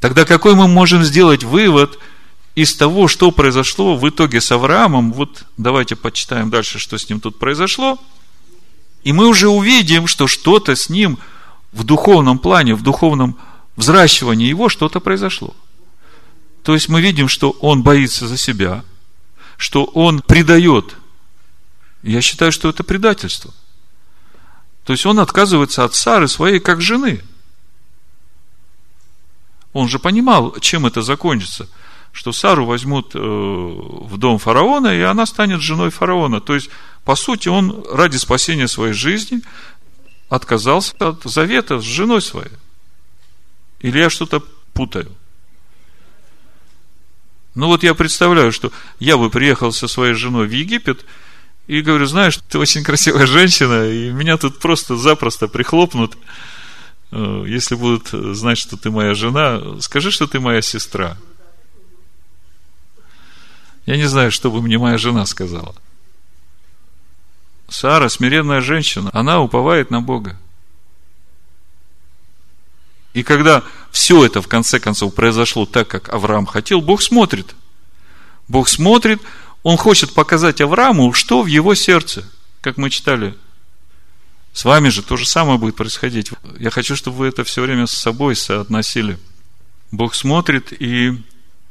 Тогда 0.00 0.24
какой 0.24 0.56
мы 0.56 0.66
можем 0.66 1.04
сделать 1.04 1.44
вывод 1.44 2.00
из 2.54 2.74
того, 2.76 3.08
что 3.08 3.30
произошло 3.30 3.96
в 3.96 4.08
итоге 4.08 4.40
с 4.40 4.50
Авраамом? 4.52 5.12
Вот 5.12 5.44
давайте 5.56 5.96
почитаем 5.96 6.50
дальше, 6.50 6.78
что 6.78 6.98
с 6.98 7.08
ним 7.08 7.20
тут 7.20 7.38
произошло. 7.38 7.98
И 9.02 9.12
мы 9.12 9.28
уже 9.28 9.48
увидим, 9.48 10.06
что 10.06 10.26
что-то 10.26 10.76
с 10.76 10.88
ним 10.88 11.18
в 11.72 11.84
духовном 11.84 12.38
плане, 12.38 12.74
в 12.74 12.82
духовном 12.82 13.36
взращивании 13.76 14.48
его 14.48 14.68
что-то 14.68 15.00
произошло. 15.00 15.54
То 16.62 16.74
есть 16.74 16.88
мы 16.88 17.00
видим, 17.00 17.28
что 17.28 17.50
он 17.50 17.82
боится 17.82 18.26
за 18.26 18.38
себя, 18.38 18.84
что 19.58 19.84
он 19.84 20.20
предает. 20.20 20.96
Я 22.02 22.22
считаю, 22.22 22.52
что 22.52 22.68
это 22.68 22.84
предательство. 22.84 23.52
То 24.84 24.92
есть 24.92 25.04
он 25.06 25.18
отказывается 25.18 25.84
от 25.84 25.94
Сары 25.94 26.28
своей 26.28 26.60
как 26.60 26.80
жены. 26.80 27.22
Он 29.72 29.88
же 29.88 29.98
понимал, 29.98 30.56
чем 30.60 30.86
это 30.86 31.02
закончится. 31.02 31.68
Что 32.14 32.30
Сару 32.30 32.64
возьмут 32.64 33.10
э, 33.16 33.18
в 33.18 34.16
дом 34.18 34.38
фараона, 34.38 34.96
и 34.96 35.00
она 35.00 35.26
станет 35.26 35.60
женой 35.60 35.90
фараона. 35.90 36.40
То 36.40 36.54
есть, 36.54 36.70
по 37.04 37.16
сути, 37.16 37.48
он 37.48 37.84
ради 37.90 38.16
спасения 38.16 38.68
своей 38.68 38.94
жизни 38.94 39.42
отказался 40.28 40.94
от 41.00 41.24
завета 41.24 41.80
с 41.80 41.82
женой 41.82 42.22
своей. 42.22 42.52
Или 43.80 43.98
я 43.98 44.10
что-то 44.10 44.44
путаю? 44.74 45.10
Ну 47.56 47.66
вот 47.66 47.82
я 47.82 47.94
представляю, 47.94 48.52
что 48.52 48.70
я 49.00 49.16
бы 49.16 49.28
приехал 49.28 49.72
со 49.72 49.88
своей 49.88 50.14
женой 50.14 50.46
в 50.46 50.52
Египет 50.52 51.04
и 51.66 51.80
говорю, 51.80 52.06
знаешь, 52.06 52.38
ты 52.48 52.60
очень 52.60 52.84
красивая 52.84 53.26
женщина, 53.26 53.88
и 53.88 54.12
меня 54.12 54.36
тут 54.36 54.60
просто 54.60 54.96
запросто 54.96 55.48
прихлопнут, 55.48 56.16
э, 57.10 57.44
если 57.48 57.74
будут 57.74 58.36
знать, 58.36 58.58
что 58.58 58.76
ты 58.76 58.92
моя 58.92 59.14
жена, 59.14 59.80
скажи, 59.80 60.12
что 60.12 60.28
ты 60.28 60.38
моя 60.38 60.62
сестра. 60.62 61.18
Я 63.86 63.96
не 63.96 64.06
знаю, 64.06 64.30
что 64.30 64.50
бы 64.50 64.62
мне 64.62 64.78
моя 64.78 64.98
жена 64.98 65.26
сказала. 65.26 65.74
Сара, 67.68 68.08
смиренная 68.08 68.60
женщина, 68.60 69.10
она 69.12 69.40
уповает 69.40 69.90
на 69.90 70.00
Бога. 70.00 70.38
И 73.14 73.22
когда 73.22 73.62
все 73.90 74.24
это 74.24 74.42
в 74.42 74.48
конце 74.48 74.80
концов 74.80 75.14
произошло 75.14 75.66
так, 75.66 75.88
как 75.88 76.12
Авраам 76.12 76.46
хотел, 76.46 76.80
Бог 76.80 77.00
смотрит. 77.00 77.54
Бог 78.48 78.68
смотрит, 78.68 79.20
Он 79.62 79.76
хочет 79.76 80.12
показать 80.14 80.60
Аврааму, 80.60 81.12
что 81.12 81.42
в 81.42 81.46
его 81.46 81.74
сердце, 81.74 82.24
как 82.60 82.76
мы 82.76 82.90
читали. 82.90 83.34
С 84.52 84.64
вами 84.64 84.88
же 84.88 85.02
то 85.02 85.16
же 85.16 85.26
самое 85.26 85.58
будет 85.58 85.76
происходить. 85.76 86.30
Я 86.58 86.70
хочу, 86.70 86.96
чтобы 86.96 87.18
вы 87.18 87.26
это 87.28 87.44
все 87.44 87.62
время 87.62 87.86
с 87.86 87.92
собой 87.92 88.36
соотносили. 88.36 89.18
Бог 89.90 90.14
смотрит, 90.14 90.72
и 90.72 91.22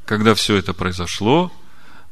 когда 0.06 0.34
все 0.34 0.56
это 0.56 0.72
произошло, 0.72 1.52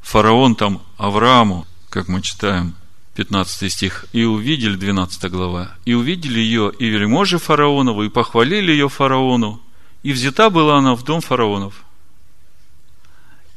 фараон 0.02 0.54
там 0.54 0.82
Аврааму, 0.98 1.66
как 1.88 2.08
мы 2.08 2.20
читаем, 2.20 2.74
15 3.14 3.72
стих. 3.72 4.06
«И 4.12 4.24
увидели», 4.24 4.76
12 4.76 5.30
глава, 5.30 5.74
«и 5.84 5.94
увидели 5.94 6.40
ее 6.40 6.72
и 6.78 6.86
вельможи 6.88 7.38
фараонову, 7.38 8.04
и 8.04 8.08
похвалили 8.08 8.72
ее 8.72 8.88
фараону, 8.88 9.60
и 10.02 10.12
взята 10.12 10.50
была 10.50 10.78
она 10.78 10.94
в 10.94 11.04
дом 11.04 11.20
фараонов. 11.20 11.84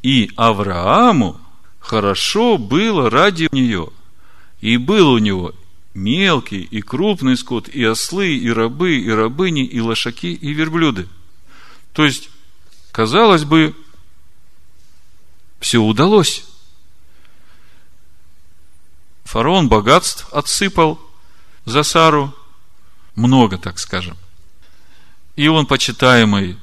И 0.03 0.31
Аврааму 0.35 1.39
хорошо 1.79 2.57
было 2.57 3.09
ради 3.09 3.47
нее, 3.51 3.89
и 4.61 4.77
был 4.77 5.11
у 5.11 5.17
него 5.17 5.53
мелкий 5.93 6.61
и 6.61 6.81
крупный 6.81 7.37
скот, 7.37 7.69
и 7.69 7.83
ослы, 7.83 8.35
и 8.35 8.49
рабы, 8.49 8.97
и 8.97 9.09
рабыни, 9.09 9.65
и 9.65 9.79
лошаки, 9.79 10.33
и 10.33 10.53
верблюды». 10.53 11.07
То 11.93 12.03
есть, 12.03 12.29
казалось 12.91 13.45
бы, 13.45 13.73
все 15.65 15.79
удалось. 15.79 16.45
Фараон 19.23 19.67
богатств 19.67 20.31
отсыпал 20.31 21.01
за 21.65 21.81
Сару, 21.81 22.35
много, 23.15 23.57
так 23.57 23.79
скажем. 23.79 24.15
И 25.35 25.47
он 25.47 25.65
почитаемый 25.65 26.59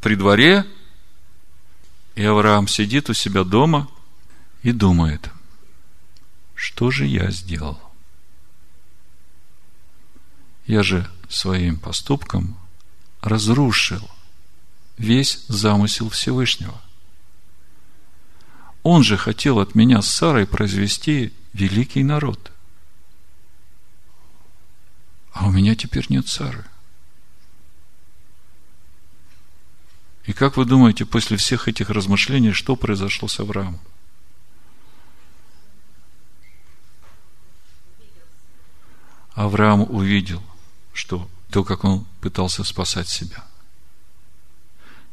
при 0.00 0.14
дворе, 0.14 0.66
и 2.14 2.24
Авраам 2.24 2.66
сидит 2.66 3.10
у 3.10 3.12
себя 3.12 3.44
дома 3.44 3.90
и 4.62 4.72
думает, 4.72 5.28
что 6.54 6.90
же 6.90 7.04
я 7.04 7.30
сделал? 7.30 7.78
Я 10.66 10.82
же 10.82 11.06
своим 11.28 11.76
поступком 11.76 12.58
разрушил 13.20 14.10
весь 14.96 15.44
замысел 15.48 16.08
Всевышнего. 16.08 16.80
Он 18.82 19.02
же 19.02 19.16
хотел 19.16 19.58
от 19.58 19.74
меня 19.74 20.02
с 20.02 20.08
Сарой 20.08 20.46
произвести 20.46 21.32
великий 21.52 22.02
народ. 22.02 22.52
А 25.32 25.46
у 25.46 25.50
меня 25.50 25.74
теперь 25.74 26.06
нет 26.08 26.26
Сары. 26.28 26.64
И 30.24 30.32
как 30.32 30.56
вы 30.56 30.64
думаете, 30.64 31.06
после 31.06 31.36
всех 31.36 31.68
этих 31.68 31.90
размышлений, 31.90 32.52
что 32.52 32.76
произошло 32.76 33.28
с 33.28 33.40
Авраамом? 33.40 33.80
Авраам 39.32 39.82
увидел, 39.82 40.42
что 40.92 41.30
то, 41.50 41.62
как 41.62 41.84
он 41.84 42.04
пытался 42.20 42.64
спасать 42.64 43.08
себя, 43.08 43.44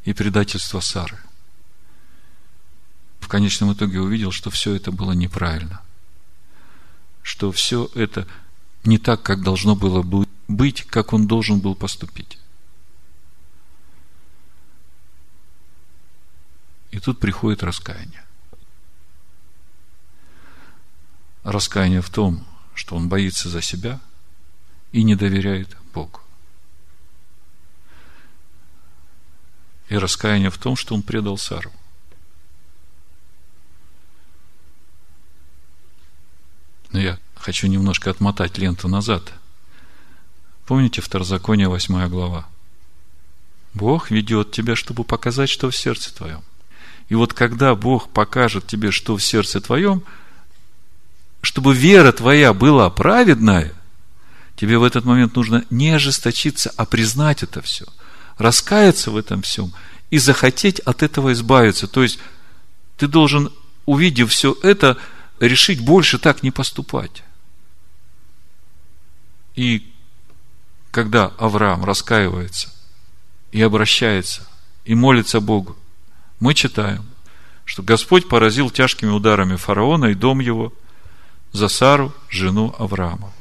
и 0.03 0.13
предательство 0.13 0.79
Сары. 0.79 1.19
В 3.25 3.27
конечном 3.27 3.73
итоге 3.73 3.99
увидел, 3.99 4.31
что 4.31 4.51
все 4.51 4.75
это 4.75 4.91
было 4.91 5.11
неправильно 5.11 5.81
что 7.25 7.51
все 7.51 7.89
это 7.95 8.27
не 8.83 8.99
так, 8.99 9.23
как 9.23 9.41
должно 9.41 9.75
было 9.75 10.03
быть, 10.47 10.83
как 10.83 11.11
он 11.11 11.25
должен 11.25 11.59
был 11.59 11.73
поступить. 11.73 12.37
И 16.91 16.99
тут 16.99 17.19
приходит 17.19 17.63
раскаяние. 17.63 18.23
Раскаяние 21.43 22.03
в 22.03 22.11
том, 22.11 22.45
что 22.75 22.95
он 22.95 23.09
боится 23.09 23.49
за 23.49 23.63
себя 23.63 23.99
и 24.91 25.03
не 25.03 25.15
доверяет 25.15 25.75
Богу. 25.95 26.21
И 29.89 29.97
раскаяние 29.97 30.51
в 30.51 30.59
том, 30.59 30.75
что 30.75 30.93
он 30.93 31.01
предал 31.01 31.39
Сару. 31.39 31.71
Но 36.91 36.99
я 36.99 37.19
хочу 37.35 37.67
немножко 37.67 38.09
отмотать 38.09 38.57
ленту 38.57 38.87
назад. 38.87 39.33
Помните 40.65 41.01
Второзаконие, 41.01 41.67
8 41.67 42.07
глава? 42.09 42.47
Бог 43.73 44.09
ведет 44.09 44.51
тебя, 44.51 44.75
чтобы 44.75 45.03
показать, 45.03 45.49
что 45.49 45.69
в 45.69 45.75
сердце 45.75 46.13
твоем. 46.15 46.43
И 47.09 47.15
вот 47.15 47.33
когда 47.33 47.75
Бог 47.75 48.09
покажет 48.09 48.65
тебе, 48.65 48.91
что 48.91 49.15
в 49.15 49.23
сердце 49.23 49.61
твоем, 49.61 50.03
чтобы 51.41 51.75
вера 51.75 52.11
твоя 52.11 52.53
была 52.53 52.89
праведная, 52.89 53.73
тебе 54.55 54.77
в 54.79 54.83
этот 54.83 55.05
момент 55.05 55.35
нужно 55.35 55.63
не 55.69 55.91
ожесточиться, 55.91 56.71
а 56.77 56.85
признать 56.85 57.43
это 57.43 57.61
все, 57.61 57.85
раскаяться 58.37 59.11
в 59.11 59.17
этом 59.17 59.41
всем 59.43 59.71
и 60.09 60.17
захотеть 60.17 60.79
от 60.79 61.03
этого 61.03 61.33
избавиться. 61.33 61.87
То 61.87 62.01
есть, 62.01 62.19
ты 62.97 63.07
должен, 63.07 63.51
увидев 63.85 64.31
все 64.31 64.55
это, 64.63 64.97
решить 65.39 65.83
больше 65.83 66.17
так 66.17 66.43
не 66.43 66.51
поступать. 66.51 67.23
И 69.55 69.91
когда 70.91 71.27
Авраам 71.37 71.83
раскаивается 71.83 72.73
и 73.51 73.61
обращается, 73.61 74.47
и 74.85 74.95
молится 74.95 75.39
Богу, 75.39 75.75
мы 76.39 76.53
читаем, 76.53 77.05
что 77.63 77.81
Господь 77.81 78.29
поразил 78.29 78.69
тяжкими 78.69 79.09
ударами 79.09 79.55
фараона 79.55 80.05
и 80.05 80.13
дом 80.13 80.39
его 80.39 80.73
за 81.51 81.67
Сару, 81.67 82.13
жену 82.29 82.75
Авраама. 82.77 83.33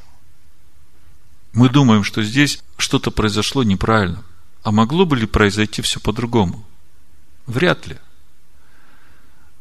Мы 1.53 1.69
думаем, 1.69 2.03
что 2.03 2.23
здесь 2.23 2.61
что-то 2.77 3.11
произошло 3.11 3.63
неправильно. 3.63 4.23
А 4.63 4.71
могло 4.71 5.05
бы 5.05 5.15
ли 5.15 5.27
произойти 5.27 5.81
все 5.81 5.99
по-другому? 5.99 6.65
Вряд 7.45 7.87
ли. 7.87 7.97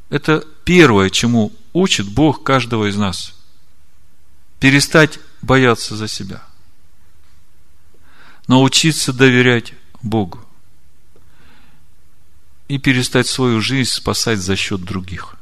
Это 0.09 0.45
первое, 0.65 1.11
чему 1.11 1.53
учит 1.75 2.09
Бог 2.09 2.43
каждого 2.43 2.89
из 2.89 2.97
нас. 2.97 3.35
Перестать 4.59 5.19
бояться 5.43 5.95
за 5.95 6.09
себя. 6.09 6.43
Научиться 8.47 9.13
доверять 9.13 9.75
Богу 10.03 10.41
и 12.69 12.79
перестать 12.79 13.27
свою 13.27 13.61
жизнь 13.61 13.91
спасать 13.91 14.39
за 14.39 14.57
счет 14.57 14.83
других. 14.83 15.37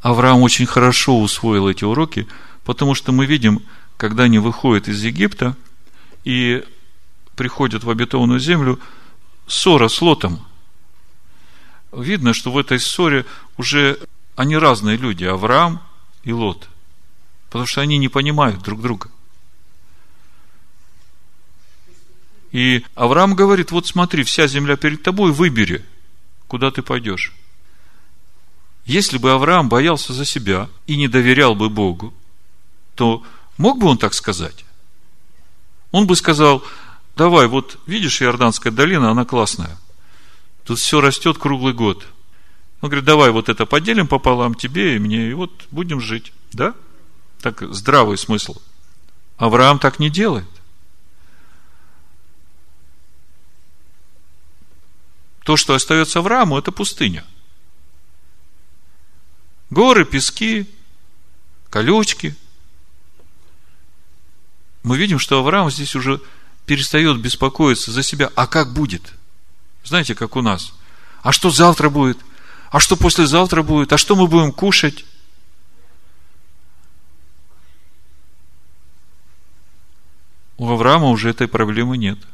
Авраам 0.00 0.40
очень 0.42 0.66
хорошо 0.66 1.20
усвоил 1.20 1.68
эти 1.68 1.84
уроки, 1.84 2.28
потому 2.64 2.94
что 2.94 3.12
мы 3.12 3.26
видим, 3.26 3.62
когда 3.96 4.24
они 4.24 4.38
выходят 4.38 4.88
из 4.88 5.02
Египта 5.02 5.56
и 6.24 6.64
приходят 7.34 7.84
в 7.84 7.90
обетованную 7.90 8.38
землю, 8.38 8.78
ссора 9.46 9.88
с 9.88 10.00
Лотом. 10.00 10.46
Видно, 11.96 12.34
что 12.34 12.52
в 12.52 12.58
этой 12.58 12.78
ссоре 12.78 13.24
уже 13.56 13.98
они 14.34 14.56
разные 14.58 14.98
люди, 14.98 15.24
Авраам 15.24 15.82
и 16.24 16.32
Лот, 16.32 16.68
потому 17.48 17.64
что 17.64 17.80
они 17.80 17.96
не 17.96 18.08
понимают 18.08 18.62
друг 18.62 18.82
друга. 18.82 19.10
И 22.52 22.84
Авраам 22.94 23.34
говорит, 23.34 23.70
вот 23.70 23.86
смотри, 23.86 24.24
вся 24.24 24.46
земля 24.46 24.76
перед 24.76 25.02
тобой, 25.02 25.32
выбери, 25.32 25.84
куда 26.48 26.70
ты 26.70 26.82
пойдешь. 26.82 27.32
Если 28.84 29.16
бы 29.16 29.32
Авраам 29.32 29.70
боялся 29.70 30.12
за 30.12 30.26
себя 30.26 30.68
и 30.86 30.96
не 30.96 31.08
доверял 31.08 31.54
бы 31.54 31.70
Богу, 31.70 32.12
то 32.94 33.22
мог 33.56 33.78
бы 33.78 33.86
он 33.88 33.96
так 33.96 34.12
сказать? 34.12 34.66
Он 35.92 36.06
бы 36.06 36.14
сказал, 36.14 36.62
давай, 37.16 37.46
вот 37.46 37.78
видишь, 37.86 38.20
Иорданская 38.20 38.72
долина, 38.72 39.10
она 39.10 39.24
классная. 39.24 39.78
Тут 40.66 40.80
все 40.80 41.00
растет 41.00 41.38
круглый 41.38 41.72
год. 41.72 42.04
Он 42.80 42.88
говорит, 42.88 43.04
давай 43.04 43.30
вот 43.30 43.48
это 43.48 43.66
поделим 43.66 44.08
пополам 44.08 44.54
тебе 44.54 44.96
и 44.96 44.98
мне, 44.98 45.30
и 45.30 45.32
вот 45.32 45.52
будем 45.70 46.00
жить. 46.00 46.32
Да? 46.52 46.74
Так 47.40 47.62
здравый 47.72 48.18
смысл. 48.18 48.56
Авраам 49.36 49.78
так 49.78 50.00
не 50.00 50.10
делает. 50.10 50.48
То, 55.44 55.56
что 55.56 55.74
остается 55.74 56.18
Аврааму, 56.18 56.58
это 56.58 56.72
пустыня. 56.72 57.24
Горы, 59.70 60.04
пески, 60.04 60.68
колючки. 61.70 62.34
Мы 64.82 64.98
видим, 64.98 65.20
что 65.20 65.38
Авраам 65.38 65.70
здесь 65.70 65.94
уже 65.94 66.20
перестает 66.66 67.20
беспокоиться 67.20 67.92
за 67.92 68.02
себя. 68.02 68.32
А 68.34 68.48
как 68.48 68.72
будет? 68.72 69.15
Знаете, 69.86 70.14
как 70.14 70.36
у 70.36 70.42
нас. 70.42 70.72
А 71.22 71.32
что 71.32 71.50
завтра 71.50 71.88
будет? 71.88 72.18
А 72.70 72.80
что 72.80 72.96
послезавтра 72.96 73.62
будет? 73.62 73.92
А 73.92 73.98
что 73.98 74.16
мы 74.16 74.26
будем 74.26 74.52
кушать? 74.52 75.04
У 80.58 80.68
Авраама 80.68 81.08
уже 81.08 81.30
этой 81.30 81.48
проблемы 81.48 81.96
нет– 81.96 82.18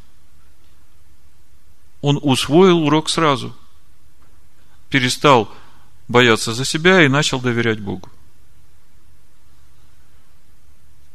он 2.03 2.18
усвоил 2.20 2.82
урок 2.82 3.09
сразу. 3.09 3.57
Перестал 4.90 5.50
бояться 6.09 6.53
за 6.53 6.64
себя 6.64 7.03
и 7.03 7.09
начал 7.09 7.40
доверять 7.40 7.80
Богу. 7.80 8.11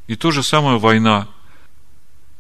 И 0.08 0.16
то 0.16 0.32
же 0.32 0.42
самое 0.42 0.80
война, 0.80 1.28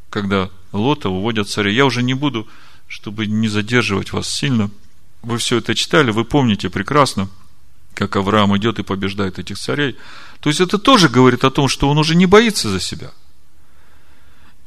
когда 0.09 0.49
Лота 0.71 1.09
уводят 1.09 1.49
царя. 1.49 1.69
Я 1.69 1.85
уже 1.85 2.01
не 2.01 2.13
буду, 2.13 2.47
чтобы 2.87 3.27
не 3.27 3.47
задерживать 3.47 4.13
вас 4.13 4.29
сильно. 4.29 4.69
Вы 5.21 5.37
все 5.37 5.57
это 5.57 5.75
читали, 5.75 6.11
вы 6.11 6.25
помните 6.25 6.69
прекрасно, 6.69 7.29
как 7.93 8.15
Авраам 8.15 8.55
идет 8.57 8.79
и 8.79 8.83
побеждает 8.83 9.39
этих 9.39 9.57
царей. 9.57 9.97
То 10.39 10.49
есть 10.49 10.61
это 10.61 10.77
тоже 10.77 11.09
говорит 11.09 11.43
о 11.43 11.51
том, 11.51 11.67
что 11.67 11.89
он 11.89 11.97
уже 11.97 12.15
не 12.15 12.25
боится 12.25 12.69
за 12.69 12.79
себя– 12.79 13.11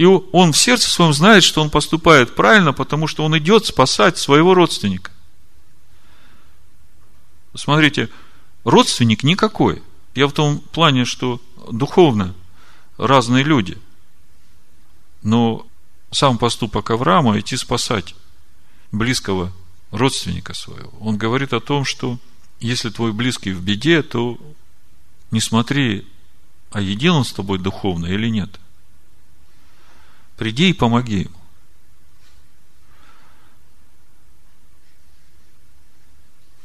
и 0.01 0.07
он 0.07 0.53
в 0.53 0.57
сердце 0.57 0.89
своем 0.91 1.12
знает, 1.12 1.45
что 1.45 1.61
он 1.61 1.68
поступает 1.68 2.35
правильно, 2.35 2.73
потому 2.73 3.07
что 3.07 3.23
он 3.23 3.37
идет 3.37 3.66
спасать 3.66 4.16
своего 4.16 4.55
родственника. 4.55 5.11
Смотрите, 7.55 8.09
родственник 8.64 9.23
никакой. 9.25 9.83
Я 10.14 10.27
в 10.27 10.33
том 10.33 10.61
плане, 10.73 11.05
что 11.05 11.39
духовно 11.71 12.35
разные 12.97 13.45
люди. 13.45 13.77
Но 15.23 15.66
сам 16.11 16.39
поступок 16.39 16.91
Авраама 16.91 17.39
идти 17.39 17.57
спасать 17.57 18.15
близкого 18.93 19.53
родственника 19.91 20.55
своего. 20.55 20.93
Он 21.01 21.17
говорит 21.17 21.53
о 21.53 21.61
том, 21.61 21.85
что 21.85 22.19
если 22.61 22.91
твой 22.91 23.13
близкий 23.13 23.53
в 23.53 23.63
беде, 23.63 24.03
то 24.03 24.39
не 25.31 25.41
смотри, 25.41 26.07
а 26.71 26.81
един 26.81 27.13
он 27.13 27.25
с 27.25 27.33
тобой 27.33 27.59
духовно 27.59 28.07
или 28.07 28.29
нет– 28.29 28.59
Приди 30.41 30.71
и 30.71 30.73
помоги 30.73 31.19
ему. 31.19 31.37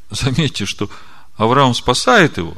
Заметьте, 0.10 0.66
что 0.66 0.90
Авраам 1.36 1.74
спасает 1.74 2.38
его. 2.38 2.56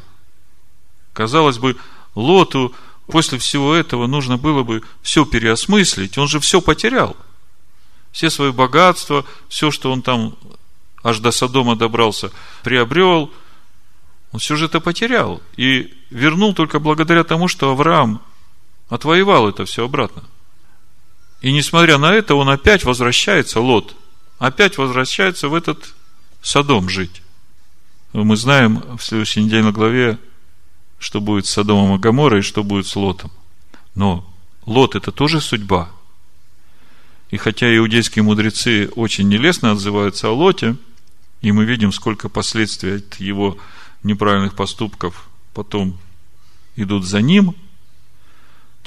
Казалось 1.14 1.58
бы, 1.58 1.76
Лоту 2.14 2.76
после 3.08 3.40
всего 3.40 3.74
этого 3.74 4.08
нужно 4.08 4.38
было 4.38 4.64
бы 4.64 4.84
все 5.02 5.26
переосмыслить. 5.26 6.18
Он 6.18 6.28
же 6.28 6.40
все 6.40 6.62
потерял. 6.62 7.16
Все 8.12 8.30
свои 8.30 8.52
богатства, 8.52 9.26
все, 9.50 9.72
что 9.72 9.92
он 9.92 10.02
там 10.02 10.36
аж 11.04 11.20
до 11.20 11.32
Содома 11.32 11.76
добрался, 11.76 12.32
приобрел. 12.64 13.32
Он 14.32 14.40
все 14.40 14.56
же 14.56 14.66
это 14.66 14.80
потерял. 14.80 15.42
И 15.56 15.94
вернул 16.10 16.54
только 16.54 16.80
благодаря 16.80 17.24
тому, 17.24 17.48
что 17.48 17.72
Авраам 17.72 18.22
отвоевал 18.90 19.48
это 19.48 19.66
все 19.66 19.86
обратно. 19.86 20.24
И 21.42 21.52
несмотря 21.52 21.98
на 21.98 22.14
это, 22.14 22.36
он 22.36 22.50
опять 22.50 22.84
возвращается, 22.84 23.60
Лот, 23.62 23.96
опять 24.40 24.78
возвращается 24.78 25.50
в 25.50 25.54
этот 25.54 25.94
Содом 26.42 26.90
жить. 26.90 27.22
Мы 28.14 28.36
знаем 28.38 28.98
в 28.98 29.04
следующей 29.04 29.44
недельной 29.44 29.72
главе, 29.72 30.18
что 31.00 31.22
будет 31.22 31.46
с 31.46 31.52
Содомом 31.52 31.96
и 31.96 32.00
Гаморой, 32.00 32.40
и 32.40 32.44
что 32.44 32.64
будет 32.64 32.88
с 32.88 32.96
Лотом. 32.96 33.32
Но 33.96 34.26
Лот– 34.66 34.96
это 34.96 35.12
тоже 35.12 35.42
судьба. 35.42 35.90
И 37.30 37.38
хотя 37.38 37.76
иудейские 37.76 38.24
мудрецы 38.24 38.90
очень 38.96 39.28
нелестно 39.28 39.72
отзываются 39.72 40.30
о 40.30 40.34
Лоте, 40.34 40.76
и 41.42 41.52
мы 41.52 41.66
видим, 41.66 41.92
сколько 41.92 42.30
последствий 42.30 42.98
от 42.98 43.16
его 43.16 43.58
неправильных 44.04 44.56
поступков 44.56 45.30
потом 45.54 45.98
идут 46.76 47.06
за 47.06 47.22
ним– 47.22 47.56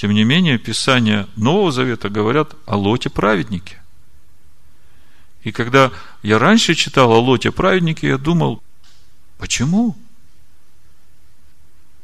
тем 0.01 0.13
не 0.13 0.25
менее, 0.25 0.57
Писания 0.57 1.29
Нового 1.37 1.73
Завета 1.73 2.09
говорят 2.09 2.55
о 2.65 2.79
Лоте 2.79 3.11
праведнике. 3.11 3.83
И 5.43 5.53
когда 5.53 5.93
я 6.23 6.39
раньше 6.39 6.75
читал 6.75 7.13
о 7.13 7.21
Лоте 7.21 7.53
праведнике, 7.53 8.09
я 8.09 8.17
думал, 8.17 8.63
почему? 9.37 9.95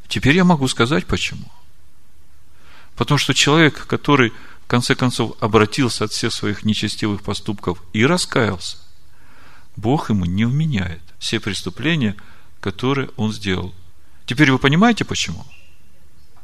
Теперь 0.08 0.36
я 0.36 0.44
могу 0.44 0.68
сказать, 0.68 1.06
почему. 1.06 1.50
Потому 2.96 3.18
что 3.18 3.34
человек, 3.34 3.86
который 3.86 4.32
в 4.64 4.66
конце 4.66 4.94
концов 4.94 5.36
обратился 5.40 6.04
от 6.04 6.12
всех 6.12 6.32
своих 6.32 6.64
нечестивых 6.64 7.22
поступков 7.22 7.82
и 7.92 8.04
раскаялся, 8.06 8.78
Бог 9.76 10.10
ему 10.10 10.24
не 10.24 10.44
вменяет 10.44 11.02
все 11.18 11.38
преступления, 11.38 12.16
которые 12.60 13.10
он 13.16 13.32
сделал. 13.32 13.74
Теперь 14.24 14.50
вы 14.50 14.58
понимаете, 14.58 15.04
почему? 15.04 15.46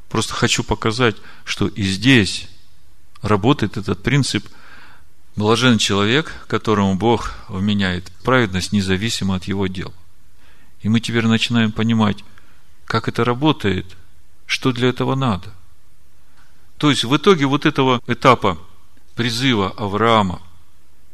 Просто 0.08 0.34
хочу 0.34 0.62
показать, 0.62 1.16
что 1.44 1.68
и 1.68 1.82
здесь 1.82 2.48
работает 3.22 3.76
этот 3.76 4.02
принцип 4.02 4.46
Блажен 5.34 5.78
человек, 5.78 6.30
которому 6.46 6.94
Бог 6.94 7.32
вменяет 7.48 8.12
праведность 8.22 8.72
независимо 8.72 9.36
от 9.36 9.44
его 9.44 9.66
дел. 9.66 9.94
И 10.82 10.90
мы 10.90 11.00
теперь 11.00 11.26
начинаем 11.26 11.72
понимать, 11.72 12.18
как 12.92 13.08
это 13.08 13.24
работает, 13.24 13.86
что 14.44 14.70
для 14.70 14.90
этого 14.90 15.14
надо. 15.14 15.48
То 16.76 16.90
есть 16.90 17.04
в 17.04 17.16
итоге 17.16 17.46
вот 17.46 17.64
этого 17.64 18.02
этапа 18.06 18.58
призыва 19.14 19.70
Авраама 19.78 20.42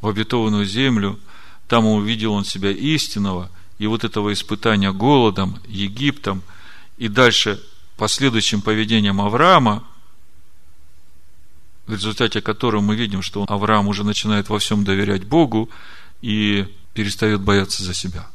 в 0.00 0.08
обетованную 0.08 0.64
землю, 0.64 1.20
там 1.68 1.86
увидел 1.86 2.32
он 2.32 2.44
себя 2.44 2.72
истинного, 2.72 3.48
и 3.78 3.86
вот 3.86 4.02
этого 4.02 4.32
испытания 4.32 4.90
голодом, 4.92 5.60
Египтом, 5.68 6.42
и 6.96 7.06
дальше 7.06 7.62
последующим 7.96 8.60
поведением 8.60 9.20
Авраама– 9.20 9.84
в 11.86 11.92
результате 11.92 12.42
которого 12.42 12.80
мы 12.80 12.96
видим, 12.96 13.22
что 13.22 13.44
Авраам 13.48 13.86
уже 13.86 14.02
начинает 14.02 14.48
во 14.48 14.58
всем 14.58 14.82
доверять 14.82 15.24
Богу 15.24 15.70
и 16.22 16.66
перестает 16.92 17.40
бояться 17.40 17.84
за 17.84 17.94
себя. 17.94 18.26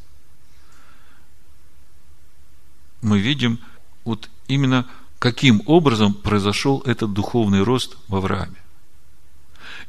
Мы 3.04 3.20
видим 3.20 3.60
вот 4.06 4.30
именно 4.48 4.86
каким 5.20 5.62
образом 5.68 6.14
произошел 6.14 6.82
этот 6.86 7.14
духовный 7.14 7.64
рост 7.64 7.98
в 8.08 8.16
Аврааме. 8.16 8.58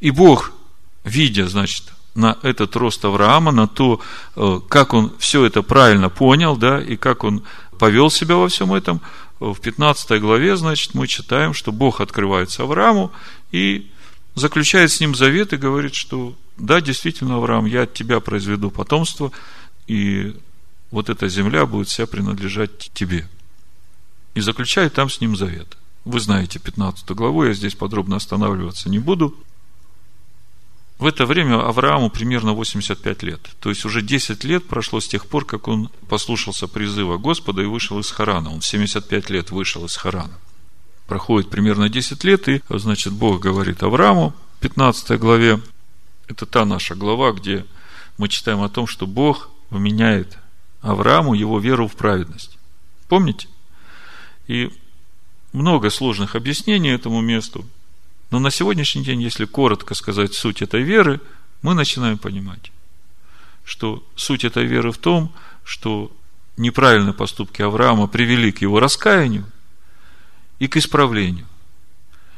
И 0.01 0.11
Бог, 0.11 0.53
видя, 1.03 1.49
значит, 1.49 1.93
на 2.15 2.39
этот 2.43 2.77
рост 2.77 3.05
Авраама, 3.05 3.51
на 3.51 3.67
то, 3.67 4.01
э, 4.37 4.61
как 4.69 4.95
он 4.95 5.13
все 5.19 5.45
это 5.45 5.63
правильно 5.63 6.09
понял, 6.09 6.57
да, 6.57 6.81
и 6.81 6.97
как 6.97 7.25
он 7.25 7.43
повел 7.79 8.11
себя 8.11 8.37
во 8.37 8.49
всем 8.49 8.73
этом, 8.73 9.01
в 9.41 9.57
15 9.61 10.21
главе, 10.21 10.57
значит, 10.57 10.95
мы 10.95 11.09
читаем, 11.09 11.55
что 11.55 11.73
Бог 11.73 12.01
открывается 12.01 12.63
Аврааму 12.63 13.11
и 13.51 13.91
заключает 14.37 14.93
с 14.93 15.01
ним 15.01 15.15
завет 15.15 15.53
и 15.53 15.57
говорит, 15.57 15.95
что 15.95 16.35
да, 16.57 16.81
действительно, 16.81 17.37
Авраам, 17.37 17.67
я 17.67 17.83
от 17.83 17.95
тебя 17.95 18.21
произведу 18.21 18.71
потомство, 18.71 19.33
и 19.89 20.37
вот 20.95 21.11
эта 21.11 21.29
земля 21.29 21.67
будет 21.67 21.89
вся 21.89 22.07
принадлежать 22.07 22.93
тебе. 22.95 23.29
И 24.35 24.41
заключает 24.41 24.95
там 24.95 25.11
с 25.11 25.21
ним 25.21 25.37
завет. 25.37 25.77
Вы 26.05 26.21
знаете 26.21 26.61
15 26.61 27.11
главу, 27.11 27.45
я 27.45 27.53
здесь 27.53 27.75
подробно 27.75 28.15
останавливаться 28.15 28.89
не 28.89 29.01
буду. 29.01 29.35
В 30.99 31.07
это 31.07 31.27
время 31.27 31.67
Аврааму 31.67 32.11
примерно 32.11 32.53
85 32.53 33.25
лет. 33.25 33.41
То 33.59 33.71
есть 33.71 33.85
уже 33.85 34.03
10 34.03 34.45
лет 34.45 34.69
прошло 34.69 35.01
с 35.01 35.09
тех 35.09 35.27
пор, 35.27 35.45
как 35.45 35.67
он 35.67 35.91
послушался 36.09 36.69
призыва 36.69 37.19
Господа 37.19 37.63
и 37.63 37.67
вышел 37.67 37.99
из 37.99 38.13
Харана. 38.13 38.53
Он 38.53 38.61
в 38.61 38.67
75 38.67 39.31
лет 39.31 39.51
вышел 39.51 39.85
из 39.87 39.97
Харана. 39.97 40.39
Проходит 41.09 41.51
примерно 41.51 41.89
10 41.89 42.23
лет, 42.23 42.49
и, 42.49 42.63
значит, 42.71 43.13
Бог 43.13 43.41
говорит 43.41 43.83
Аврааму, 43.83 44.33
15 44.61 45.19
главе, 45.19 45.61
это 46.29 46.47
та 46.47 46.65
наша 46.65 46.95
глава, 46.95 47.33
где 47.33 47.67
мы 48.17 48.29
читаем 48.29 48.63
о 48.63 48.69
том, 48.69 48.87
что 48.87 49.09
Бог 49.09 49.51
вменяет 49.71 50.39
Аврааму 50.85 51.33
его 51.35 51.59
веру 51.59 51.89
в 51.89 51.97
праведность. 51.97 52.59
Помните? 53.09 53.49
И 54.47 54.71
много 55.53 55.89
сложных 55.89 56.37
объяснений 56.37 56.91
этому 56.91 57.23
месту. 57.23 57.65
Но 58.31 58.39
на 58.39 58.51
сегодняшний 58.51 59.03
день, 59.03 59.23
если 59.23 59.47
коротко 59.47 59.95
сказать 59.95 60.35
суть 60.35 60.61
этой 60.61 60.83
веры, 60.83 61.21
мы 61.63 61.75
начинаем 61.75 62.19
понимать, 62.19 62.71
что 63.65 64.05
суть 64.15 64.45
этой 64.45 64.67
веры 64.67 64.93
в 64.93 64.99
том, 64.99 65.33
что 65.65 66.13
неправильные 66.59 67.15
поступки 67.15 67.63
Авраама 67.63 68.07
привели 68.07 68.53
к 68.53 68.61
его 68.61 68.79
раскаянию 68.79 69.47
и 70.59 70.69
к 70.69 70.77
исправлению. 70.77 71.47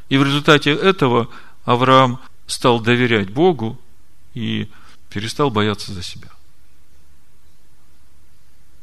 И 0.08 0.18
в 0.18 0.22
результате 0.22 0.70
этого 0.70 1.28
Авраам 1.64 2.20
стал 2.46 2.78
доверять 2.78 3.30
Богу 3.30 3.80
и 4.34 4.68
перестал 5.10 5.50
бояться 5.50 5.92
за 5.92 6.04
себя. 6.04 6.28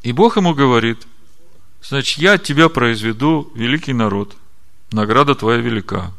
И 0.03 0.11
Бог 0.11 0.35
ему 0.35 0.53
говорит, 0.53 1.07
значит, 1.81 2.19
я 2.19 2.33
от 2.33 2.43
тебя 2.43 2.67
произведу 2.67 3.49
великий 3.55 3.93
народ, 3.93 4.35
награда 4.91 5.33
твоя 5.33 5.59
велика. 5.59 6.13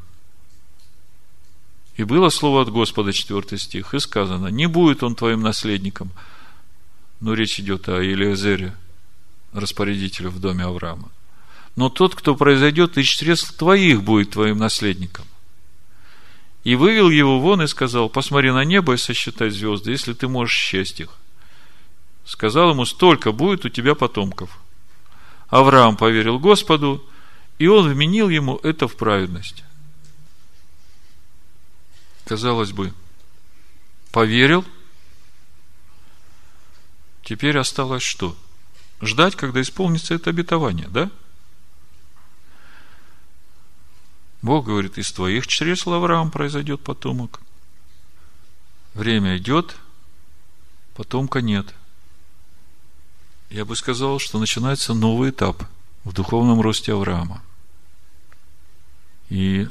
И 1.97 2.03
было 2.03 2.31
слово 2.31 2.63
от 2.63 2.71
Господа, 2.71 3.13
4 3.13 3.59
стих, 3.59 3.95
и 3.95 4.01
сказано, 4.01 4.49
не 4.49 4.67
будет 4.67 5.03
он 5.03 5.15
твоим 5.15 5.43
наследником. 5.43 6.11
Но 7.21 7.35
речь 7.35 7.61
идет 7.61 7.89
о 7.89 8.03
Елиазере, 8.03 8.75
распорядителе 9.53 10.31
в 10.31 10.41
доме 10.41 10.65
Авраама. 10.65 11.11
Но 11.77 11.91
тот, 11.91 12.15
кто 12.15 12.35
произойдет 12.35 12.97
из 12.99 13.07
чресл 13.07 13.55
твоих, 13.55 14.03
будет 14.03 14.31
твоим 14.31 14.59
наследником. 14.59 15.27
И 16.65 16.75
вывел 16.75 17.11
его 17.11 17.39
вон 17.39 17.63
и 17.63 17.67
сказал, 17.67 18.09
посмотри 18.09 18.51
на 18.51 18.65
небо 18.65 18.95
и 18.95 18.97
сосчитай 18.97 19.51
звезды, 19.51 19.91
если 19.91 20.15
ты 20.15 20.27
можешь 20.27 20.57
счесть 20.57 21.01
их. 21.01 21.11
Сказал 22.25 22.71
ему, 22.71 22.85
столько 22.85 23.33
будет 23.33 23.65
у 23.65 23.69
тебя 23.69 23.95
потомков. 23.95 24.59
Авраам 25.49 25.97
поверил 25.97 26.39
Господу, 26.39 27.05
и 27.59 27.67
он 27.67 27.89
вменил 27.89 28.29
ему 28.29 28.59
это 28.63 28.89
в 28.89 28.97
праведность 28.97 29.65
казалось 32.25 32.73
бы, 32.73 32.93
поверил, 34.11 34.65
теперь 37.23 37.59
осталось 37.59 38.03
что? 38.03 38.37
Ждать, 39.01 39.37
когда 39.37 39.61
исполнится 39.61 40.15
это 40.15 40.31
обетование, 40.31 40.89
да? 40.89 41.11
Бог 44.41 44.67
говорит, 44.67 44.99
из 44.99 45.11
твоих 45.13 45.47
чресл 45.47 45.95
Авраам 45.95 46.31
произойдет 46.31 46.83
потомок. 46.83 47.41
Время 48.93 49.39
идет, 49.39 49.77
потомка 50.95 51.41
нет. 51.41 51.75
Я 53.55 53.65
бы 53.65 53.77
сказал, 53.77 54.19
что 54.19 54.41
начинается 54.41 54.95
новый 54.95 55.31
этап 55.31 55.63
в 56.03 56.13
духовном 56.13 56.61
росте 56.61 56.93
Авраама. 56.93 57.41
И 59.29 59.69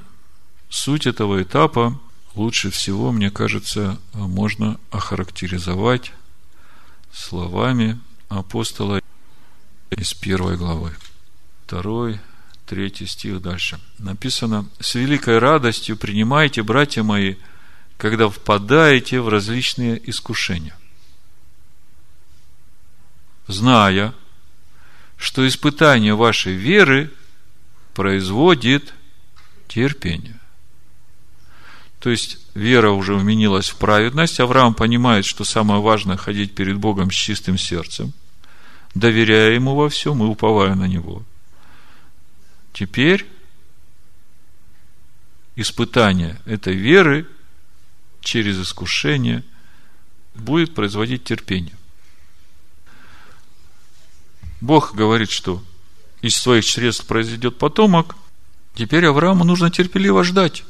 суть 0.69 1.05
этого 1.05 1.43
этапа 1.43 1.99
лучше 2.33 2.71
всего, 2.71 3.11
мне 3.11 3.29
кажется, 3.29 3.99
можно 4.13 4.79
охарактеризовать 4.89 6.13
словами 7.11 7.99
апостола 8.29 9.01
из 9.91 10.13
первой 10.13 10.55
главы. 10.55 10.95
Второй, 11.65 12.21
третий 12.65 13.05
стих 13.05 13.41
дальше. 13.41 13.81
Написано, 13.99 14.65
с 14.79 14.95
великой 14.95 15.39
радостью 15.39 15.97
принимайте, 15.97 16.63
братья 16.63 17.03
мои, 17.03 17.35
когда 17.97 18.29
впадаете 18.29 19.19
в 19.19 19.27
различные 19.27 19.99
искушения. 20.09 20.77
Зная, 23.47 24.13
что 25.17 25.47
испытание 25.47 26.15
вашей 26.15 26.53
веры 26.53 27.11
производит 27.93 28.93
терпение. 29.67 30.39
То 31.99 32.09
есть 32.09 32.37
вера 32.53 32.91
уже 32.91 33.15
вменилась 33.15 33.69
в 33.69 33.77
праведность. 33.77 34.39
Авраам 34.39 34.73
понимает, 34.73 35.25
что 35.25 35.45
самое 35.45 35.81
важное 35.81 36.17
ходить 36.17 36.53
перед 36.53 36.77
Богом 36.77 37.11
с 37.11 37.15
чистым 37.15 37.57
сердцем, 37.57 38.13
доверяя 38.93 39.51
Ему 39.51 39.75
во 39.75 39.89
всем 39.89 40.21
и 40.21 40.27
уповая 40.27 40.75
на 40.75 40.85
Него. 40.85 41.23
Теперь 42.73 43.25
испытание 45.55 46.41
этой 46.45 46.75
веры 46.75 47.27
через 48.19 48.59
искушение 48.61 49.43
будет 50.35 50.73
производить 50.73 51.23
терпение. 51.23 51.75
Бог 54.63 54.95
говорит, 54.95 55.29
что 55.29 55.61
из 56.21 56.35
своих 56.35 56.65
средств 56.65 57.05
произойдет 57.05 57.57
потомок, 57.57 58.15
теперь 58.75 59.05
Аврааму 59.05 59.43
нужно 59.43 59.69
терпеливо 59.69 60.23
ждать 60.23 60.63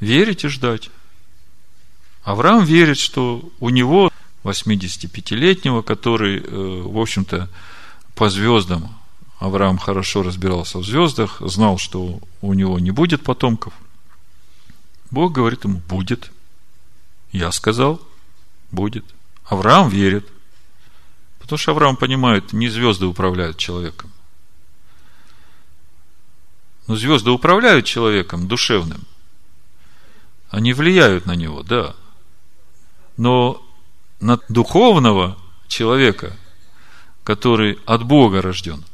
верить 0.00 0.44
и 0.44 0.48
ждать. 0.48 0.90
Авраам 2.22 2.64
верит, 2.64 2.98
что 2.98 3.48
у 3.60 3.70
него 3.70 4.10
85-летнего, 4.44 5.82
который, 5.82 6.40
э, 6.40 6.82
в 6.82 6.98
общем-то, 6.98 7.48
по 8.14 8.28
звездам, 8.28 8.98
Авраам 9.38 9.78
хорошо 9.78 10.22
разбирался 10.22 10.78
в 10.78 10.84
звездах, 10.84 11.40
знал, 11.40 11.78
что 11.78 12.20
у 12.40 12.54
него 12.54 12.78
не 12.78 12.90
будет 12.90 13.22
потомков. 13.22 13.74
Бог 15.10 15.32
говорит 15.32 15.64
ему, 15.64 15.82
будет. 15.88 16.32
Я 17.32 17.52
сказал, 17.52 18.00
будет. 18.72 19.04
Авраам 19.44 19.88
верит. 19.88 20.26
Потому 21.46 21.58
что 21.58 21.72
Авраам 21.72 21.96
понимает, 21.96 22.52
не 22.52 22.68
звезды 22.68 23.06
управляют 23.06 23.56
человеком. 23.56 24.12
Но 26.86 26.96
звезды 26.96 27.30
управляют 27.30 27.86
человеком 27.86 28.46
душевным– 28.46 29.02
они 30.50 30.72
влияют 30.72 31.26
на 31.26 31.34
него, 31.34 31.62
да. 31.62 31.94
Но 33.16 33.62
на 34.20 34.38
духовного 34.48 35.36
человека, 35.68 36.36
который 37.24 37.78
от 37.86 38.04
Бога 38.04 38.42
рожден, 38.42 38.84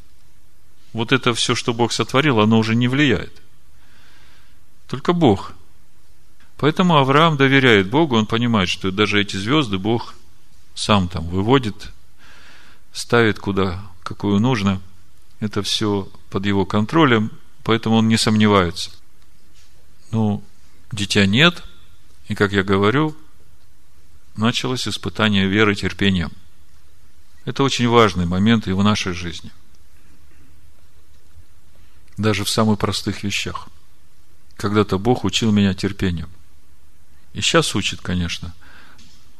вот 0.92 1.12
это 1.12 1.34
все, 1.34 1.54
что 1.54 1.74
Бог 1.74 1.92
сотворил, 1.92 2.40
оно 2.40 2.58
уже 2.58 2.74
не 2.74 2.88
влияет. 2.88 3.32
Только 4.88 5.12
Бог. 5.12 5.52
Поэтому 6.56 6.96
Авраам 6.96 7.36
доверяет 7.36 7.90
Богу, 7.90 8.16
он 8.16 8.26
понимает, 8.26 8.68
что 8.68 8.90
даже 8.90 9.20
эти 9.20 9.36
звезды 9.36 9.78
Бог 9.78 10.14
сам 10.74 11.08
там 11.08 11.28
выводит, 11.28 11.92
ставит 12.92 13.38
куда, 13.38 13.82
какую 14.02 14.38
нужно. 14.38 14.80
Это 15.40 15.62
все 15.62 16.08
под 16.30 16.46
его 16.46 16.64
контролем, 16.64 17.30
поэтому 17.64 17.96
он 17.96 18.08
не 18.08 18.16
сомневается. 18.16 18.90
Ну, 20.10 20.42
дитя 20.92 21.26
нет, 21.26 21.64
и, 22.28 22.34
как 22.34 22.52
я 22.52 22.62
говорю, 22.62 23.16
началось 24.36 24.86
испытание 24.86 25.46
веры 25.46 25.74
терпением. 25.74 26.32
Это 27.44 27.62
очень 27.62 27.88
важный 27.88 28.26
момент 28.26 28.68
и 28.68 28.72
в 28.72 28.82
нашей 28.84 29.12
жизни. 29.12 29.50
Даже 32.16 32.44
в 32.44 32.50
самых 32.50 32.78
простых 32.78 33.24
вещах. 33.24 33.68
Когда-то 34.56 34.98
Бог 34.98 35.24
учил 35.24 35.50
меня 35.50 35.74
терпению. 35.74 36.28
И 37.32 37.40
сейчас 37.40 37.74
учит, 37.74 38.00
конечно. 38.00 38.54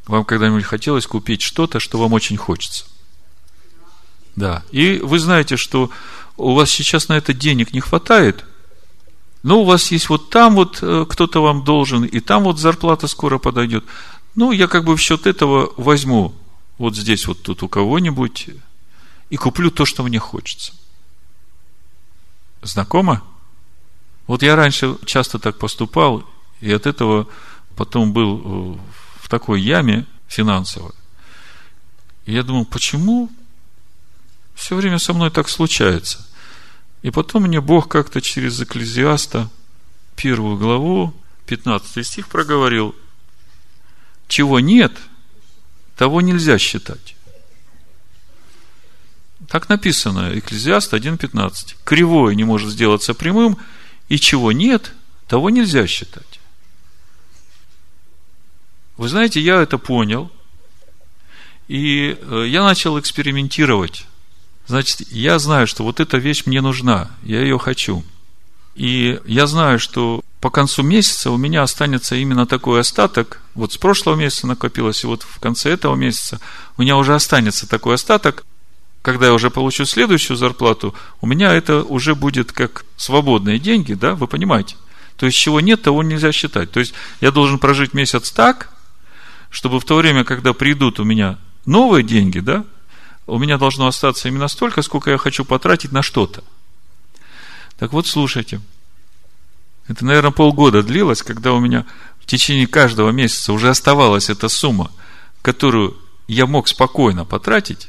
Вам 0.06 0.24
когда-нибудь 0.24 0.64
хотелось 0.64 1.06
купить 1.06 1.42
что-то, 1.42 1.78
что 1.78 1.98
вам 1.98 2.12
очень 2.12 2.36
хочется? 2.36 2.86
Да. 4.36 4.62
И 4.70 4.98
вы 4.98 5.18
знаете, 5.18 5.56
что 5.56 5.90
у 6.36 6.54
вас 6.54 6.70
сейчас 6.70 7.08
на 7.08 7.14
это 7.14 7.32
денег 7.34 7.72
не 7.72 7.80
хватает, 7.80 8.44
но 9.42 9.62
у 9.62 9.64
вас 9.64 9.90
есть 9.90 10.08
вот 10.08 10.30
там 10.30 10.54
вот 10.54 10.78
э, 10.82 11.04
кто-то 11.08 11.42
вам 11.42 11.64
должен, 11.64 12.04
и 12.04 12.20
там 12.20 12.44
вот 12.44 12.58
зарплата 12.58 13.08
скоро 13.08 13.38
подойдет. 13.38 13.84
Ну, 14.34 14.52
я 14.52 14.68
как 14.68 14.84
бы 14.84 14.96
в 14.96 15.00
счет 15.00 15.26
этого 15.26 15.72
возьму 15.76 16.34
вот 16.78 16.96
здесь 16.96 17.26
вот 17.26 17.42
тут 17.42 17.62
у 17.62 17.68
кого-нибудь 17.68 18.50
и 19.30 19.36
куплю 19.36 19.70
то, 19.70 19.84
что 19.84 20.02
мне 20.02 20.18
хочется. 20.18 20.72
Знакомо? 22.62 23.22
Вот 24.26 24.42
я 24.42 24.56
раньше 24.56 24.96
часто 25.04 25.38
так 25.38 25.58
поступал, 25.58 26.24
и 26.60 26.72
от 26.72 26.86
этого 26.86 27.26
потом 27.76 28.12
был 28.12 28.38
э, 28.38 28.78
в 29.20 29.28
такой 29.28 29.60
яме 29.60 30.06
финансовой. 30.28 30.92
И 32.24 32.32
я 32.32 32.42
думал, 32.44 32.64
почему 32.64 33.30
все 34.54 34.76
время 34.76 34.98
со 34.98 35.12
мной 35.12 35.30
так 35.30 35.48
случается? 35.48 36.26
И 37.02 37.10
потом 37.10 37.42
мне 37.44 37.60
Бог 37.60 37.88
как-то 37.88 38.20
через 38.20 38.60
Экклезиаста, 38.60 39.50
первую 40.16 40.56
главу, 40.56 41.14
15 41.46 42.06
стих 42.06 42.28
проговорил, 42.28 42.94
чего 44.28 44.60
нет, 44.60 44.92
того 45.96 46.20
нельзя 46.20 46.58
считать. 46.58 47.16
Так 49.48 49.68
написано, 49.68 50.38
Экклезиаст 50.38 50.94
1.15. 50.94 51.76
Кривое 51.84 52.34
не 52.34 52.44
может 52.44 52.70
сделаться 52.70 53.12
прямым, 53.12 53.58
и 54.08 54.18
чего 54.18 54.52
нет, 54.52 54.92
того 55.26 55.50
нельзя 55.50 55.86
считать. 55.86 56.40
Вы 58.96 59.08
знаете, 59.08 59.40
я 59.40 59.60
это 59.60 59.78
понял, 59.78 60.30
и 61.66 62.16
э, 62.20 62.44
я 62.48 62.62
начал 62.62 62.98
экспериментировать. 63.00 64.06
Значит, 64.66 65.02
я 65.10 65.38
знаю, 65.38 65.66
что 65.66 65.84
вот 65.84 66.00
эта 66.00 66.18
вещь 66.18 66.44
мне 66.46 66.60
нужна, 66.60 67.10
я 67.22 67.40
ее 67.40 67.58
хочу. 67.58 68.04
И 68.74 69.20
я 69.26 69.46
знаю, 69.46 69.78
что 69.78 70.22
по 70.40 70.50
концу 70.50 70.82
месяца 70.82 71.30
у 71.30 71.36
меня 71.36 71.62
останется 71.62 72.16
именно 72.16 72.46
такой 72.46 72.80
остаток. 72.80 73.40
Вот 73.54 73.72
с 73.72 73.76
прошлого 73.76 74.16
месяца 74.16 74.46
накопилось, 74.46 75.04
и 75.04 75.06
вот 75.06 75.22
в 75.22 75.38
конце 75.40 75.70
этого 75.70 75.94
месяца 75.94 76.40
у 76.76 76.82
меня 76.82 76.96
уже 76.96 77.14
останется 77.14 77.68
такой 77.68 77.94
остаток. 77.94 78.44
Когда 79.02 79.26
я 79.26 79.34
уже 79.34 79.50
получу 79.50 79.84
следующую 79.84 80.36
зарплату, 80.36 80.94
у 81.20 81.26
меня 81.26 81.52
это 81.52 81.82
уже 81.82 82.14
будет 82.14 82.52
как 82.52 82.84
свободные 82.96 83.58
деньги, 83.58 83.94
да, 83.94 84.14
вы 84.14 84.26
понимаете? 84.26 84.76
То 85.16 85.26
есть, 85.26 85.36
чего 85.36 85.60
нет, 85.60 85.82
того 85.82 86.02
нельзя 86.02 86.32
считать. 86.32 86.70
То 86.70 86.80
есть, 86.80 86.94
я 87.20 87.30
должен 87.30 87.58
прожить 87.58 87.94
месяц 87.94 88.30
так, 88.30 88.70
чтобы 89.50 89.80
в 89.80 89.84
то 89.84 89.96
время, 89.96 90.24
когда 90.24 90.52
придут 90.52 90.98
у 90.98 91.04
меня 91.04 91.38
новые 91.66 92.02
деньги, 92.02 92.38
да, 92.38 92.64
у 93.26 93.38
меня 93.38 93.58
должно 93.58 93.86
остаться 93.86 94.28
именно 94.28 94.48
столько, 94.48 94.82
сколько 94.82 95.10
я 95.10 95.18
хочу 95.18 95.44
потратить 95.44 95.92
на 95.92 96.02
что-то. 96.02 96.42
Так 97.78 97.92
вот, 97.92 98.06
слушайте. 98.06 98.60
Это, 99.88 100.04
наверное, 100.04 100.30
полгода 100.30 100.82
длилось, 100.82 101.22
когда 101.22 101.52
у 101.52 101.60
меня 101.60 101.84
в 102.20 102.26
течение 102.26 102.66
каждого 102.66 103.10
месяца 103.10 103.52
уже 103.52 103.68
оставалась 103.68 104.30
эта 104.30 104.48
сумма, 104.48 104.90
которую 105.42 105.96
я 106.28 106.46
мог 106.46 106.68
спокойно 106.68 107.24
потратить. 107.24 107.88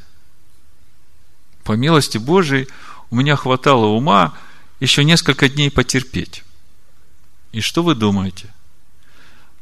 По 1.64 1.74
милости 1.74 2.18
Божией 2.18 2.68
у 3.10 3.16
меня 3.16 3.36
хватало 3.36 3.86
ума 3.86 4.34
еще 4.80 5.04
несколько 5.04 5.48
дней 5.48 5.70
потерпеть. 5.72 6.44
И 7.52 7.62
что 7.62 7.84
вы 7.84 7.96
думаете? 7.96 8.52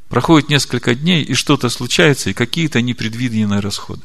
Проходит 0.09 0.49
несколько 0.49 0.95
дней, 0.95 1.23
и 1.23 1.33
что-то 1.33 1.69
случается, 1.69 2.29
и 2.29 2.33
какие-то 2.33 2.81
непредвиденные 2.81 3.59
расходы. 3.59 4.03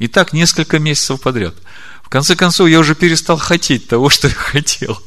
И 0.00 0.08
так 0.08 0.32
несколько 0.32 0.80
месяцев 0.80 1.20
подряд. 1.20 1.54
В 2.02 2.08
конце 2.08 2.34
концов, 2.34 2.68
я 2.68 2.80
уже 2.80 2.96
перестал 2.96 3.36
хотеть 3.36 3.86
того, 3.86 4.10
что 4.10 4.26
я 4.26 4.34
хотел. 4.34 5.00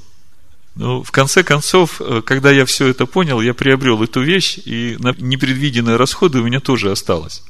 Но 0.76 1.04
в 1.04 1.12
конце 1.12 1.44
концов, 1.44 2.00
э, 2.00 2.22
когда 2.26 2.52
я 2.52 2.66
все 2.66 2.88
это 2.88 3.06
понял, 3.06 3.42
я 3.42 3.54
приобрел 3.54 4.02
эту 4.02 4.22
вещь, 4.22 4.58
и 4.64 4.96
на 5.00 5.14
непредвиденные 5.18 5.98
расходы 5.98 6.40
у 6.40 6.44
меня 6.44 6.62
тоже 6.62 6.92
осталось. 6.92 7.44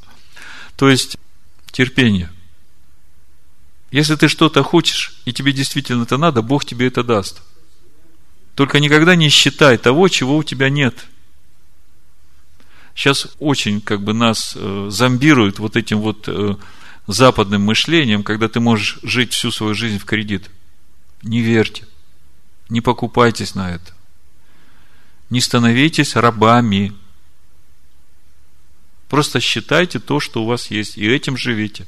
То 0.76 0.90
есть, 0.90 1.18
терпение. 1.72 2.32
Если 3.92 4.16
ты 4.16 4.28
что-то 4.28 4.64
хочешь, 4.64 5.14
и 5.26 5.34
тебе 5.34 5.52
действительно 5.52 6.04
это 6.04 6.18
надо, 6.18 6.42
Бог 6.42 6.66
тебе 6.66 6.88
это 6.88 7.04
даст. 7.04 7.44
Только 8.56 8.80
никогда 8.80 9.16
не 9.16 9.30
считай 9.30 9.78
того, 9.78 10.08
чего 10.08 10.38
у 10.38 10.44
тебя 10.44 10.70
нет– 10.70 10.96
Сейчас 12.96 13.28
очень 13.40 13.82
как 13.82 14.02
бы 14.02 14.14
нас 14.14 14.54
э, 14.56 14.88
зомбируют 14.90 15.60
вот 15.60 15.76
этим 15.76 16.00
вот 16.00 16.28
э, 16.28 16.56
западным 17.08 17.64
мышлением, 17.64 18.24
когда 18.24 18.48
ты 18.48 18.60
можешь 18.60 19.00
жить 19.04 19.34
всю 19.34 19.52
свою 19.52 19.74
жизнь 19.74 20.00
в 20.00 20.06
кредит. 20.06 20.50
Не 21.22 21.42
верьте. 21.42 21.86
Не 22.70 22.82
покупайтесь 22.82 23.56
на 23.56 23.72
это. 23.72 23.94
Не 25.30 25.42
становитесь 25.42 26.16
рабами. 26.16 26.94
Просто 29.10 29.40
считайте 29.40 30.00
то, 30.00 30.20
что 30.20 30.44
у 30.44 30.48
вас 30.48 30.72
есть, 30.72 30.98
и 30.98 31.06
этим 31.08 31.38
живите. 31.38 31.86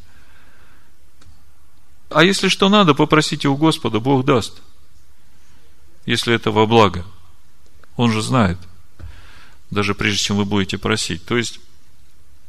А 2.09 2.23
если 2.23 2.49
что 2.49 2.69
надо, 2.69 2.93
попросите 2.93 3.47
у 3.47 3.55
Господа, 3.55 3.99
Бог 3.99 4.25
даст. 4.25 4.61
Если 6.05 6.33
это 6.33 6.51
во 6.51 6.65
благо. 6.65 7.05
Он 7.95 8.11
же 8.11 8.21
знает– 8.21 8.57
даже 9.71 9.95
прежде 9.95 10.23
чем 10.23 10.37
вы 10.37 10.45
будете 10.45 10.77
просить. 10.77 11.25
То 11.25 11.37
есть, 11.37 11.59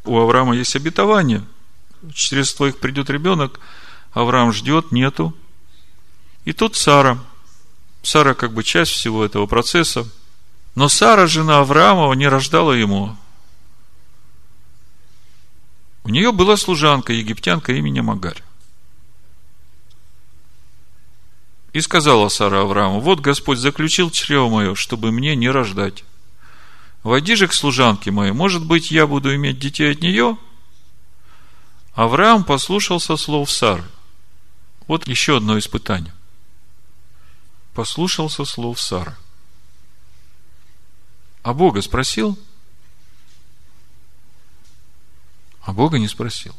у 0.04 0.18
Авраама 0.18 0.54
есть 0.54 0.76
обетование. 0.76 1.44
Через 2.14 2.54
твоих 2.54 2.78
придет 2.78 3.10
ребенок, 3.10 3.60
Авраам 4.12 4.52
ждет, 4.52 4.92
нету. 4.92 5.34
И 6.44 6.52
тут 6.52 6.76
Сара. 6.76 7.18
Сара 8.02 8.34
как 8.34 8.52
бы 8.52 8.62
часть 8.62 8.92
всего 8.92 9.24
этого 9.24 9.46
процесса. 9.46 10.08
Но 10.74 10.88
Сара, 10.88 11.26
жена 11.26 11.58
Авраамова, 11.58 12.12
не 12.14 12.28
рождала 12.28 12.72
ему. 12.72 13.16
У 16.04 16.08
нее 16.08 16.30
была 16.30 16.56
служанка, 16.56 17.12
египтянка 17.12 17.72
именем 17.72 18.10
Агарь. 18.10 18.42
И 21.72 21.80
сказала 21.80 22.28
Сара 22.28 22.62
Аврааму, 22.62 23.00
вот 23.00 23.20
Господь 23.20 23.58
заключил 23.58 24.10
чрево 24.10 24.48
мое, 24.48 24.74
чтобы 24.74 25.10
мне 25.10 25.34
не 25.34 25.50
рождать. 25.50 26.04
Войди 27.02 27.34
же 27.34 27.48
к 27.48 27.52
служанке 27.52 28.10
моей, 28.10 28.32
может 28.32 28.64
быть, 28.64 28.90
я 28.90 29.06
буду 29.06 29.34
иметь 29.34 29.58
детей 29.58 29.92
от 29.92 30.00
нее? 30.00 30.38
Авраам 31.96 32.44
послушался 32.44 33.16
слов 33.16 33.50
Сары. 33.50 33.84
Вот 34.86 35.08
еще 35.08 35.38
одно 35.38 35.58
испытание. 35.58 36.14
Послушался 37.74 38.44
слов 38.44 38.80
Сары. 38.80 39.16
А 41.42 41.52
Бога 41.52 41.82
спросил? 41.82 42.38
А 45.62 45.72
Бога 45.72 45.98
не 45.98 46.06
спросил. 46.06 46.54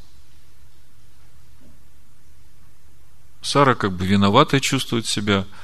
Сара 3.41 3.75
как 3.75 3.93
бы 3.93 4.05
виновата 4.05 4.59
чувствует 4.59 5.05
себя– 5.07 5.45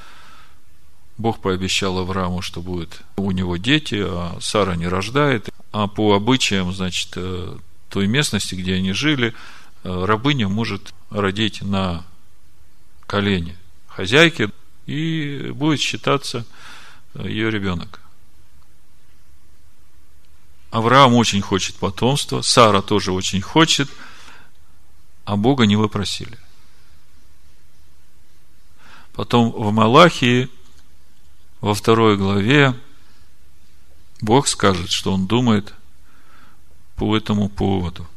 Бог 1.17 1.39
пообещал 1.39 1.99
Аврааму, 1.99 2.41
что 2.41 2.61
будет 2.61 3.01
у 3.17 3.29
него 3.31 3.57
дети, 3.57 4.03
а 4.03 4.37
Сара 4.41 4.75
не 4.75 4.87
рождает. 4.87 5.49
А 5.71 5.87
по 5.87 6.15
обычаям, 6.15 6.73
значит, 6.73 7.09
э, 7.15 7.57
той 7.89 8.07
местности, 8.07 8.55
где 8.55 8.75
они 8.75 8.93
жили, 8.93 9.33
рабыня 9.83 10.47
может 10.47 10.93
родить 11.09 11.61
на 11.61 12.05
колени 13.05 13.57
хозяйки, 13.87 14.49
и 14.85 15.51
будет 15.53 15.79
считаться 15.79 16.45
ее 17.15 17.51
ребенок. 17.51 18.01
Авраам 20.71 21.13
очень 21.13 21.41
хочет 21.41 21.75
потомства, 21.75 22.41
Сара 22.41 22.81
тоже 22.81 23.11
очень 23.11 23.41
хочет, 23.41 23.89
а 25.23 25.37
Бога 25.37 25.65
не 25.65 25.75
вопросили. 25.75 26.37
Потом 29.13 29.51
в 29.51 29.71
Малахии 29.71 30.49
во 31.61 31.75
второй 31.75 32.17
главе 32.17 32.73
Бог 34.19 34.47
скажет, 34.47 34.89
что 34.89 35.13
Он 35.13 35.27
думает 35.27 35.73
по 36.95 37.15
этому 37.15 37.49
поводу. 37.49 38.07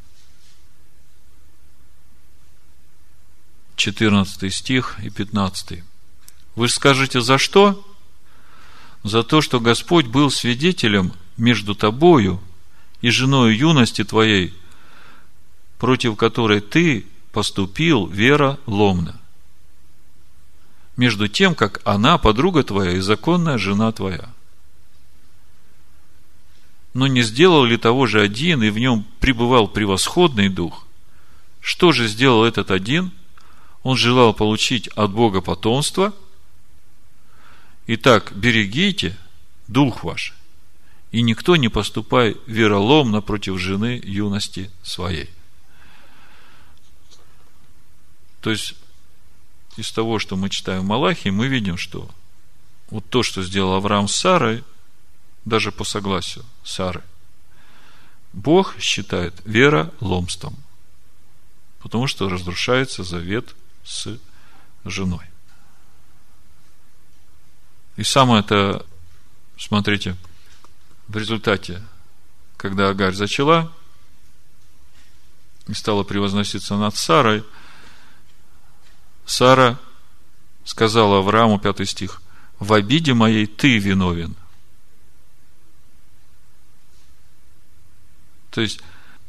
14 3.77 4.53
стих 4.53 4.99
и 5.03 5.11
15. 5.11 5.83
Вы 6.57 6.69
же 6.69 6.73
скажете, 6.73 7.21
за 7.21 7.39
что? 7.39 7.87
За 9.03 9.23
то, 9.23 9.41
что 9.41 9.61
Господь 9.61 10.07
был 10.07 10.31
свидетелем 10.31 11.13
между 11.37 11.75
тобою 11.75 12.41
и 13.03 13.11
женой 13.11 13.55
юности 13.55 14.03
твоей, 14.03 14.55
против 15.79 16.17
которой 16.17 16.61
ты 16.61 17.07
поступил 17.33 18.07
вера 18.07 18.59
ломно. 18.67 19.21
Между 20.97 21.29
тем, 21.29 21.55
как 21.55 21.83
она 21.85 22.17
подруга 22.17 22.65
твоя 22.65 22.93
и 22.93 23.01
законная 23.01 23.59
жена 23.59 23.93
твоя. 23.93 24.31
Но 26.95 27.07
не 27.07 27.21
сделал 27.21 27.65
ли 27.65 27.77
того 27.77 28.07
же 28.07 28.23
один, 28.23 28.63
и 28.63 28.71
в 28.71 28.79
нем 28.79 29.05
пребывал 29.21 29.69
превосходный 29.69 30.49
дух? 30.49 30.87
Что 31.61 31.93
же 31.93 32.09
сделал 32.09 32.43
этот 32.43 32.71
один? 32.71 33.13
Он 33.87 33.97
желал 33.97 34.35
получить 34.35 34.89
от 34.97 35.13
Бога 35.13 35.41
потомство. 35.41 36.13
Итак, 37.87 38.33
берегите 38.35 39.17
дух 39.69 40.03
ваш, 40.03 40.35
и 41.13 41.23
никто 41.23 41.55
не 41.55 41.69
поступай 41.69 42.37
вероломно 42.49 43.21
против 43.21 43.61
жены 43.61 44.01
юности 44.03 44.73
своей. 44.83 45.31
То 48.41 48.51
есть, 48.51 48.75
из 49.77 49.93
того, 49.93 50.19
что 50.19 50.35
мы 50.35 50.51
читаем 50.51 50.83
в 50.83 50.87
Малахии, 50.87 51.29
мы 51.29 51.47
видим, 51.47 51.77
что 51.77 52.11
вот 52.91 53.09
то, 53.09 53.23
что 53.23 53.41
сделал 53.45 53.75
Авраам 53.75 54.09
с 54.09 54.17
Сарой, 54.17 54.65
даже 55.45 55.71
по 55.71 55.85
согласию 55.85 56.45
Сары, 56.65 57.05
Бог 58.33 58.81
считает 58.81 59.41
вера 59.45 59.95
ломством, 60.01 60.57
потому 61.79 62.09
что 62.09 62.29
разрушается 62.29 63.05
завет 63.05 63.55
с 63.87 64.19
женой. 64.85 65.25
И 67.97 68.03
самое 68.03 68.41
это, 68.41 68.85
смотрите, 69.57 70.17
в 71.09 71.17
результате, 71.17 71.83
когда 72.59 72.91
Агарь 72.91 73.15
зачала 73.15 73.73
и 75.67 75.73
стала 75.73 76.03
превозноситься 76.03 76.77
над 76.77 76.95
Сарой– 76.97 77.43
Сара 79.27 79.79
сказала 80.65 81.19
Аврааму, 81.19 81.59
пятый 81.59 81.85
стих, 81.85 82.23
в 82.61 82.73
обиде 82.73 83.13
моей 83.13 83.47
ты 83.47 83.77
виновен. 83.79 84.35
То 88.51 88.61
есть, 88.63 88.81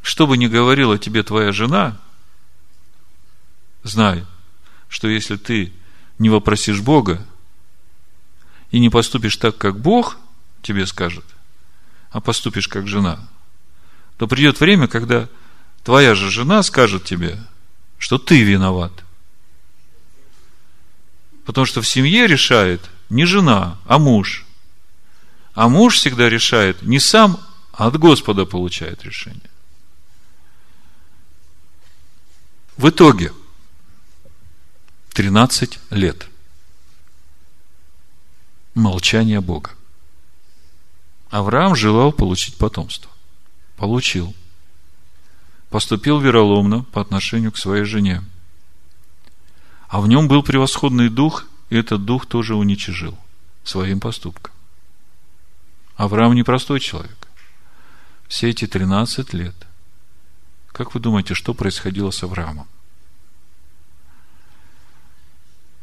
что 0.01 0.27
бы 0.27 0.38
ни 0.38 0.47
говорила 0.47 0.97
тебе 0.97 1.23
твоя 1.23 1.51
жена, 1.51 1.99
знай, 3.84 4.25
что 4.89 5.07
если 5.07 5.35
ты 5.35 5.73
не 6.19 6.30
вопросишь 6.30 6.81
Бога 6.81 7.26
и 8.72 8.80
не 8.80 8.89
поступишь 8.89 9.38
так, 9.38 9.57
как 9.57 9.80
Бог 9.80 10.18
тебе 10.61 10.85
скажет, 10.85 11.26
а 12.11 12.22
поступишь 12.22 12.68
как 12.68 12.88
жена, 12.88 13.19
то 14.18 14.27
придет 14.27 14.59
время, 14.59 14.88
когда 14.88 15.30
твоя 15.84 16.15
же 16.15 16.31
жена 16.31 16.64
скажет 16.64 17.03
тебе, 17.03 17.39
что 17.97 18.18
ты 18.18 18.41
виноват– 18.43 18.91
Потому 21.47 21.65
что 21.65 21.81
в 21.81 21.88
семье 21.88 22.27
решает 22.27 22.81
не 23.09 23.23
жена, 23.23 23.77
а 23.85 23.99
муж. 23.99 24.45
А 25.53 25.69
муж 25.69 25.95
всегда 25.95 26.27
решает 26.27 26.81
не 26.81 26.99
сам, 26.99 27.39
а 27.72 27.88
от 27.88 27.97
Господа 27.97 28.43
получает 28.45 29.05
решение. 29.05 29.49
В 32.76 32.89
итоге 32.89 33.31
13 35.18 35.80
лет 35.89 36.27
молчания 38.76 39.41
Бога. 39.41 39.72
Авраам 41.31 41.76
желал 41.76 42.11
получить 42.11 42.56
потомство. 42.57 43.10
Получил. 43.77 44.35
Поступил 45.72 46.19
вероломно 46.19 46.84
по 46.84 47.02
отношению 47.02 47.52
к 47.52 47.57
своей 47.57 47.84
жене– 47.84 48.23
а 49.88 50.02
в 50.02 50.07
нем 50.07 50.27
был 50.27 50.44
превосходный 50.44 51.10
дух, 51.10 51.48
и 51.72 51.77
этот 51.77 52.06
дух 52.06 52.27
тоже 52.27 52.53
уничижил 52.56 53.18
своим 53.64 53.99
поступком. 53.99 54.53
Авраам 55.95 56.35
непростой 56.35 56.80
человек. 56.80 57.27
Все 58.27 58.49
эти 58.49 58.68
13 58.68 59.34
лет. 59.34 59.56
Как 60.73 60.94
вы 60.94 60.99
думаете, 60.99 61.34
что 61.34 61.56
происходило 61.56 62.11
с 62.11 62.22
Авраамом? 62.22 62.68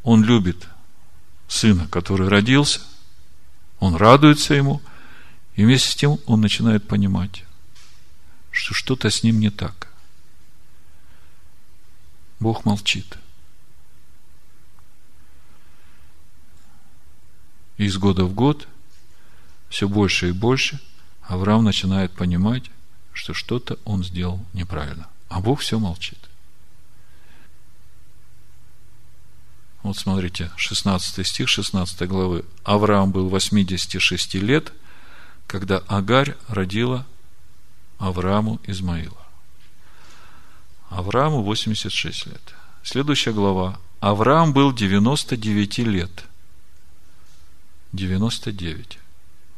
Он 0.05 0.23
любит 0.23 0.69
сына, 1.49 1.89
который 1.89 2.29
родился, 2.29 2.81
он 3.81 3.97
радуется 3.97 4.55
ему, 4.55 4.81
и 5.57 5.65
вместе 5.65 5.91
с 5.91 5.97
тем 5.97 6.19
он 6.27 6.41
начинает 6.41 6.87
понимать, 6.87 7.45
что 8.51 8.75
что-то 8.75 9.11
с 9.11 9.23
ним 9.23 9.41
не 9.41 9.51
так. 9.51 9.89
Бог 12.39 12.65
молчит. 12.65 13.19
Из 17.79 17.97
года 17.97 18.25
в 18.25 18.35
год 18.35 18.69
все 19.69 19.89
больше 19.89 20.29
и 20.29 20.33
больше 20.33 20.81
Авраам 21.23 21.65
начинает 21.65 22.13
понимать, 22.13 22.71
что 23.13 23.33
что-то 23.33 23.79
он 23.85 24.05
сделал 24.05 24.45
неправильно. 24.53 25.09
А 25.29 25.41
Бог 25.41 25.61
все 25.61 25.79
молчит. 25.79 26.24
Вот 29.85 29.97
смотрите, 29.97 30.51
16 30.57 31.25
стих 31.25 31.49
16 31.49 32.09
главы. 32.09 32.45
Авраам 32.65 33.13
был 33.13 33.29
86 33.29 34.35
лет, 34.35 34.73
когда 35.47 35.79
Агарь 35.87 36.35
родила 36.49 37.07
Аврааму 37.99 38.61
Измаила. 38.67 39.25
Аврааму 40.89 41.43
86 41.43 42.27
лет. 42.27 42.55
Следующая 42.83 43.33
глава. 43.33 43.79
Авраам 44.01 44.53
был 44.53 44.73
99 44.73 45.79
лет– 45.79 46.25
99, 47.95 48.99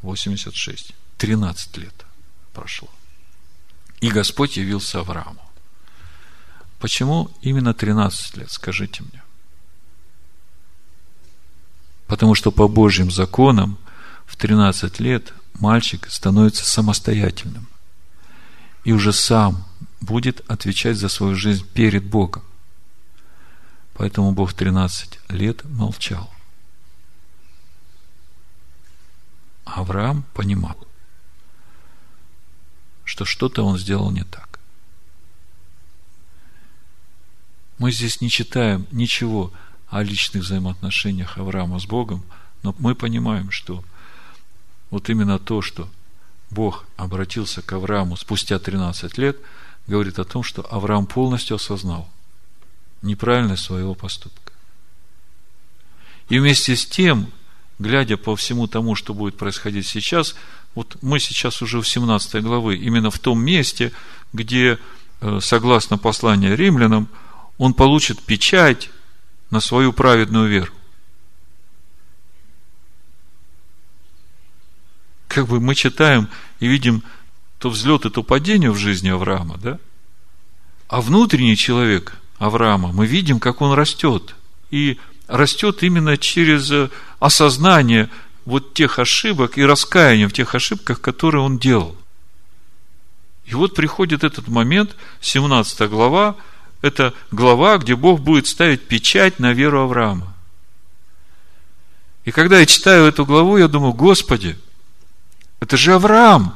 86, 0.02 0.92
13 1.16 1.76
лет 1.78 2.04
прошло. 2.52 2.88
И 4.00 4.10
Господь 4.10 4.58
явился 4.58 5.00
Аврааму. 5.00 5.40
Почему 6.78 7.30
именно 7.40 7.72
13 7.72 8.36
лет, 8.36 8.50
скажите 8.50 9.02
мне? 9.02 9.22
Потому 12.06 12.34
что 12.34 12.50
по 12.50 12.68
Божьим 12.68 13.10
законам 13.10 13.78
в 14.26 14.36
13 14.36 15.00
лет 15.00 15.32
мальчик 15.54 16.06
становится 16.10 16.64
самостоятельным. 16.64 17.66
И 18.84 18.92
уже 18.92 19.12
сам 19.12 19.64
будет 20.00 20.48
отвечать 20.48 20.96
за 20.96 21.08
свою 21.08 21.34
жизнь 21.34 21.66
перед 21.74 22.04
Богом. 22.04 22.44
Поэтому 23.94 24.32
Бог 24.32 24.52
13 24.52 25.18
лет 25.30 25.64
молчал. 25.64 26.30
Авраам 29.64 30.24
понимал, 30.34 30.76
что 33.04 33.24
что-то 33.24 33.64
он 33.64 33.78
сделал 33.78 34.10
не 34.10 34.22
так. 34.22 34.60
Мы 37.78 37.90
здесь 37.90 38.20
не 38.20 38.30
читаем 38.30 38.86
ничего 38.90 39.52
о 39.88 40.02
личных 40.02 40.42
взаимоотношениях 40.42 41.38
Авраама 41.38 41.78
с 41.78 41.86
Богом, 41.86 42.22
но 42.62 42.74
мы 42.78 42.94
понимаем, 42.94 43.50
что 43.50 43.84
вот 44.90 45.08
именно 45.10 45.38
то, 45.38 45.62
что 45.62 45.88
Бог 46.50 46.86
обратился 46.96 47.62
к 47.62 47.72
Аврааму 47.72 48.16
спустя 48.16 48.58
13 48.58 49.18
лет, 49.18 49.36
говорит 49.86 50.18
о 50.18 50.24
том, 50.24 50.42
что 50.42 50.62
Авраам 50.70 51.06
полностью 51.06 51.56
осознал 51.56 52.08
неправильность 53.02 53.64
своего 53.64 53.94
поступка. 53.94 54.52
И 56.28 56.38
вместе 56.38 56.74
с 56.74 56.86
тем 56.86 57.30
глядя 57.78 58.16
по 58.16 58.36
всему 58.36 58.66
тому, 58.66 58.94
что 58.94 59.14
будет 59.14 59.36
происходить 59.36 59.86
сейчас, 59.86 60.34
вот 60.74 60.96
мы 61.02 61.20
сейчас 61.20 61.62
уже 61.62 61.80
в 61.80 61.88
17 61.88 62.42
главы, 62.42 62.76
именно 62.76 63.10
в 63.10 63.18
том 63.18 63.40
месте, 63.42 63.92
где, 64.32 64.78
э, 65.20 65.38
согласно 65.40 65.98
посланию 65.98 66.56
римлянам, 66.56 67.08
он 67.58 67.74
получит 67.74 68.20
печать 68.22 68.90
на 69.50 69.60
свою 69.60 69.92
праведную 69.92 70.48
веру. 70.48 70.72
Как 75.28 75.46
бы 75.46 75.60
мы 75.60 75.74
читаем 75.74 76.28
и 76.60 76.66
видим 76.66 77.02
то 77.58 77.70
взлет 77.70 78.04
и 78.04 78.10
то 78.10 78.22
падение 78.22 78.70
в 78.70 78.76
жизни 78.76 79.08
Авраама, 79.08 79.58
да? 79.58 79.78
А 80.88 81.00
внутренний 81.00 81.56
человек 81.56 82.14
Авраама, 82.38 82.92
мы 82.92 83.06
видим, 83.06 83.40
как 83.40 83.60
он 83.60 83.72
растет. 83.72 84.34
И 84.70 84.98
растет 85.26 85.82
именно 85.82 86.16
через 86.16 86.90
осознание 87.18 88.10
вот 88.44 88.74
тех 88.74 88.98
ошибок 88.98 89.58
и 89.58 89.64
раскаяния 89.64 90.28
в 90.28 90.32
тех 90.32 90.54
ошибках, 90.54 91.00
которые 91.00 91.42
он 91.42 91.58
делал. 91.58 91.96
И 93.46 93.54
вот 93.54 93.74
приходит 93.74 94.24
этот 94.24 94.48
момент, 94.48 94.96
17 95.20 95.88
глава, 95.88 96.36
это 96.82 97.14
глава, 97.30 97.78
где 97.78 97.96
Бог 97.96 98.20
будет 98.20 98.46
ставить 98.46 98.86
печать 98.86 99.38
на 99.38 99.52
веру 99.52 99.80
Авраама. 99.80 100.34
И 102.24 102.30
когда 102.30 102.58
я 102.58 102.66
читаю 102.66 103.06
эту 103.06 103.24
главу, 103.24 103.56
я 103.56 103.68
думаю, 103.68 103.92
Господи, 103.92 104.58
это 105.60 105.76
же 105.76 105.94
Авраам. 105.94 106.54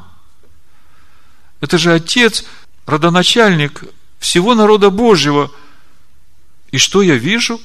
Это 1.60 1.78
же 1.78 1.92
отец, 1.92 2.44
родоначальник 2.86 3.84
всего 4.18 4.54
народа 4.54 4.90
Божьего. 4.90 5.50
И 6.70 6.78
что 6.78 7.02
я 7.02 7.16
вижу? 7.16 7.60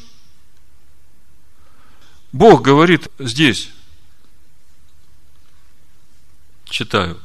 Бог 2.32 2.62
говорит 2.62 3.08
здесь, 3.18 3.70
читаю, 6.66 7.20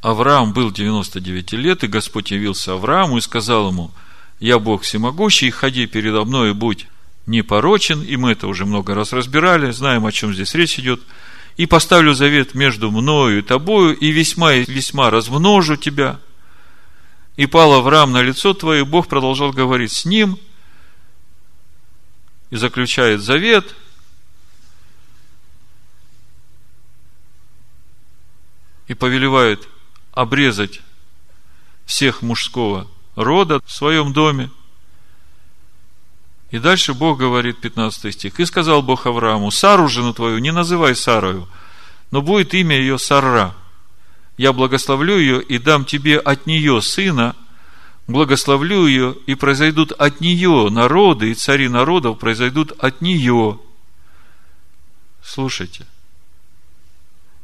Авраам 0.00 0.52
был 0.52 0.70
99 0.70 1.52
лет, 1.52 1.84
и 1.84 1.88
Господь 1.88 2.30
явился 2.30 2.72
Аврааму 2.72 3.18
и 3.18 3.20
сказал 3.20 3.68
ему, 3.68 3.90
я 4.38 4.58
Бог 4.58 4.82
всемогущий, 4.82 5.50
ходи 5.50 5.86
передо 5.86 6.24
мной 6.24 6.50
и 6.50 6.54
будь 6.54 6.86
непорочен, 7.26 8.02
и 8.02 8.16
мы 8.16 8.32
это 8.32 8.46
уже 8.46 8.66
много 8.66 8.94
раз 8.94 9.12
разбирали, 9.12 9.70
знаем, 9.70 10.06
о 10.06 10.12
чем 10.12 10.32
здесь 10.34 10.54
речь 10.54 10.78
идет, 10.78 11.00
и 11.56 11.66
поставлю 11.66 12.14
завет 12.14 12.54
между 12.54 12.90
мною 12.90 13.38
и 13.38 13.42
тобою, 13.42 13.96
и 13.96 14.10
весьма 14.10 14.54
и 14.54 14.70
весьма 14.70 15.10
размножу 15.10 15.76
тебя. 15.76 16.20
И 17.36 17.46
пал 17.46 17.74
Авраам 17.74 18.12
на 18.12 18.22
лицо 18.22 18.54
твое, 18.54 18.82
и 18.82 18.84
Бог 18.84 19.08
продолжал 19.08 19.52
говорить 19.52 19.92
с 19.92 20.04
ним, 20.04 20.38
и 22.50 22.56
заключает 22.56 23.20
завет– 23.22 23.74
и 28.86 28.94
повелевает 28.94 29.68
обрезать 30.12 30.80
всех 31.84 32.22
мужского 32.22 32.88
рода 33.16 33.60
в 33.64 33.72
своем 33.72 34.12
доме. 34.12 34.50
И 36.50 36.58
дальше 36.58 36.94
Бог 36.94 37.18
говорит, 37.18 37.60
15 37.60 38.14
стих, 38.14 38.38
«И 38.38 38.44
сказал 38.44 38.82
Бог 38.82 39.06
Аврааму, 39.06 39.50
Сару, 39.50 39.88
жену 39.88 40.12
твою, 40.12 40.38
не 40.38 40.52
называй 40.52 40.94
Сарою, 40.94 41.48
но 42.12 42.22
будет 42.22 42.54
имя 42.54 42.76
ее 42.76 42.98
Сара. 42.98 43.54
Я 44.36 44.52
благословлю 44.52 45.18
ее 45.18 45.42
и 45.42 45.58
дам 45.58 45.84
тебе 45.84 46.18
от 46.18 46.46
нее 46.46 46.80
сына, 46.82 47.34
благословлю 48.06 48.86
ее, 48.86 49.16
и 49.26 49.34
произойдут 49.34 49.90
от 49.92 50.20
нее 50.20 50.68
народы, 50.70 51.32
и 51.32 51.34
цари 51.34 51.68
народов 51.68 52.18
произойдут 52.18 52.72
от 52.78 53.00
нее». 53.00 53.58
Слушайте– 55.24 55.84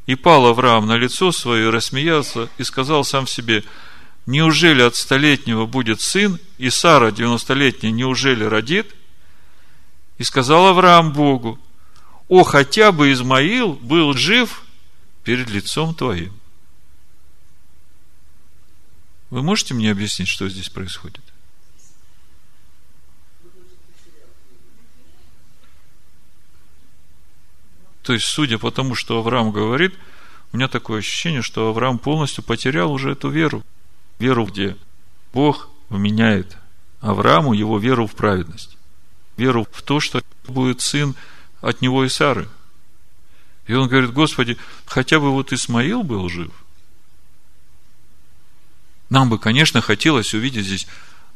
и 0.05 0.15
пал 0.15 0.45
Авраам 0.47 0.85
на 0.85 0.97
лицо 0.97 1.31
свое, 1.31 1.69
рассмеялся, 1.69 2.49
и 2.57 2.63
сказал 2.63 3.03
сам 3.03 3.25
себе, 3.25 3.63
неужели 4.25 4.81
от 4.81 4.95
столетнего 4.95 5.65
будет 5.65 6.01
сын, 6.01 6.39
и 6.57 6.69
Сара, 6.69 7.11
девяностолетняя, 7.11 7.91
неужели 7.91 8.43
родит? 8.43 8.95
И 10.17 10.23
сказал 10.23 10.67
Авраам 10.67 11.11
Богу, 11.11 11.59
о, 12.27 12.43
хотя 12.43 12.91
бы 12.91 13.11
Измаил 13.11 13.73
был 13.73 14.13
жив 14.13 14.63
перед 15.23 15.49
лицом 15.49 15.93
твоим. 15.93 16.33
Вы 19.29 19.41
можете 19.41 19.73
мне 19.73 19.91
объяснить, 19.91 20.27
что 20.27 20.47
здесь 20.47 20.69
происходит? 20.69 21.23
То 28.03 28.13
есть, 28.13 28.25
судя 28.25 28.59
по 28.59 28.69
тому, 28.69 28.95
что 28.95 29.17
Авраам 29.17 29.51
говорит, 29.51 29.95
у 30.51 30.57
меня 30.57 30.67
такое 30.67 30.99
ощущение, 30.99 31.41
что 31.41 31.69
Авраам 31.69 31.97
полностью 31.97 32.43
потерял 32.43 32.91
уже 32.91 33.11
эту 33.11 33.29
веру. 33.29 33.63
Веру, 34.19 34.45
где 34.45 34.77
Бог 35.33 35.69
вменяет 35.89 36.57
Аврааму 37.01 37.53
его 37.53 37.79
веру 37.79 38.07
в 38.07 38.15
праведность. 38.15 38.77
Веру 39.35 39.67
в 39.71 39.81
то, 39.81 39.99
что 39.99 40.21
будет 40.47 40.81
сын 40.81 41.15
от 41.61 41.81
него 41.81 42.05
и 42.05 42.09
Сары. 42.09 42.47
И 43.67 43.73
он 43.73 43.87
говорит, 43.87 44.11
Господи, 44.11 44.57
хотя 44.85 45.19
бы 45.19 45.31
вот 45.31 45.53
Исмаил 45.53 46.03
был 46.03 46.29
жив. 46.29 46.51
Нам 49.09 49.29
бы, 49.29 49.37
конечно, 49.37 49.81
хотелось 49.81 50.33
увидеть 50.33 50.65
здесь 50.65 50.87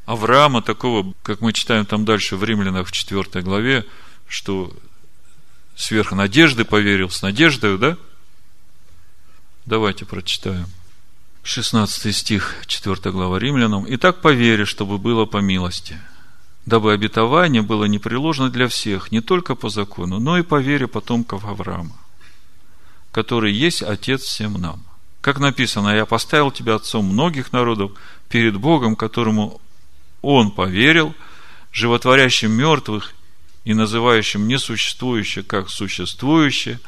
Авраама 0.05 0.61
такого, 0.61 1.13
как 1.21 1.41
мы 1.41 1.53
читаем 1.53 1.85
там 1.85 2.05
дальше 2.05 2.37
в 2.37 2.43
Римлянах 2.43 2.87
в 2.87 2.91
4 2.91 3.43
главе, 3.43 3.85
что 4.27 4.73
сверх 5.75 6.13
надежды 6.13 6.63
поверил, 6.63 7.09
с 7.09 7.21
надеждой, 7.21 7.77
да? 7.77 7.97
Давайте 9.65 10.05
прочитаем. 10.05 10.67
16 11.47 12.13
стих, 12.13 12.55
4 12.67 13.09
глава 13.13 13.39
Римлянам. 13.39 13.85
«Итак, 13.87 14.19
по 14.19 14.33
вере, 14.33 14.65
чтобы 14.65 14.97
было 14.97 15.25
по 15.25 15.37
милости, 15.37 15.97
дабы 16.65 16.91
обетование 16.91 17.61
было 17.61 17.85
непреложно 17.85 18.49
для 18.49 18.67
всех, 18.67 19.13
не 19.13 19.21
только 19.21 19.55
по 19.55 19.69
закону, 19.69 20.19
но 20.19 20.37
и 20.37 20.41
по 20.41 20.59
вере 20.59 20.87
потомков 20.87 21.45
Авраама, 21.45 21.95
который 23.13 23.53
есть 23.53 23.81
Отец 23.81 24.23
всем 24.23 24.55
нам. 24.55 24.83
Как 25.21 25.39
написано, 25.39 25.95
я 25.95 26.05
поставил 26.05 26.51
тебя 26.51 26.75
отцом 26.75 27.05
многих 27.05 27.53
народов 27.53 27.93
перед 28.27 28.57
Богом, 28.57 28.97
которому 28.97 29.61
он 30.21 30.51
поверил, 30.51 31.15
животворящим 31.71 32.51
мертвых 32.51 33.13
и 33.63 33.73
называющим 33.73 34.49
несуществующее 34.49 35.45
как 35.45 35.69
существующее, 35.69 36.81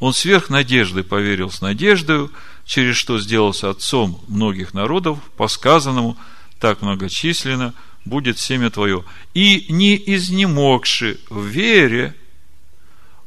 он 0.00 0.12
сверх 0.12 0.50
надежды 0.50 1.02
поверил 1.02 1.50
с 1.50 1.62
надеждою, 1.62 2.30
через 2.72 2.96
что 2.96 3.18
сделался 3.18 3.68
отцом 3.68 4.18
многих 4.28 4.72
народов, 4.72 5.18
по 5.36 5.46
сказанному, 5.46 6.16
так 6.58 6.80
многочисленно 6.80 7.74
будет 8.06 8.38
семя 8.38 8.70
твое. 8.70 9.04
И 9.34 9.66
не 9.68 9.94
изнемогши 9.94 11.20
в 11.28 11.44
вере, 11.44 12.14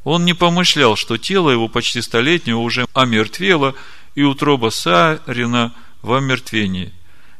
он 0.02 0.24
не 0.24 0.34
помышлял, 0.34 0.96
что 0.96 1.16
тело 1.16 1.50
его 1.50 1.68
почти 1.68 2.02
столетнего 2.02 2.58
уже 2.58 2.86
омертвело, 2.92 3.76
и 4.16 4.24
утроба 4.24 4.70
Сарина 4.70 5.72
в 6.02 6.12
омертвении. 6.12 6.92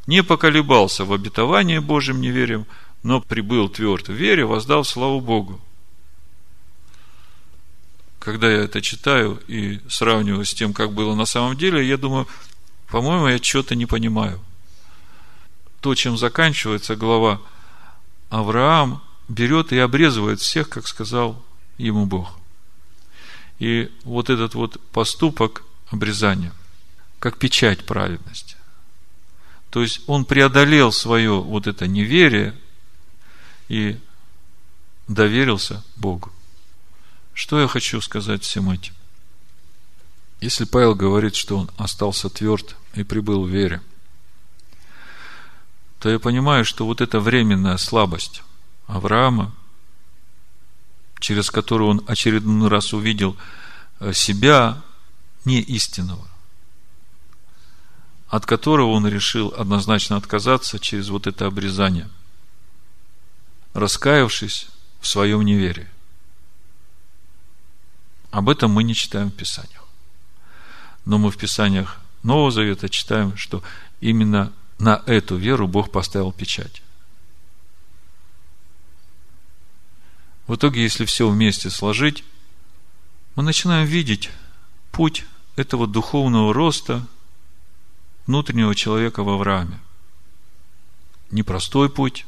Не 0.07 0.23
поколебался 0.23 1.05
в 1.05 1.13
обетовании 1.13 1.81
Божьим 1.81 2.21
неверием, 2.21 2.67
но 3.03 3.21
прибыл 3.21 3.69
тверд 3.69 4.07
в 4.07 4.13
вере, 4.13 4.45
воздал 4.45 4.85
славу 4.85 5.21
Богу. 5.21 5.61
Когда 8.27 8.51
я 8.51 8.65
это 8.65 8.83
читаю 8.83 9.41
и 9.47 9.79
сравниваю 9.89 10.45
с 10.45 10.53
тем, 10.53 10.73
как 10.73 10.93
было 10.93 11.15
на 11.15 11.27
самом 11.27 11.57
деле, 11.57 11.87
я 11.87 11.97
думаю, 11.97 12.27
по-моему, 12.89 13.29
я 13.29 13.39
что-то 13.41 13.77
не 13.77 13.87
понимаю. 13.87 14.41
То, 15.81 15.95
чем 15.95 16.19
заканчивается 16.19 16.97
глава, 16.97 17.41
Авраам 18.29 19.01
берет 19.29 19.73
и 19.73 19.79
обрезывает 19.79 20.41
всех, 20.41 20.69
как 20.69 20.89
сказал 20.89 21.41
ему 21.79 22.05
Бог. 22.07 22.37
И 23.61 23.93
вот 24.03 24.29
этот 24.29 24.57
вот 24.57 24.81
поступок 24.91 25.63
обрезания, 25.93 26.53
как 27.21 27.39
печать 27.39 27.87
праведности. 27.87 28.57
То 29.71 29.83
есть 29.83 30.01
он 30.09 30.25
преодолел 30.25 30.91
свое 30.91 31.41
вот 31.41 31.69
это 31.69 31.87
неверие, 31.87 32.57
и 33.69 33.97
доверился 35.07 35.85
Богу. 35.95 36.33
Что 37.37 37.61
я 37.61 37.69
хочу 37.69 38.01
сказать 38.01 38.45
всем 38.45 38.71
этим? 38.71 38.95
Если 40.41 40.65
Павел 40.65 40.95
говорит, 40.95 41.37
что 41.37 41.59
он 41.59 41.71
остался 41.77 42.31
тверд 42.31 42.77
и 42.95 43.05
прибыл 43.05 43.45
в 43.45 43.51
вере, 43.51 43.83
то 45.99 46.09
я 46.09 46.19
понимаю, 46.19 46.65
что 46.65 46.87
вот 46.87 47.03
эта 47.03 47.21
временная 47.21 47.77
слабость 47.77 48.43
Авраама, 48.87 49.55
через 51.21 51.51
которую 51.51 51.91
он 51.91 52.05
очередной 52.07 52.71
раз 52.71 52.95
увидел 52.95 53.37
э, 54.01 54.15
себя 54.15 54.83
не 55.45 55.61
истинного, 55.61 56.27
от 58.29 58.47
которого 58.47 58.93
он 58.93 59.07
решил 59.07 59.53
однозначно 59.55 60.17
отказаться 60.17 60.79
через 60.79 61.11
вот 61.11 61.27
это 61.27 61.45
обрезание– 61.45 62.09
раскаявшись 63.75 64.69
в 65.03 65.07
своем 65.07 65.43
неверии. 65.43 65.89
Об 68.37 68.51
этом 68.51 68.71
мы 68.71 68.83
не 68.83 68.95
читаем 68.95 69.31
в 69.31 69.35
Писаниях. 69.35 69.83
Но 71.07 71.17
мы 71.17 71.31
в 71.31 71.39
Писаниях 71.39 71.99
Нового 72.23 72.51
Завета 72.51 72.91
читаем, 72.91 73.35
что 73.35 73.63
именно 74.03 74.53
на 74.79 75.03
эту 75.07 75.37
веру 75.37 75.67
Бог 75.67 75.91
поставил 75.91 76.33
печать. 76.33 76.83
В 80.47 80.55
итоге, 80.55 80.83
если 80.83 81.07
все 81.07 81.27
вместе 81.27 81.71
сложить, 81.71 82.25
мы 83.37 83.43
начинаем 83.43 83.87
видеть 83.87 84.29
путь 84.93 85.25
этого 85.57 85.87
духовного 85.87 86.53
роста 86.53 87.07
внутреннего 88.27 88.75
человека 88.75 89.23
в 89.23 89.31
Аврааме. 89.31 89.81
Непростой 91.31 91.89
путь, 91.89 92.27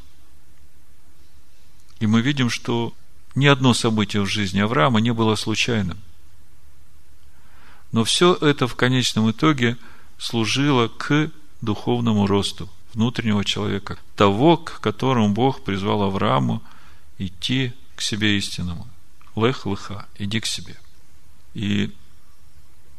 и 2.00 2.06
мы 2.06 2.22
видим, 2.22 2.48
что 2.48 2.94
ни 3.38 3.46
одно 3.46 3.74
событие 3.74 4.22
в 4.22 4.26
жизни 4.26 4.60
Авраама 4.60 5.00
не 5.00 5.12
было 5.12 5.34
случайным. 5.36 5.98
Но 7.92 8.04
все 8.04 8.34
это 8.34 8.66
в 8.66 8.74
конечном 8.74 9.30
итоге 9.30 9.76
служило 10.18 10.88
к 10.88 11.30
духовному 11.60 12.26
росту 12.26 12.68
внутреннего 12.94 13.44
человека, 13.44 13.98
того, 14.16 14.56
к 14.56 14.80
которому 14.80 15.30
Бог 15.30 15.62
призвал 15.62 16.02
Аврааму 16.02 16.62
идти 17.18 17.72
к 17.96 18.02
себе 18.02 18.36
истинному. 18.36 18.86
Лех 19.36 19.66
лыха, 19.66 20.06
иди 20.18 20.40
к 20.40 20.46
себе. 20.46 20.76
И 21.54 21.94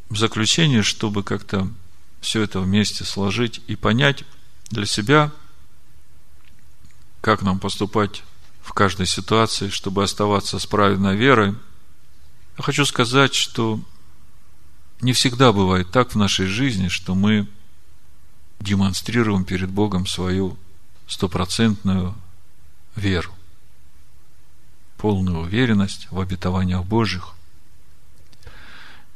в 0.10 0.18
заключение, 0.18 0.84
чтобы 0.84 1.24
как-то 1.24 1.68
все 2.22 2.41
это 2.41 2.60
вместе 2.60 3.03
сложить 3.03 3.61
и 3.68 3.76
понять 3.76 4.24
для 4.72 4.86
себя, 4.86 5.32
как 7.22 7.41
нам 7.41 7.60
поступать 7.60 8.24
в 8.70 8.74
каждой 8.74 9.08
ситуации, 9.08 9.70
чтобы 9.70 10.04
оставаться 10.04 10.60
с 10.60 10.68
правильной 10.68 11.16
верой, 11.16 11.56
я 12.56 12.64
хочу 12.64 12.86
сказать, 12.86 13.34
что 13.34 13.80
не 15.02 15.12
всегда 15.14 15.52
бывает 15.52 15.90
так 15.90 16.12
в 16.12 16.16
нашей 16.16 16.46
жизни, 16.46 16.88
что 16.88 17.16
мы 17.16 17.48
демонстрируем 18.60 19.44
перед 19.44 19.72
Богом 19.72 20.06
свою 20.06 20.56
стопроцентную 21.08 22.14
веру, 22.96 23.34
полную 24.98 25.40
уверенность 25.40 26.08
в 26.12 26.20
обетованиях 26.20 26.86
Божьих. 26.86 27.34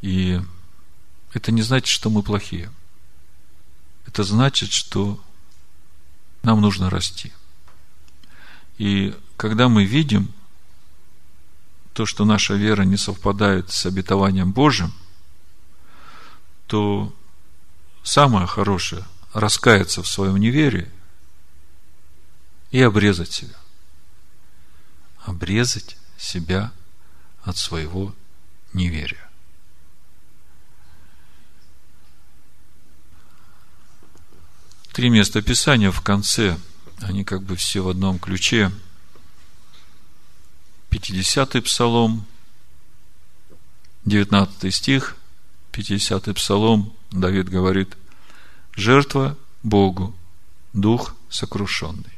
И 0.02 0.42
это 1.32 1.52
не 1.52 1.62
значит, 1.62 1.90
что 1.90 2.10
мы 2.10 2.24
плохие. 2.24 2.72
Это 4.08 4.24
значит, 4.24 4.72
что 4.72 5.24
нам 6.42 6.60
нужно 6.60 6.90
расти. 6.90 7.32
И 8.84 9.18
когда 9.38 9.70
мы 9.70 9.86
видим 9.86 10.28
то, 11.94 12.06
что 12.06 12.26
наша 12.26 12.56
вера 12.56 12.82
не 12.82 12.98
совпадает 12.98 13.72
с 13.72 13.86
обетованием 13.86 14.52
Божьим, 14.52 14.94
то 16.68 17.16
самое 18.04 18.46
хорошее– 18.46 19.06
раскаяться 19.34 20.04
в 20.04 20.08
своем 20.10 20.36
неверии 20.36 20.92
и 22.72 22.82
обрезать 22.82 23.32
себя. 23.32 23.56
Обрезать 25.22 25.96
себя 26.18 26.74
от 27.44 27.56
своего 27.56 28.14
неверия. 28.74 29.30
Три 34.92 35.10
места 35.10 35.42
Писания 35.42 35.90
в 35.90 36.02
конце, 36.02 36.58
они 37.02 37.24
как 37.24 37.44
бы 37.44 37.56
все 37.56 37.82
в 37.82 37.90
одном 37.90 38.20
ключе. 38.20 38.72
50-й 40.92 41.62
Псалом, 41.62 42.26
19 44.06 44.74
стих, 44.74 45.16
50-й 45.72 46.34
Псалом, 46.34 46.94
Давид 47.12 47.50
говорит, 47.50 47.98
жертва 48.76 49.38
Богу, 49.64 50.16
дух 50.74 51.16
сокрушенный. 51.30 52.14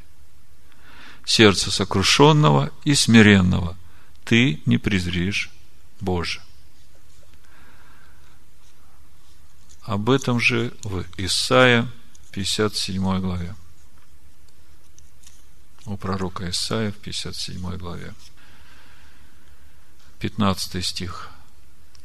Сердце 1.25 1.71
сокрушенного 1.71 2.71
и 2.83 2.93
смиренного 2.93 3.77
ты 4.25 4.61
не 4.65 4.77
презришь, 4.77 5.49
Боже. 6.01 6.41
Об 9.83 10.09
этом 10.09 10.39
же 10.39 10.73
в 10.83 11.05
Исаия 11.17 11.87
57 12.31 13.19
главе. 13.21 13.55
У 15.85 15.97
пророка 15.97 16.49
Исаия 16.49 16.91
в 16.91 16.95
57 16.95 17.77
главе. 17.77 18.13
15 20.19 20.83
стих. 20.83 21.29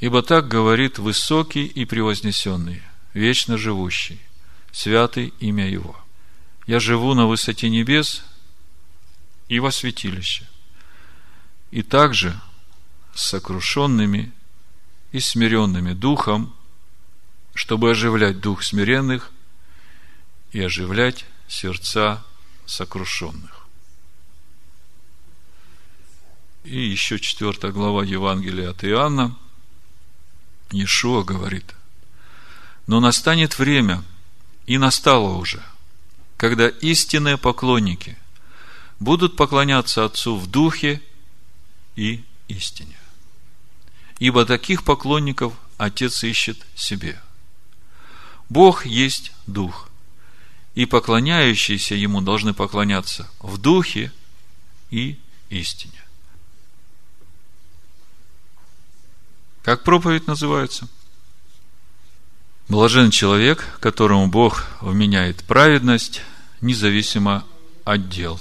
«Ибо 0.00 0.22
так 0.22 0.48
говорит 0.48 0.98
высокий 0.98 1.64
и 1.64 1.86
превознесенный, 1.86 2.82
вечно 3.14 3.56
живущий, 3.56 4.20
святый 4.72 5.32
имя 5.40 5.68
Его. 5.68 5.98
Я 6.66 6.78
живу 6.80 7.14
на 7.14 7.26
высоте 7.26 7.70
небес 7.70 8.22
и 9.48 9.60
во 9.60 9.70
святилище, 9.70 10.46
и 11.70 11.82
также 11.82 12.38
с 13.14 13.30
сокрушенными 13.30 14.32
и 15.12 15.20
смиренными 15.20 15.92
духом, 15.92 16.54
чтобы 17.54 17.90
оживлять 17.90 18.40
дух 18.40 18.62
смиренных 18.62 19.30
и 20.52 20.60
оживлять 20.60 21.24
сердца 21.48 22.22
сокрушенных. 22.66 23.59
И 26.70 26.78
еще 26.88 27.18
четвертая 27.18 27.72
глава 27.72 28.04
Евангелия 28.04 28.70
от 28.70 28.84
Иоанна. 28.84 29.36
Иешуа 30.70 31.24
говорит, 31.24 31.74
но 32.86 33.00
настанет 33.00 33.58
время, 33.58 34.04
и 34.66 34.78
настало 34.78 35.34
уже, 35.36 35.64
когда 36.36 36.68
истинные 36.68 37.38
поклонники 37.38 38.16
будут 39.00 39.34
поклоняться 39.34 40.04
Отцу 40.04 40.36
в 40.36 40.46
духе 40.46 41.02
и 41.96 42.22
истине. 42.46 42.96
Ибо 44.20 44.46
таких 44.46 44.84
поклонников 44.84 45.54
Отец 45.76 46.22
ищет 46.22 46.64
себе. 46.76 47.20
Бог 48.48 48.86
есть 48.86 49.32
Дух, 49.48 49.88
и 50.76 50.86
поклоняющиеся 50.86 51.96
ему 51.96 52.20
должны 52.20 52.54
поклоняться 52.54 53.28
в 53.40 53.58
духе 53.58 54.12
и 54.92 55.18
истине. 55.48 56.00
Как 59.62 59.82
проповедь 59.82 60.26
называется? 60.26 60.88
Блажен 62.68 63.10
человек, 63.10 63.78
которому 63.80 64.28
Бог 64.28 64.66
вменяет 64.80 65.44
праведность, 65.44 66.22
независимо 66.60 67.44
от 67.84 68.08
дел. 68.08 68.40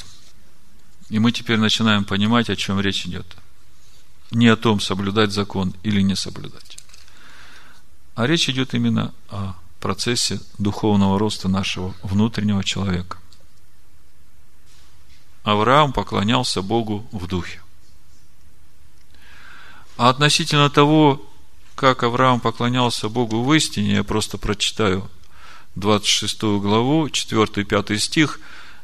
И 1.09 1.19
мы 1.19 1.31
теперь 1.31 1.57
начинаем 1.57 2.05
понимать, 2.05 2.49
о 2.49 2.55
чем 2.55 2.79
речь 2.79 3.05
идет. 3.05 3.25
Не 4.31 4.47
о 4.47 4.55
том, 4.55 4.79
соблюдать 4.79 5.31
закон 5.31 5.73
или 5.83 6.01
не 6.01 6.15
соблюдать. 6.15 6.77
А 8.15 8.27
речь 8.27 8.47
идет 8.47 8.73
именно 8.73 9.13
о 9.29 9.55
процессе 9.79 10.39
духовного 10.57 11.17
роста 11.17 11.47
нашего 11.49 11.95
внутреннего 12.03 12.63
человека. 12.63 13.17
Авраам 15.43 15.93
поклонялся 15.93 16.61
Богу 16.61 17.07
в 17.11 17.27
духе. 17.27 17.61
А 19.99 20.07
относительно 20.07 20.69
того, 20.69 21.21
как 21.75 22.03
Авраам 22.03 22.39
поклонялся 22.39 23.09
Богу 23.09 23.43
в 23.43 23.53
истине, 23.53 23.95
я 23.95 24.03
просто 24.05 24.37
прочитаю 24.37 25.11
26 25.75 26.41
главу, 26.61 27.07
4-5 27.07 27.97
стих, 27.97 28.39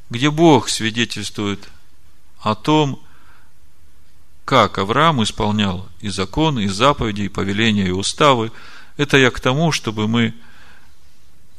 где 0.10 0.30
Бог 0.30 0.68
свидетельствует 0.68 1.70
о 2.42 2.54
том, 2.54 3.02
как 4.44 4.78
Авраам 4.78 5.24
исполнял 5.24 5.88
и 6.02 6.10
законы, 6.10 6.66
и 6.66 6.68
заповеди, 6.68 7.22
и 7.22 7.30
повеления, 7.30 7.88
и 7.88 7.92
уставы. 7.92 8.52
Это 8.98 9.16
я 9.16 9.32
к 9.32 9.40
тому, 9.40 9.72
чтобы 9.72 10.10
мы 10.10 10.34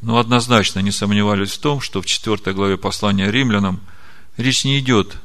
но 0.03 0.19
однозначно 0.19 0.81
не 0.81 0.91
сомневались 0.91 1.53
в 1.53 1.61
том, 1.61 1.81
что 1.81 2.03
в 2.03 2.07
4 2.07 2.53
главе 2.53 2.77
послания 2.77 3.31
римлянам 3.31 3.81
речь 4.37 4.67
не 4.67 4.81
идет 4.81 5.17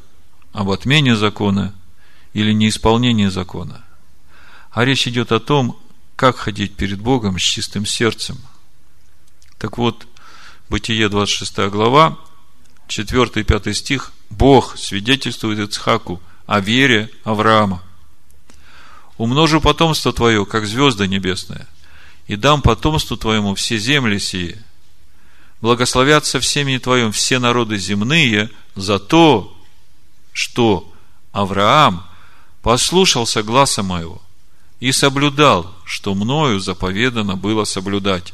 об 0.53 0.69
отмене 0.69 1.17
закона 1.17 1.73
или 2.31 2.53
неисполнении 2.53 3.27
закона, 3.27 3.83
а 4.71 4.85
речь 4.85 5.07
идет 5.07 5.31
о 5.31 5.39
том, 5.39 5.79
как 6.15 6.37
ходить 6.37 6.75
перед 6.75 6.99
Богом 6.99 7.37
с 7.37 7.41
чистым 7.41 7.85
сердцем. 7.85 8.37
Так 9.57 9.77
вот, 9.77 10.07
Бытие 10.69 11.09
26 11.09 11.69
глава, 11.69 12.17
4 12.87 13.29
и 13.35 13.43
5 13.43 13.75
стих, 13.75 14.13
Бог 14.29 14.77
свидетельствует 14.77 15.59
Ицхаку 15.59 16.21
о 16.45 16.61
вере 16.61 17.09
Авраама. 17.25 17.83
«Умножу 19.17 19.59
потомство 19.59 20.13
твое, 20.13 20.45
как 20.45 20.65
звезды 20.65 21.09
небесные, 21.09 21.67
и 22.27 22.37
дам 22.37 22.61
потомству 22.61 23.17
твоему 23.17 23.53
все 23.55 23.77
земли 23.77 24.17
сии, 24.17 24.57
благословятся 25.59 26.39
в 26.39 26.45
семени 26.45 26.77
Твоем 26.77 27.11
все 27.11 27.37
народы 27.37 27.77
земные 27.77 28.49
за 28.75 28.97
то, 28.97 29.53
что 30.31 30.91
Авраам 31.33 32.07
послушался 32.61 33.43
гласа 33.43 33.83
моего 33.83 34.21
и 34.81 34.91
соблюдал, 34.91 35.73
что 35.85 36.15
мною 36.15 36.59
заповедано 36.59 37.37
было 37.37 37.63
соблюдать 37.63 38.33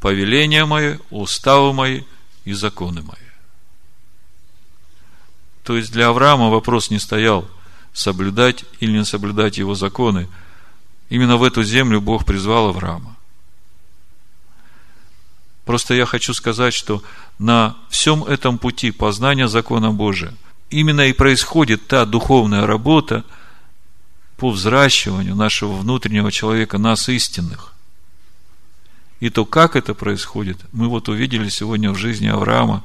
повеления 0.00 0.66
мои, 0.66 0.98
уставы 1.08 1.72
мои 1.72 2.02
и 2.44 2.52
законы 2.52 3.00
мои. 3.02 3.16
То 5.62 5.76
есть 5.76 5.92
для 5.92 6.08
Авраама 6.08 6.50
вопрос 6.50 6.90
не 6.90 6.98
стоял 6.98 7.48
соблюдать 7.94 8.64
или 8.80 8.90
не 8.90 9.04
соблюдать 9.04 9.56
его 9.56 9.76
законы. 9.76 10.28
Именно 11.08 11.36
в 11.36 11.44
эту 11.44 11.62
землю 11.62 12.00
Бог 12.00 12.26
призвал 12.26 12.68
Авраама. 12.68 13.16
Просто 15.64 15.94
я 15.94 16.06
хочу 16.06 16.34
сказать, 16.34 16.74
что 16.74 17.02
на 17.38 17.76
всем 17.88 18.24
этом 18.24 18.58
пути 18.58 18.90
познания 18.90 19.46
закона 19.46 19.92
Божия 19.92 20.34
именно 20.70 21.02
и 21.02 21.12
происходит 21.12 21.86
та 21.86 22.04
духовная 22.04 22.66
работа 22.66 23.24
по 24.36 24.50
взращиванию 24.50 25.36
нашего 25.36 25.74
внутреннего 25.74 26.32
человека, 26.32 26.78
нас 26.78 27.08
истинных. 27.08 27.72
И 29.20 29.30
то, 29.30 29.44
как 29.44 29.76
это 29.76 29.94
происходит, 29.94 30.58
мы 30.72 30.88
вот 30.88 31.08
увидели 31.08 31.48
сегодня 31.48 31.92
в 31.92 31.96
жизни 31.96 32.26
Авраама, 32.26 32.84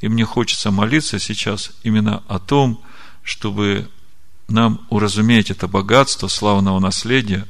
и 0.00 0.08
мне 0.08 0.24
хочется 0.24 0.70
молиться 0.70 1.18
сейчас 1.18 1.72
именно 1.82 2.22
о 2.28 2.38
том, 2.38 2.82
чтобы 3.22 3.88
нам 4.48 4.86
уразуметь 4.88 5.50
это 5.50 5.68
богатство 5.68 6.28
славного 6.28 6.80
наследия 6.80 7.46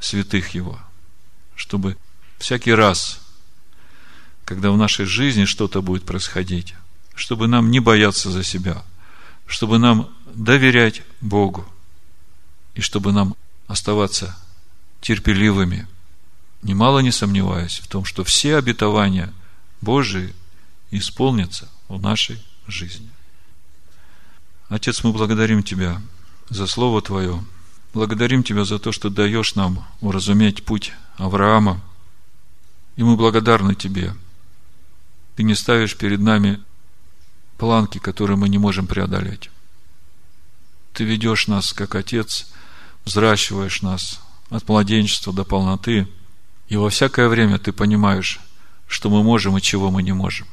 святых 0.00 0.54
его, 0.54 0.78
чтобы 1.54 1.96
всякий 2.38 2.72
раз, 2.72 3.20
когда 4.44 4.70
в 4.70 4.76
нашей 4.76 5.06
жизни 5.06 5.44
что-то 5.44 5.82
будет 5.82 6.04
происходить, 6.04 6.74
чтобы 7.14 7.46
нам 7.46 7.70
не 7.70 7.80
бояться 7.80 8.30
за 8.30 8.42
себя, 8.42 8.82
чтобы 9.46 9.78
нам 9.78 10.10
доверять 10.34 11.02
Богу, 11.20 11.66
и 12.78 12.80
чтобы 12.80 13.12
нам 13.12 13.34
оставаться 13.66 14.38
терпеливыми, 15.00 15.88
немало 16.62 17.00
не 17.00 17.10
сомневаясь 17.10 17.80
в 17.80 17.88
том, 17.88 18.04
что 18.04 18.22
все 18.22 18.56
обетования 18.56 19.34
Божии 19.80 20.32
исполнятся 20.92 21.68
в 21.88 22.00
нашей 22.00 22.40
жизни. 22.68 23.10
Отец, 24.68 25.02
мы 25.02 25.12
благодарим 25.12 25.64
Тебя 25.64 26.00
за 26.50 26.68
Слово 26.68 27.02
Твое. 27.02 27.44
Благодарим 27.94 28.44
Тебя 28.44 28.64
за 28.64 28.78
то, 28.78 28.92
что 28.92 29.10
даешь 29.10 29.56
нам 29.56 29.84
уразуметь 30.00 30.64
путь 30.64 30.92
Авраама. 31.16 31.80
И 32.94 33.02
мы 33.02 33.16
благодарны 33.16 33.74
Тебе. 33.74 34.14
Ты 35.34 35.42
не 35.42 35.56
ставишь 35.56 35.96
перед 35.96 36.20
нами 36.20 36.60
планки, 37.56 37.98
которые 37.98 38.36
мы 38.36 38.48
не 38.48 38.58
можем 38.58 38.86
преодолеть. 38.86 39.50
Ты 40.92 41.02
ведешь 41.02 41.48
нас, 41.48 41.72
как 41.72 41.96
Отец, 41.96 42.46
взращиваешь 43.08 43.82
нас 43.82 44.20
от 44.50 44.68
младенчества 44.68 45.32
до 45.32 45.44
полноты. 45.44 46.06
И 46.68 46.76
во 46.76 46.90
всякое 46.90 47.28
время 47.28 47.58
ты 47.58 47.72
понимаешь, 47.72 48.38
что 48.86 49.10
мы 49.10 49.22
можем 49.22 49.56
и 49.56 49.62
чего 49.62 49.90
мы 49.90 50.02
не 50.02 50.12
можем. 50.12 50.46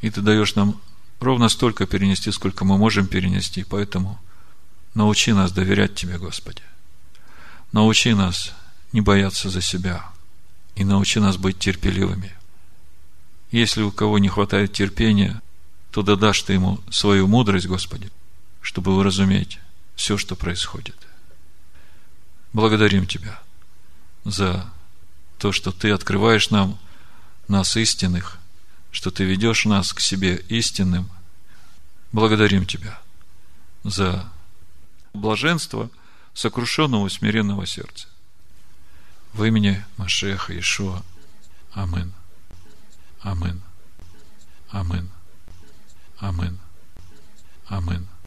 И 0.00 0.10
ты 0.10 0.20
даешь 0.20 0.54
нам 0.56 0.80
ровно 1.20 1.48
столько 1.48 1.86
перенести, 1.86 2.32
сколько 2.32 2.64
мы 2.64 2.76
можем 2.76 3.06
перенести. 3.06 3.64
Поэтому 3.64 4.20
научи 4.94 5.32
нас 5.32 5.52
доверять 5.52 5.94
Тебе, 5.94 6.18
Господи. 6.18 6.62
Научи 7.72 8.12
нас 8.12 8.52
не 8.92 9.00
бояться 9.00 9.50
за 9.50 9.60
себя. 9.60 10.04
И 10.74 10.84
научи 10.84 11.20
нас 11.20 11.36
быть 11.36 11.58
терпеливыми. 11.58 12.34
Если 13.52 13.82
у 13.82 13.92
кого 13.92 14.18
не 14.18 14.28
хватает 14.28 14.72
терпения, 14.72 15.40
то 15.92 16.02
дадашь 16.02 16.42
Ты 16.42 16.54
ему 16.54 16.80
свою 16.90 17.28
мудрость, 17.28 17.66
Господи, 17.66 18.10
чтобы 18.60 18.96
выразуметь 18.96 19.58
все, 19.94 20.16
что 20.16 20.34
происходит. 20.34 20.96
Благодарим 22.52 23.06
Тебя 23.06 23.40
за 24.24 24.68
то, 25.38 25.52
что 25.52 25.72
Ты 25.72 25.90
открываешь 25.92 26.50
нам 26.50 26.78
нас 27.48 27.76
истинных, 27.76 28.38
что 28.90 29.10
Ты 29.10 29.24
ведешь 29.24 29.64
нас 29.64 29.92
к 29.92 30.00
себе 30.00 30.36
истинным. 30.48 31.08
Благодарим 32.12 32.66
Тебя 32.66 32.98
за 33.84 34.30
блаженство 35.12 35.90
сокрушенного 36.34 37.08
смиренного 37.08 37.66
сердца. 37.66 38.08
В 39.32 39.44
имени 39.44 39.84
Машеха 39.96 40.58
Ишуа. 40.58 41.02
Амин. 41.72 42.12
Амин. 43.20 43.62
Амин. 44.70 45.10
Амин. 46.18 46.58
Амин. 47.68 48.10